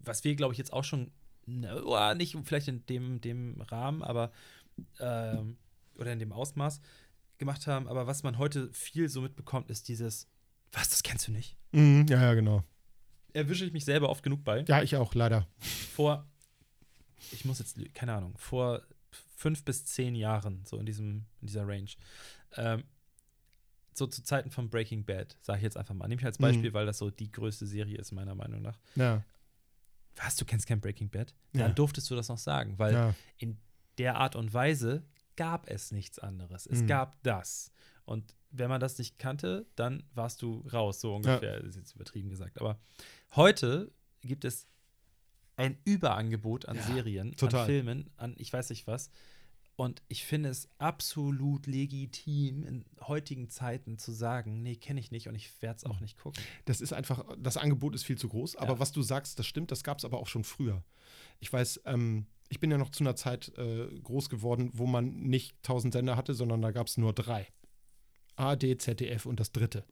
[0.04, 1.10] was wir, glaube ich, jetzt auch schon,
[1.46, 4.32] ne, oh, nicht vielleicht in dem, dem Rahmen, aber
[5.00, 5.56] ähm,
[5.94, 6.80] oder in dem Ausmaß
[7.38, 10.28] gemacht haben, aber was man heute viel so mitbekommt, ist dieses,
[10.72, 11.56] was, das kennst du nicht?
[11.72, 12.64] Mhm, ja, ja, genau.
[13.32, 14.64] Erwische ich mich selber oft genug bei.
[14.68, 15.46] Ja, ich auch, leider.
[15.94, 16.26] Vor,
[17.30, 18.82] ich muss jetzt, keine Ahnung, vor
[19.36, 21.90] fünf bis zehn Jahren, so in diesem, in dieser Range,
[22.56, 22.84] ähm,
[23.94, 26.08] so zu Zeiten von Breaking Bad, sage ich jetzt einfach mal.
[26.08, 26.42] Nehme ich als Mhm.
[26.44, 28.78] Beispiel, weil das so die größte Serie ist, meiner Meinung nach.
[28.94, 29.22] Ja,
[30.16, 31.34] Was, du kennst kein Breaking Bad?
[31.54, 31.62] Ja.
[31.62, 33.14] Dann durftest du das noch sagen, weil ja.
[33.38, 33.56] in
[33.98, 35.02] der Art und Weise
[35.36, 36.66] gab es nichts anderes.
[36.66, 36.86] Es Mhm.
[36.86, 37.72] gab das.
[38.04, 41.58] Und wenn man das nicht kannte, dann warst du raus, so ungefähr.
[41.60, 42.60] Das ist jetzt übertrieben gesagt.
[42.60, 42.78] Aber
[43.36, 44.66] heute gibt es
[45.56, 47.60] ein Überangebot an Ja, Serien, total.
[47.62, 49.10] an Filmen, an ich weiß nicht was.
[49.74, 55.28] Und ich finde es absolut legitim, in heutigen Zeiten zu sagen, nee, kenne ich nicht
[55.28, 56.42] und ich werde es auch nicht gucken.
[56.66, 58.56] Das ist einfach, das Angebot ist viel zu groß.
[58.56, 58.78] Aber Ja.
[58.78, 60.84] was du sagst, das stimmt, das gab es aber auch schon früher.
[61.40, 65.14] Ich weiß, ähm, ich bin ja noch zu einer Zeit äh, groß geworden, wo man
[65.14, 67.46] nicht tausend Sender hatte, sondern da gab es nur drei.
[68.36, 69.84] ARD, ZDF und das dritte.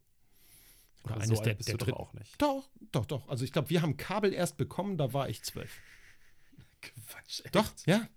[1.03, 2.41] Oder eines so der, bist der du doch auch nicht.
[2.41, 3.27] Doch, doch, doch.
[3.27, 5.79] Also ich glaube, wir haben Kabel erst bekommen, da war ich zwölf.
[6.81, 7.55] Quatsch, echt?
[7.55, 8.07] Doch, ja.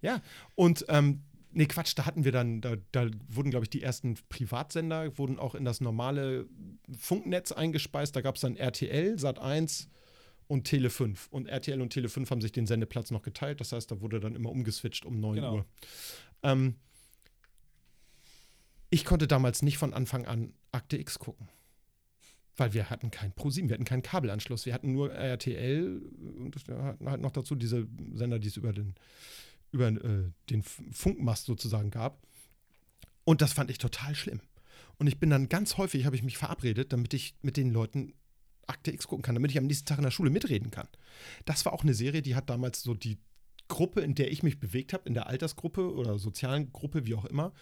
[0.00, 0.22] Ja.
[0.54, 1.22] Und ähm,
[1.52, 5.38] nee, Quatsch, da hatten wir dann, da, da wurden, glaube ich, die ersten Privatsender, wurden
[5.38, 6.46] auch in das normale
[6.98, 8.14] Funknetz eingespeist.
[8.14, 9.88] Da gab es dann RTL, Sat 1
[10.46, 11.28] und Tele 5.
[11.30, 13.60] Und RTL und Tele 5 haben sich den Sendeplatz noch geteilt.
[13.60, 15.54] Das heißt, da wurde dann immer umgeswitcht um 9 Genau.
[15.56, 15.66] Uhr.
[16.42, 16.76] Ähm,
[18.90, 21.48] ich konnte damals nicht von Anfang an Akte X gucken.
[22.56, 24.66] Weil wir hatten kein ProSieben, wir hatten keinen Kabelanschluss.
[24.66, 26.02] Wir hatten nur RTL
[26.38, 28.94] und hatten halt noch dazu diese Sender, die es über den,
[29.72, 32.22] über äh, den Funkmast sozusagen gab.
[33.24, 34.40] Und das fand ich total schlimm.
[34.98, 38.14] Und ich bin dann ganz häufig, habe ich mich verabredet, damit ich mit den Leuten
[38.66, 40.88] Akte X gucken kann, damit ich am nächsten Tag in der Schule mitreden kann.
[41.44, 43.18] Das war auch eine Serie, die hat damals so die
[43.68, 47.24] Gruppe, in der ich mich bewegt habe, in der Altersgruppe oder sozialen Gruppe, wie auch
[47.24, 47.52] immer,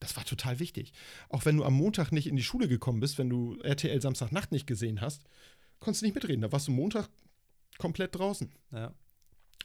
[0.00, 0.92] das war total wichtig.
[1.28, 4.52] Auch wenn du am Montag nicht in die Schule gekommen bist, wenn du RTL Samstagnacht
[4.52, 5.24] nicht gesehen hast,
[5.80, 6.42] konntest du nicht mitreden.
[6.42, 7.08] Da warst du Montag
[7.78, 8.50] komplett draußen.
[8.72, 8.94] Ja.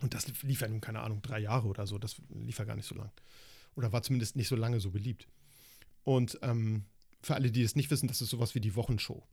[0.02, 1.98] Und das lief ja nun, keine Ahnung, drei Jahre oder so.
[1.98, 3.12] Das lief ja gar nicht so lang.
[3.76, 5.28] Oder war zumindest nicht so lange so beliebt.
[6.04, 6.86] Und ähm,
[7.22, 9.24] für alle, die es nicht wissen, das ist sowas wie die Wochenshow.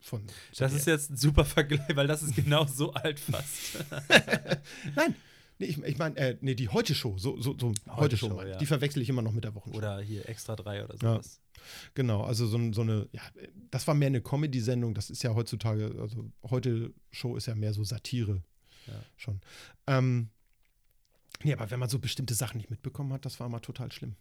[0.00, 3.84] Von Das ist jetzt ein super Vergleich, weil das ist genau so alt fast.
[4.94, 5.14] Nein,
[5.58, 7.18] nee, ich, ich meine, äh, nee, die Heute-Show.
[7.18, 8.30] So, so, so Heute-Show.
[8.30, 8.48] Heute-Show, ich.
[8.50, 8.56] ja.
[8.58, 9.78] Die verwechsel ich immer noch mit der Wochenshow.
[9.78, 11.40] Oder hier Extra 3 oder sowas.
[11.94, 13.22] Genau, also so, so eine, ja,
[13.70, 14.94] das war mehr eine Comedy-Sendung.
[14.94, 18.42] Das ist ja heutzutage, also heute Show ist ja mehr so Satire
[18.86, 18.94] Ja.
[19.16, 19.40] schon.
[19.86, 20.28] Ähm,
[21.42, 24.14] nee, aber wenn man so bestimmte Sachen nicht mitbekommen hat, das war mal total schlimm.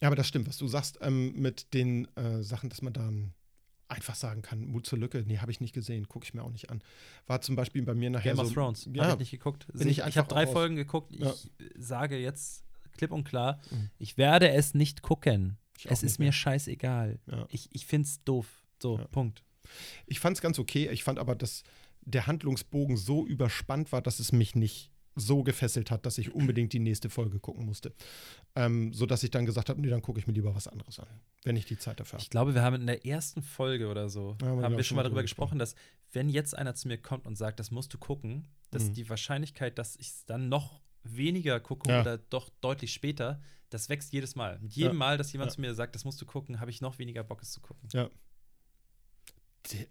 [0.00, 3.32] Ja, aber das stimmt, was du sagst ähm, mit den äh, Sachen, dass man dann
[3.88, 6.50] einfach sagen kann, Mut zur Lücke, nee, habe ich nicht gesehen, gucke ich mir auch
[6.50, 6.82] nicht an.
[7.26, 8.88] War zum Beispiel bei mir nachher Game so, of Thrones.
[8.92, 9.66] Ja, Hab ich nicht geguckt.
[9.72, 10.46] bin ich ich habe drei.
[10.46, 11.12] Folgen geguckt.
[11.12, 11.30] Ich Ja.
[11.30, 11.34] äh,
[11.76, 12.64] sage jetzt
[12.96, 13.90] klipp und klar, Mhm.
[13.98, 15.58] ich werde es nicht gucken.
[15.78, 17.18] Ich Es ist mir scheißegal.
[17.30, 17.46] Ja.
[17.50, 18.46] Ich, ich finde es doof.
[18.82, 19.04] So, Ja.
[19.08, 19.42] Punkt.
[20.06, 20.88] Ich fand es ganz okay.
[20.90, 21.62] Ich fand aber, dass
[22.02, 26.72] der Handlungsbogen so überspannt war, dass es mich nicht so gefesselt hat, dass ich unbedingt
[26.74, 27.92] die nächste Folge gucken musste.
[28.54, 30.98] Ähm, so dass ich dann gesagt habe, nee, dann gucke ich mir lieber was anderes
[31.00, 31.06] an,
[31.44, 32.22] wenn ich die Zeit dafür habe.
[32.22, 35.02] Ich glaube, wir haben in der ersten Folge oder so, Ja, haben wir, schon mal
[35.04, 35.74] darüber gesprochen, dass
[36.12, 38.92] wenn jetzt einer zu mir kommt und sagt, das musst du gucken, dass Mhm.
[38.94, 42.02] die Wahrscheinlichkeit, dass ich es dann noch weniger gucke Ja.
[42.02, 43.40] oder doch deutlich später,
[43.70, 44.58] das wächst jedes Mal.
[44.60, 44.98] Mit jedem Ja.
[44.98, 47.40] Mal, dass jemand zu mir sagt, das musst du gucken, habe ich noch weniger Bock,
[47.42, 47.88] es zu gucken.
[47.92, 48.10] Ja.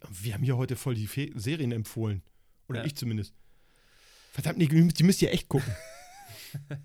[0.09, 2.21] Wir haben hier heute voll die Fe Serien empfohlen.
[2.67, 3.33] Oder ich zumindest.
[4.35, 5.73] Verdammt, nee, die müsst ihr echt gucken.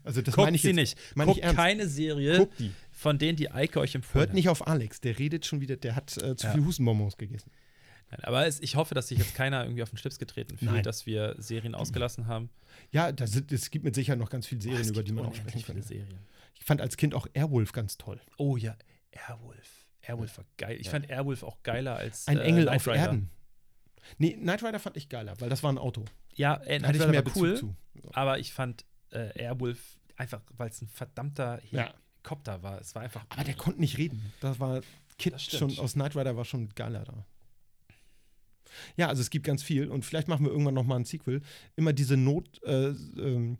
[0.03, 0.99] Also das Guckt meine ich sie jetzt, nicht.
[1.15, 2.73] meine Guckt keine Serie Guckt die.
[2.91, 5.95] von denen, die Eike euch empfohlen Hört nicht auf Alex, der redet schon wieder, der
[5.95, 6.53] hat äh, zu Ja.
[6.55, 7.53] viel Hustenbonbons gegessen.
[8.11, 10.73] Nein, aber es, ich hoffe, dass sich jetzt keiner irgendwie auf den Schlips getreten fühlt,
[10.73, 10.83] Nein.
[10.83, 12.51] dass wir Serien ausgelassen haben.
[12.91, 15.35] Ja, sind, es gibt mit Sicherheit noch ganz viele Serien, Oh, über die man auch
[15.37, 15.81] sprechen kann.
[16.59, 18.21] Ich fand als Kind auch Airwolf ganz toll.
[18.39, 18.77] Oh ja,
[19.13, 19.87] Airwolf.
[20.03, 20.79] Airwolf war geil.
[20.81, 20.91] Ich Ja.
[20.93, 22.97] fand Airwolf auch geiler als Ein äh, Engel Knight auf Rider.
[22.97, 23.31] Erden.
[24.19, 26.05] Nee, Knight Rider fand ich geiler, weil das war ein Auto.
[26.35, 27.75] Ja, äh, hatte ich mehr war Bezug cool, zu.
[28.13, 31.95] aber ich fand äh, Airwolf einfach, weil es ein verdammter Ja.
[32.23, 32.81] Helikopter war.
[32.81, 33.25] Es war einfach.
[33.31, 34.33] Aber der konnte nicht reden.
[34.41, 34.81] Das war
[35.19, 37.27] Kid Das schon aus Knight Rider war schon geiler da.
[38.97, 41.43] Ja, also es gibt ganz viel und vielleicht machen wir irgendwann noch mal ein Sequel.
[41.75, 43.59] Immer diese Not-Sendungen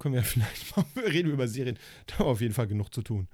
[0.00, 0.90] können wir vielleicht machen.
[0.94, 1.78] Wir reden über Serien.
[2.06, 3.28] Da haben wir auf jeden Fall genug zu tun.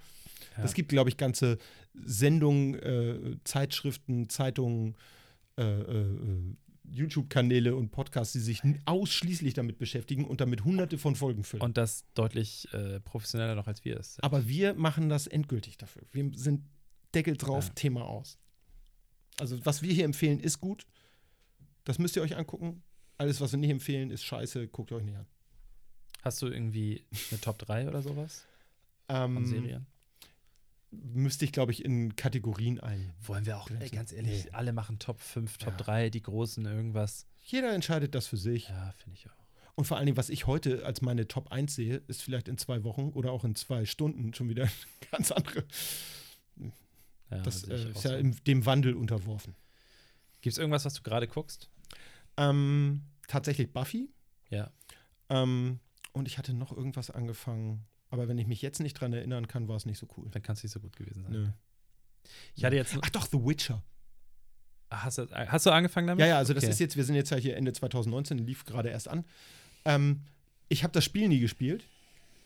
[0.57, 0.65] Ja.
[0.65, 1.57] Es gibt, glaube ich, ganze
[1.95, 4.97] Sendungen, äh, Zeitschriften, Zeitungen,
[5.57, 6.57] äh, äh, äh,
[6.93, 11.63] YouTube-Kanäle und Podcasts, die sich ausschließlich damit beschäftigen und damit hunderte von Folgen füllen.
[11.63, 14.15] Und das deutlich äh, professioneller noch als wir es.
[14.15, 14.25] sind.
[14.25, 16.03] Aber wir machen das endgültig dafür.
[16.13, 16.63] Wir sind
[17.15, 17.75] Deckel drauf, Ja.
[17.75, 18.39] Thema aus.
[19.41, 20.87] Also, was wir hier empfehlen, ist gut.
[21.85, 22.83] Das müsst ihr euch angucken.
[23.17, 24.69] Alles, was wir nicht empfehlen, ist scheiße.
[24.69, 25.27] Guckt euch nicht an.
[26.23, 28.45] Hast du irgendwie eine Top 3 oder sowas
[29.09, 29.87] Ähm, von Serien?
[30.91, 33.13] Müsste ich, glaube ich, in Kategorien ein.
[33.23, 34.51] Wollen wir auch, ey, ganz ehrlich, Nee.
[34.53, 35.77] alle machen Top 5, Top Ja.
[35.77, 37.27] 3, die großen irgendwas.
[37.45, 38.69] Jeder entscheidet das für sich.
[38.69, 39.35] Ja, finde ich auch.
[39.75, 42.59] Und vor allen Dingen, was ich heute als meine Top 1 sehe, ist vielleicht in
[42.59, 44.69] zwei Wochen oder auch in zwei Stunden schon wieder
[45.13, 45.65] ganz andere.
[47.31, 48.31] Ja, Das äh, ist ja so.
[48.47, 49.55] dem Wandel unterworfen.
[50.41, 51.69] Gibt es irgendwas, was du gerade guckst?
[52.37, 54.09] Ähm, tatsächlich Buffy.
[54.51, 54.71] Ja.
[55.29, 55.81] Ähm,
[56.13, 57.85] und ich hatte noch irgendwas angefangen.
[58.11, 60.29] Aber wenn ich mich jetzt nicht dran erinnern kann, war es nicht so cool.
[60.31, 61.33] Dann kann es nicht so gut gewesen sein.
[61.33, 61.49] Nö.
[62.55, 62.97] Ich hatte jetzt.
[63.01, 63.83] Ach doch, The Witcher.
[64.91, 66.21] Hast du, hast du angefangen damit?
[66.23, 66.71] Ja, ja, also das Okay.
[66.73, 69.25] ist jetzt, wir sind jetzt ja hier Ende 2019, lief gerade erst an.
[69.85, 70.23] Ähm,
[70.71, 71.85] ich habe das Spiel nie gespielt.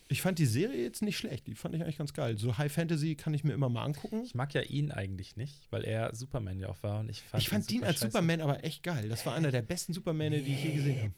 [0.08, 1.46] Ich fand die Serie jetzt nicht schlecht.
[1.46, 2.36] Die fand ich eigentlich ganz geil.
[2.36, 4.22] So High Fantasy kann ich mir immer mal angucken.
[4.24, 7.42] Ich mag ja ihn eigentlich nicht, weil er Superman ja auch war und ich fand
[7.42, 8.06] ich fand ihn ihn als scheiße.
[8.08, 9.08] Superman aber echt geil.
[9.08, 11.12] Das war einer der besten Supermänner, die ich je gesehen habe.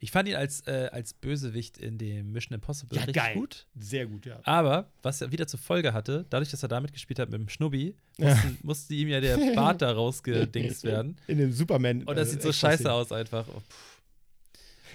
[0.00, 3.66] Ich fand ihn als, äh, als Bösewicht in dem Mission Impossible richtig gut.
[3.76, 4.38] Sehr gut, ja.
[4.44, 7.48] Aber was er wieder zur Folge hatte, dadurch, dass er da mitgespielt hat mit dem
[7.48, 8.28] Schnubbi, Ja.
[8.34, 11.16] mussten, musste ihm ja der Bart da rausgedingst werden.
[11.26, 12.04] In dem Superman.
[12.04, 12.78] Und das äh, sieht so Extra-Szene.
[12.78, 13.46] scheiße aus einfach.
[13.48, 13.60] Oh,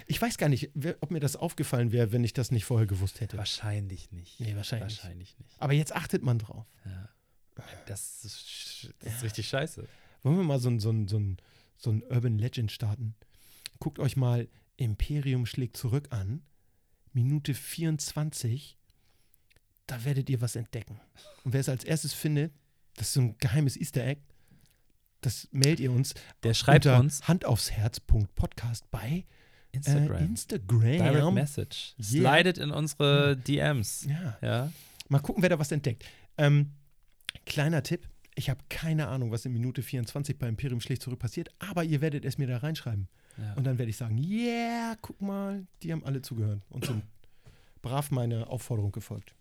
[0.06, 3.20] Ich weiß gar nicht, ob mir das aufgefallen wäre, wenn ich das nicht vorher gewusst
[3.20, 3.36] hätte.
[3.36, 4.40] wahrscheinlich nicht.
[4.40, 5.02] Nee, wahrscheinlich nicht.
[5.02, 5.50] Wahrscheinlich nicht.
[5.58, 6.66] Aber jetzt achtet man drauf.
[6.86, 7.08] Ja.
[7.86, 9.86] Das ist, das ist richtig scheiße.
[10.22, 11.36] Wollen wir mal so ein, so ein, so ein,
[11.76, 13.14] so ein Urban Legend starten?
[13.78, 16.42] Guckt euch mal Imperium schlägt zurück an.
[17.12, 18.76] Minute 24.
[19.86, 21.00] Da werdet ihr was entdecken.
[21.44, 22.52] Und wer es als erstes findet,
[22.96, 24.20] das ist so ein geheimes Easter Egg.
[25.20, 29.24] Das mailt ihr uns Der schreibt uns handaufsherz.podcast bei
[29.72, 30.22] Instagram.
[30.22, 30.80] Äh, Instagram.
[30.80, 31.94] Direct Message.
[31.98, 32.34] Yeah.
[32.34, 34.06] Slidet in unsere DMs.
[34.08, 34.38] Ja.
[34.42, 34.72] Ja.
[35.08, 36.04] Mal gucken, wer da was entdeckt.
[36.38, 36.72] Ähm,
[37.46, 38.08] kleiner Tipp.
[38.34, 42.00] Ich habe keine Ahnung, was in Minute 24 bei Imperium schlägt zurück passiert, aber ihr
[42.00, 43.08] werdet es mir da reinschreiben.
[43.38, 43.54] Ja.
[43.54, 47.02] Und dann werde ich sagen, yeah, guck mal, die haben alle zugehört und sind
[47.82, 49.34] brav meiner Aufforderung gefolgt.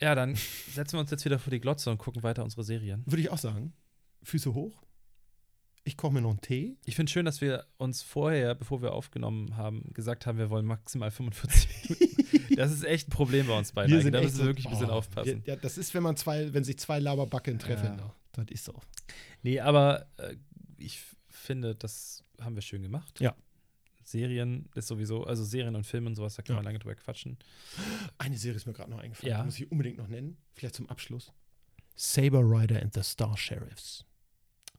[0.00, 0.34] ja, dann
[0.72, 3.02] setzen wir uns jetzt wieder vor die Glotze und gucken weiter unsere Serien.
[3.06, 3.72] Würde ich auch sagen.
[4.22, 4.82] Füße hoch.
[5.86, 6.76] Ich koche mir noch einen Tee.
[6.86, 10.64] Ich finde schön, dass wir uns vorher, bevor wir aufgenommen haben, gesagt haben, wir wollen
[10.64, 12.56] maximal 45 Minuten.
[12.56, 13.92] das ist echt ein Problem bei uns beiden.
[13.94, 15.42] Wir sind Da müssen wir so- wirklich ein bisschen aufpassen.
[15.46, 17.98] Ja, das ist, wenn man zwei, wenn sich zwei Laberbacken treffen.
[17.98, 18.14] Ja.
[18.32, 18.74] Das ist so.
[19.42, 20.36] Nee, aber äh,
[20.78, 21.02] ich
[21.44, 23.20] finde, das haben wir schön gemacht.
[23.20, 23.34] Ja.
[24.02, 26.56] Serien ist sowieso, also Serien und Filme und sowas, da kann Ja.
[26.56, 27.38] man lange drüber quatschen.
[28.18, 29.30] Eine Serie ist mir gerade noch eingefallen.
[29.30, 29.38] Ja.
[29.38, 30.36] Die muss ich unbedingt noch nennen.
[30.52, 31.32] Vielleicht zum Abschluss.
[31.96, 34.04] Saber Rider and the Star Sheriffs.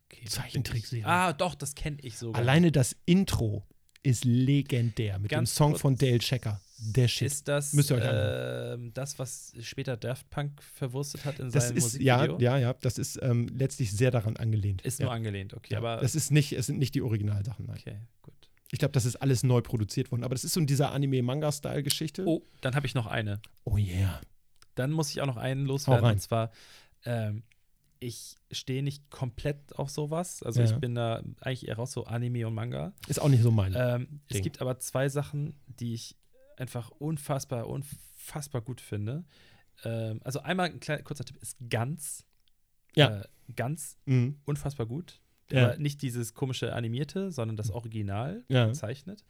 [0.05, 1.05] Okay, Zeichentrickserie.
[1.05, 2.39] Ah, doch, das kenne ich sogar.
[2.39, 3.65] Alleine das Intro
[4.03, 5.81] ist legendär mit Ganz dem Song kurz.
[5.81, 6.61] von Dale Checker.
[6.77, 7.27] Der Shit.
[7.27, 11.69] Ist das Müsst ihr euch ähm, das, was später Daft Punk verwurstet hat in das
[11.69, 12.43] seinem ist, ja, Musikvideo?
[12.43, 14.81] ja, ja, das ist ähm, letztlich sehr daran angelehnt.
[14.81, 15.05] Ist ja.
[15.05, 15.73] nur angelehnt, okay.
[15.73, 15.77] ja.
[15.79, 17.77] Aber das ist nicht, es sind nicht die Originalsachen, nein.
[17.79, 18.33] okay, gut.
[18.71, 20.23] Ich glaube, das ist alles neu produziert worden.
[20.25, 22.25] Aber das ist so in dieser Anime-Manga-Style-Geschichte.
[22.27, 23.41] Oh, dann habe ich noch eine.
[23.63, 24.19] oh yeah.
[24.75, 26.03] Dann muss ich auch noch einen loswerden.
[26.03, 26.13] rein.
[26.15, 26.51] Und zwar,
[27.05, 27.43] ähm,
[27.99, 30.43] ich stehe nicht komplett auf sowas.
[30.43, 30.65] Also Ja.
[30.65, 32.91] ich bin da eigentlich eher raus, so Anime und Manga.
[33.07, 33.73] Ist auch nicht so mein.
[33.77, 36.17] Ähm, es gibt aber zwei Sachen, die ich
[36.57, 39.23] einfach unfassbar, unfassbar gut finde.
[39.83, 42.25] Ähm, also einmal ein kleiner, kurzer Tipp ist ganz.
[42.95, 43.19] Ja.
[43.21, 43.23] Äh,
[43.55, 44.39] ganz Mhm.
[44.45, 45.21] unfassbar gut.
[45.51, 45.75] Ja.
[45.77, 48.65] Nicht dieses komische animierte, sondern das Original Ja.
[48.67, 49.23] gezeichnet.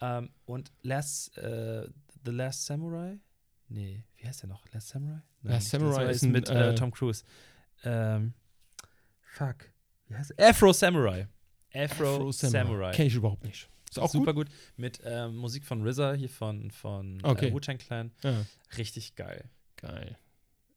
[0.00, 1.88] Ähm, und Last, äh,
[2.24, 3.18] The Last Samurai?
[3.68, 4.64] Nee, wie heißt der noch?
[4.72, 5.20] Last Samurai?
[5.42, 5.70] Last nicht.
[5.70, 7.24] Samurai ist ein, mit äh, äh, Tom Cruise.
[7.84, 8.34] Ähm,
[9.22, 9.56] fuck.
[10.08, 10.50] Wie heißt er?
[10.50, 11.28] Afro Samurai.
[11.74, 12.92] Afro, Samurai.
[12.92, 13.68] Kenn ich überhaupt nicht.
[13.90, 14.48] Ist auch Super gut.
[14.76, 17.48] Mit ähm, Musik von RZA hier von, von Okay.
[17.48, 18.08] äh, Wu-Tang Clan.
[18.10, 18.24] gut.
[18.24, 18.44] Ja.
[18.76, 19.48] Richtig geil.
[19.76, 20.16] Geil.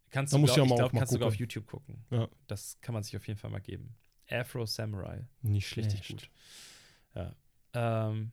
[0.10, 1.36] Kannst Da du, glaub, auch ich mal glaub, mal kannst du sogar auf.
[1.36, 2.04] YouTube gucken.
[2.10, 2.28] Ja.
[2.48, 3.96] Das kann man sich auf jeden Fall mal geben.
[4.30, 5.26] Afro Samurai.
[5.42, 5.94] Nicht schlecht.
[5.94, 6.30] Richtig gut.
[7.16, 7.36] Ja.
[7.74, 8.32] Ähm,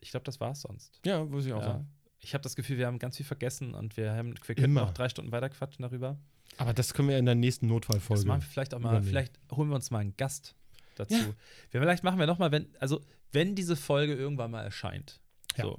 [0.00, 1.00] ich glaube, das war's sonst.
[1.04, 1.66] Ja, muss ich auch Ja.
[1.66, 1.88] sagen.
[2.20, 4.92] Ich habe das Gefühl, wir haben ganz viel vergessen und wir, haben, wir können noch
[4.94, 6.18] drei Stunden weiter quatschen darüber.
[6.56, 8.24] Aber das können wir in der nächsten Das Notfallfolge.
[8.26, 10.54] machen wir vielleicht auch mal, vielleicht holen wir uns mal einen Gast
[10.94, 11.14] dazu.
[11.14, 11.34] Ja.
[11.70, 13.02] Vielleicht machen wir nochmal, wenn, also
[13.34, 15.20] wenn diese Folge irgendwann mal erscheint,
[15.56, 15.64] Ja.
[15.64, 15.78] so,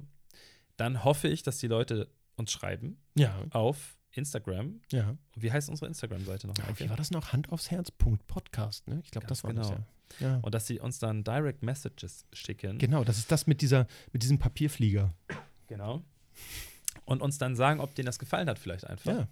[0.76, 4.80] dann hoffe ich, dass die Leute uns schreiben Ja, auf Instagram.
[4.92, 5.16] ja.
[5.34, 6.54] Wie heißt unsere Instagram-Seite noch?
[6.78, 7.32] Wie war das noch?
[7.32, 7.90] Hand aufs Herz.
[7.90, 9.00] Podcast, ne?
[9.04, 9.68] Ich glaube, das war genau.
[9.68, 9.78] das
[10.20, 10.28] ja.
[10.28, 10.36] ja.
[10.42, 12.78] Und dass sie uns dann Direct Messages schicken.
[12.78, 15.12] Genau, das ist das mit dieser, mit diesem Papierflieger.
[15.66, 16.02] Genau.
[17.04, 19.10] Und uns dann sagen, ob denen das gefallen hat, vielleicht einfach.
[19.12, 19.28] Ja.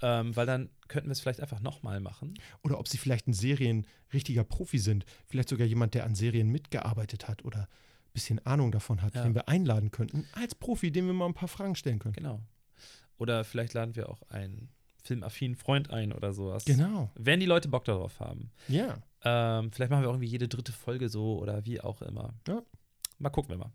[0.00, 2.34] Ähm, weil dann könnten wir es vielleicht einfach nochmal machen.
[2.62, 5.04] Oder ob sie vielleicht ein Serien richtiger Profi sind.
[5.26, 9.22] Vielleicht sogar jemand, der an Serien mitgearbeitet hat oder ein bisschen Ahnung davon hat, Ja.
[9.24, 10.24] den wir einladen könnten.
[10.32, 12.14] Als Profi, dem wir mal ein paar Fragen stellen können.
[12.14, 12.40] Genau.
[13.18, 14.68] Oder vielleicht laden wir auch einen
[15.02, 16.64] filmaffinen Freund ein oder sowas.
[16.64, 17.10] Genau.
[17.16, 18.50] Wenn die Leute Bock darauf haben.
[18.68, 18.98] Ja.
[19.24, 22.34] Ähm, vielleicht machen wir auch irgendwie jede dritte Folge so oder wie auch immer.
[22.46, 22.62] Ja.
[23.18, 23.72] Mal gucken wir mal.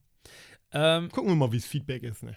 [0.72, 2.24] Ähm, Gucken wir mal, wie das Feedback ist.
[2.24, 2.36] Ne?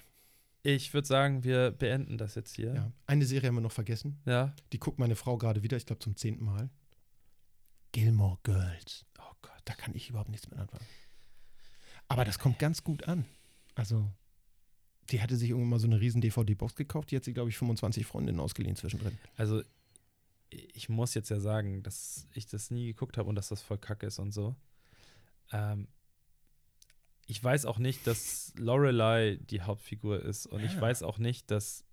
[0.74, 2.74] Ich würde sagen, wir beenden das jetzt hier.
[2.74, 2.92] Ja.
[3.06, 4.20] Eine Serie haben wir noch vergessen.
[4.26, 4.52] Ja.
[4.72, 6.70] Die guckt meine Frau gerade wieder, ich glaube zum zehnten Mal.
[7.92, 9.06] Gilmore Girls.
[9.18, 9.62] Oh Gott.
[9.64, 10.84] Da kann ich überhaupt nichts mit anfangen.
[12.08, 13.26] Aber das kommt ganz gut an.
[13.76, 14.10] Also,
[15.10, 17.12] die hatte sich irgendwann mal so eine riesen DVD-Box gekauft.
[17.12, 19.16] Die hat sie, glaube ich, 25 Freundinnen ausgeliehen zwischendrin.
[19.36, 19.62] Also,
[20.50, 23.78] ich muss jetzt ja sagen, dass ich das nie geguckt habe und dass das voll
[23.78, 24.56] kacke ist und so.
[25.52, 25.86] Ähm,
[27.26, 30.80] ich weiß auch nicht, dass Lorelei die Hauptfigur ist und ich Ja.
[30.80, 31.84] weiß auch nicht, dass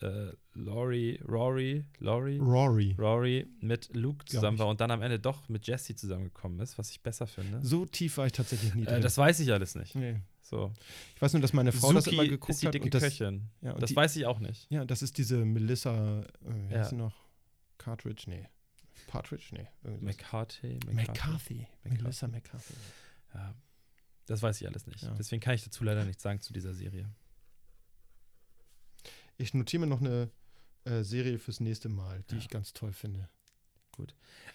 [0.00, 2.94] äh, Lori, Rory, Lori, Rory.
[2.98, 4.60] Rory mit Luke zusammen ich.
[4.60, 7.64] war und dann am Ende doch mit Jesse zusammengekommen ist, was ich besser finde.
[7.64, 9.02] So tief war ich tatsächlich nie Äh, drin.
[9.02, 9.94] das weiß ich alles nicht.
[9.94, 10.20] nee.
[10.42, 10.74] So.
[11.14, 12.74] Ich weiß nur, dass meine Frau das Suki immer geguckt ist die hat.
[12.74, 13.48] dicke Und das, Köchin.
[13.62, 14.70] ja, und das die, weiß ich auch nicht.
[14.70, 16.26] ja, das ist diese Melissa, äh,
[16.68, 16.84] wie Ja.
[16.84, 17.14] sie noch?
[17.78, 18.24] Cartridge?
[18.26, 18.46] Nee.
[19.06, 19.46] Partridge?
[19.52, 19.68] Nee.
[20.00, 20.78] McCarthy.
[20.92, 20.92] McCarthy.
[20.92, 21.66] McCarthy.
[21.84, 22.74] Melissa McCarthy.
[23.32, 23.54] Ja.
[24.26, 25.02] Das weiß ich alles nicht.
[25.02, 25.14] Ja.
[25.14, 27.08] Deswegen kann ich dazu leider nichts sagen zu dieser Serie.
[29.36, 30.30] Ich notiere mir noch eine
[30.84, 32.40] äh, Serie fürs nächste Mal, die Ja.
[32.40, 33.28] ich ganz toll finde.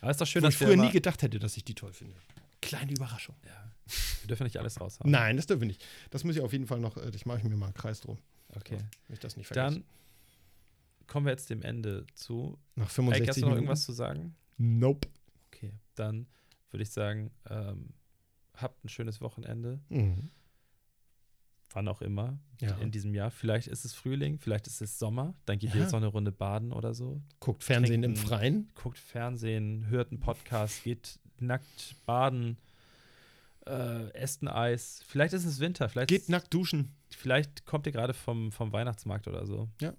[0.01, 1.75] Aber ist doch schön, Wo ich dass wir früher nie gedacht hätte, dass ich die
[1.75, 2.15] toll finde.
[2.61, 3.35] Kleine Überraschung.
[3.45, 3.71] ja.
[4.21, 5.09] Wir dürfen nicht alles raushauen.
[5.09, 5.83] Nein, das dürfen wir nicht.
[6.11, 8.19] Das muss ich auf jeden Fall noch, äh, ich mache mir mal einen Kreis drum,
[8.55, 8.77] Okay.
[9.07, 9.77] wenn ich das nicht vergesse.
[9.79, 9.85] Dann
[11.07, 12.59] kommen wir jetzt dem Ende zu.
[12.75, 13.63] Nach Eike, 65 hast du noch Minuten.
[13.63, 14.35] irgendwas zu sagen?
[14.57, 15.07] Nope.
[15.47, 15.71] Okay.
[15.95, 16.27] Dann
[16.69, 17.93] würde ich sagen, ähm,
[18.61, 19.79] habt ein schönes Wochenende.
[19.89, 20.29] Mhm.
[21.71, 22.75] Wann auch immer Ja.
[22.77, 23.29] in diesem Jahr.
[23.29, 25.35] Vielleicht ist es Frühling, vielleicht ist es Sommer.
[25.45, 25.81] Dann geht ihr Ja.
[25.83, 27.21] jetzt noch eine Runde baden oder so.
[27.39, 28.27] Guckt Fernsehen im Trinken.
[28.27, 28.71] Freien.
[28.75, 32.57] Guckt Fernsehen, hört einen Podcast, geht nackt baden,
[33.67, 35.03] äh, esst ein Eis.
[35.07, 35.87] Vielleicht ist es Winter.
[35.89, 36.95] Vielleicht Geht nackt duschen.
[37.11, 39.69] Vielleicht kommt ihr gerade vom, vom Weihnachtsmarkt oder so.
[39.79, 39.93] Ja.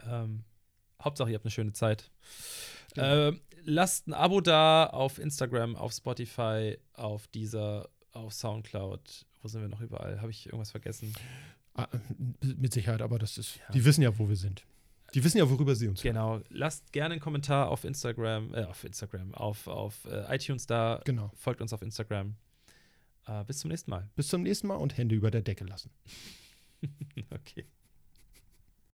[0.00, 0.44] Ähm,
[1.02, 2.10] Hauptsache, ihr habt eine schöne Zeit.
[2.96, 9.26] Ähm, lasst ein Abo da auf Instagram, auf Spotify, auf Deezer, auf Soundcloud.
[9.42, 10.20] Wo sind wir noch überall?
[10.20, 11.12] Habe ich irgendwas vergessen?
[11.74, 11.88] Ah,
[12.40, 13.56] mit Sicherheit, aber das ist.
[13.56, 13.72] Ja.
[13.72, 14.64] Die wissen ja, wo wir sind.
[15.14, 16.14] Die wissen ja, worüber sie uns hören.
[16.14, 16.40] Genau.
[16.48, 21.00] Lasst gerne einen Kommentar auf Instagram, äh, auf Instagram, auf, auf äh, iTunes da.
[21.04, 21.30] Genau.
[21.34, 22.34] Folgt uns auf Instagram.
[23.26, 24.08] Äh, bis zum nächsten Mal.
[24.16, 25.90] Bis zum nächsten Mal und Hände über der Decke lassen.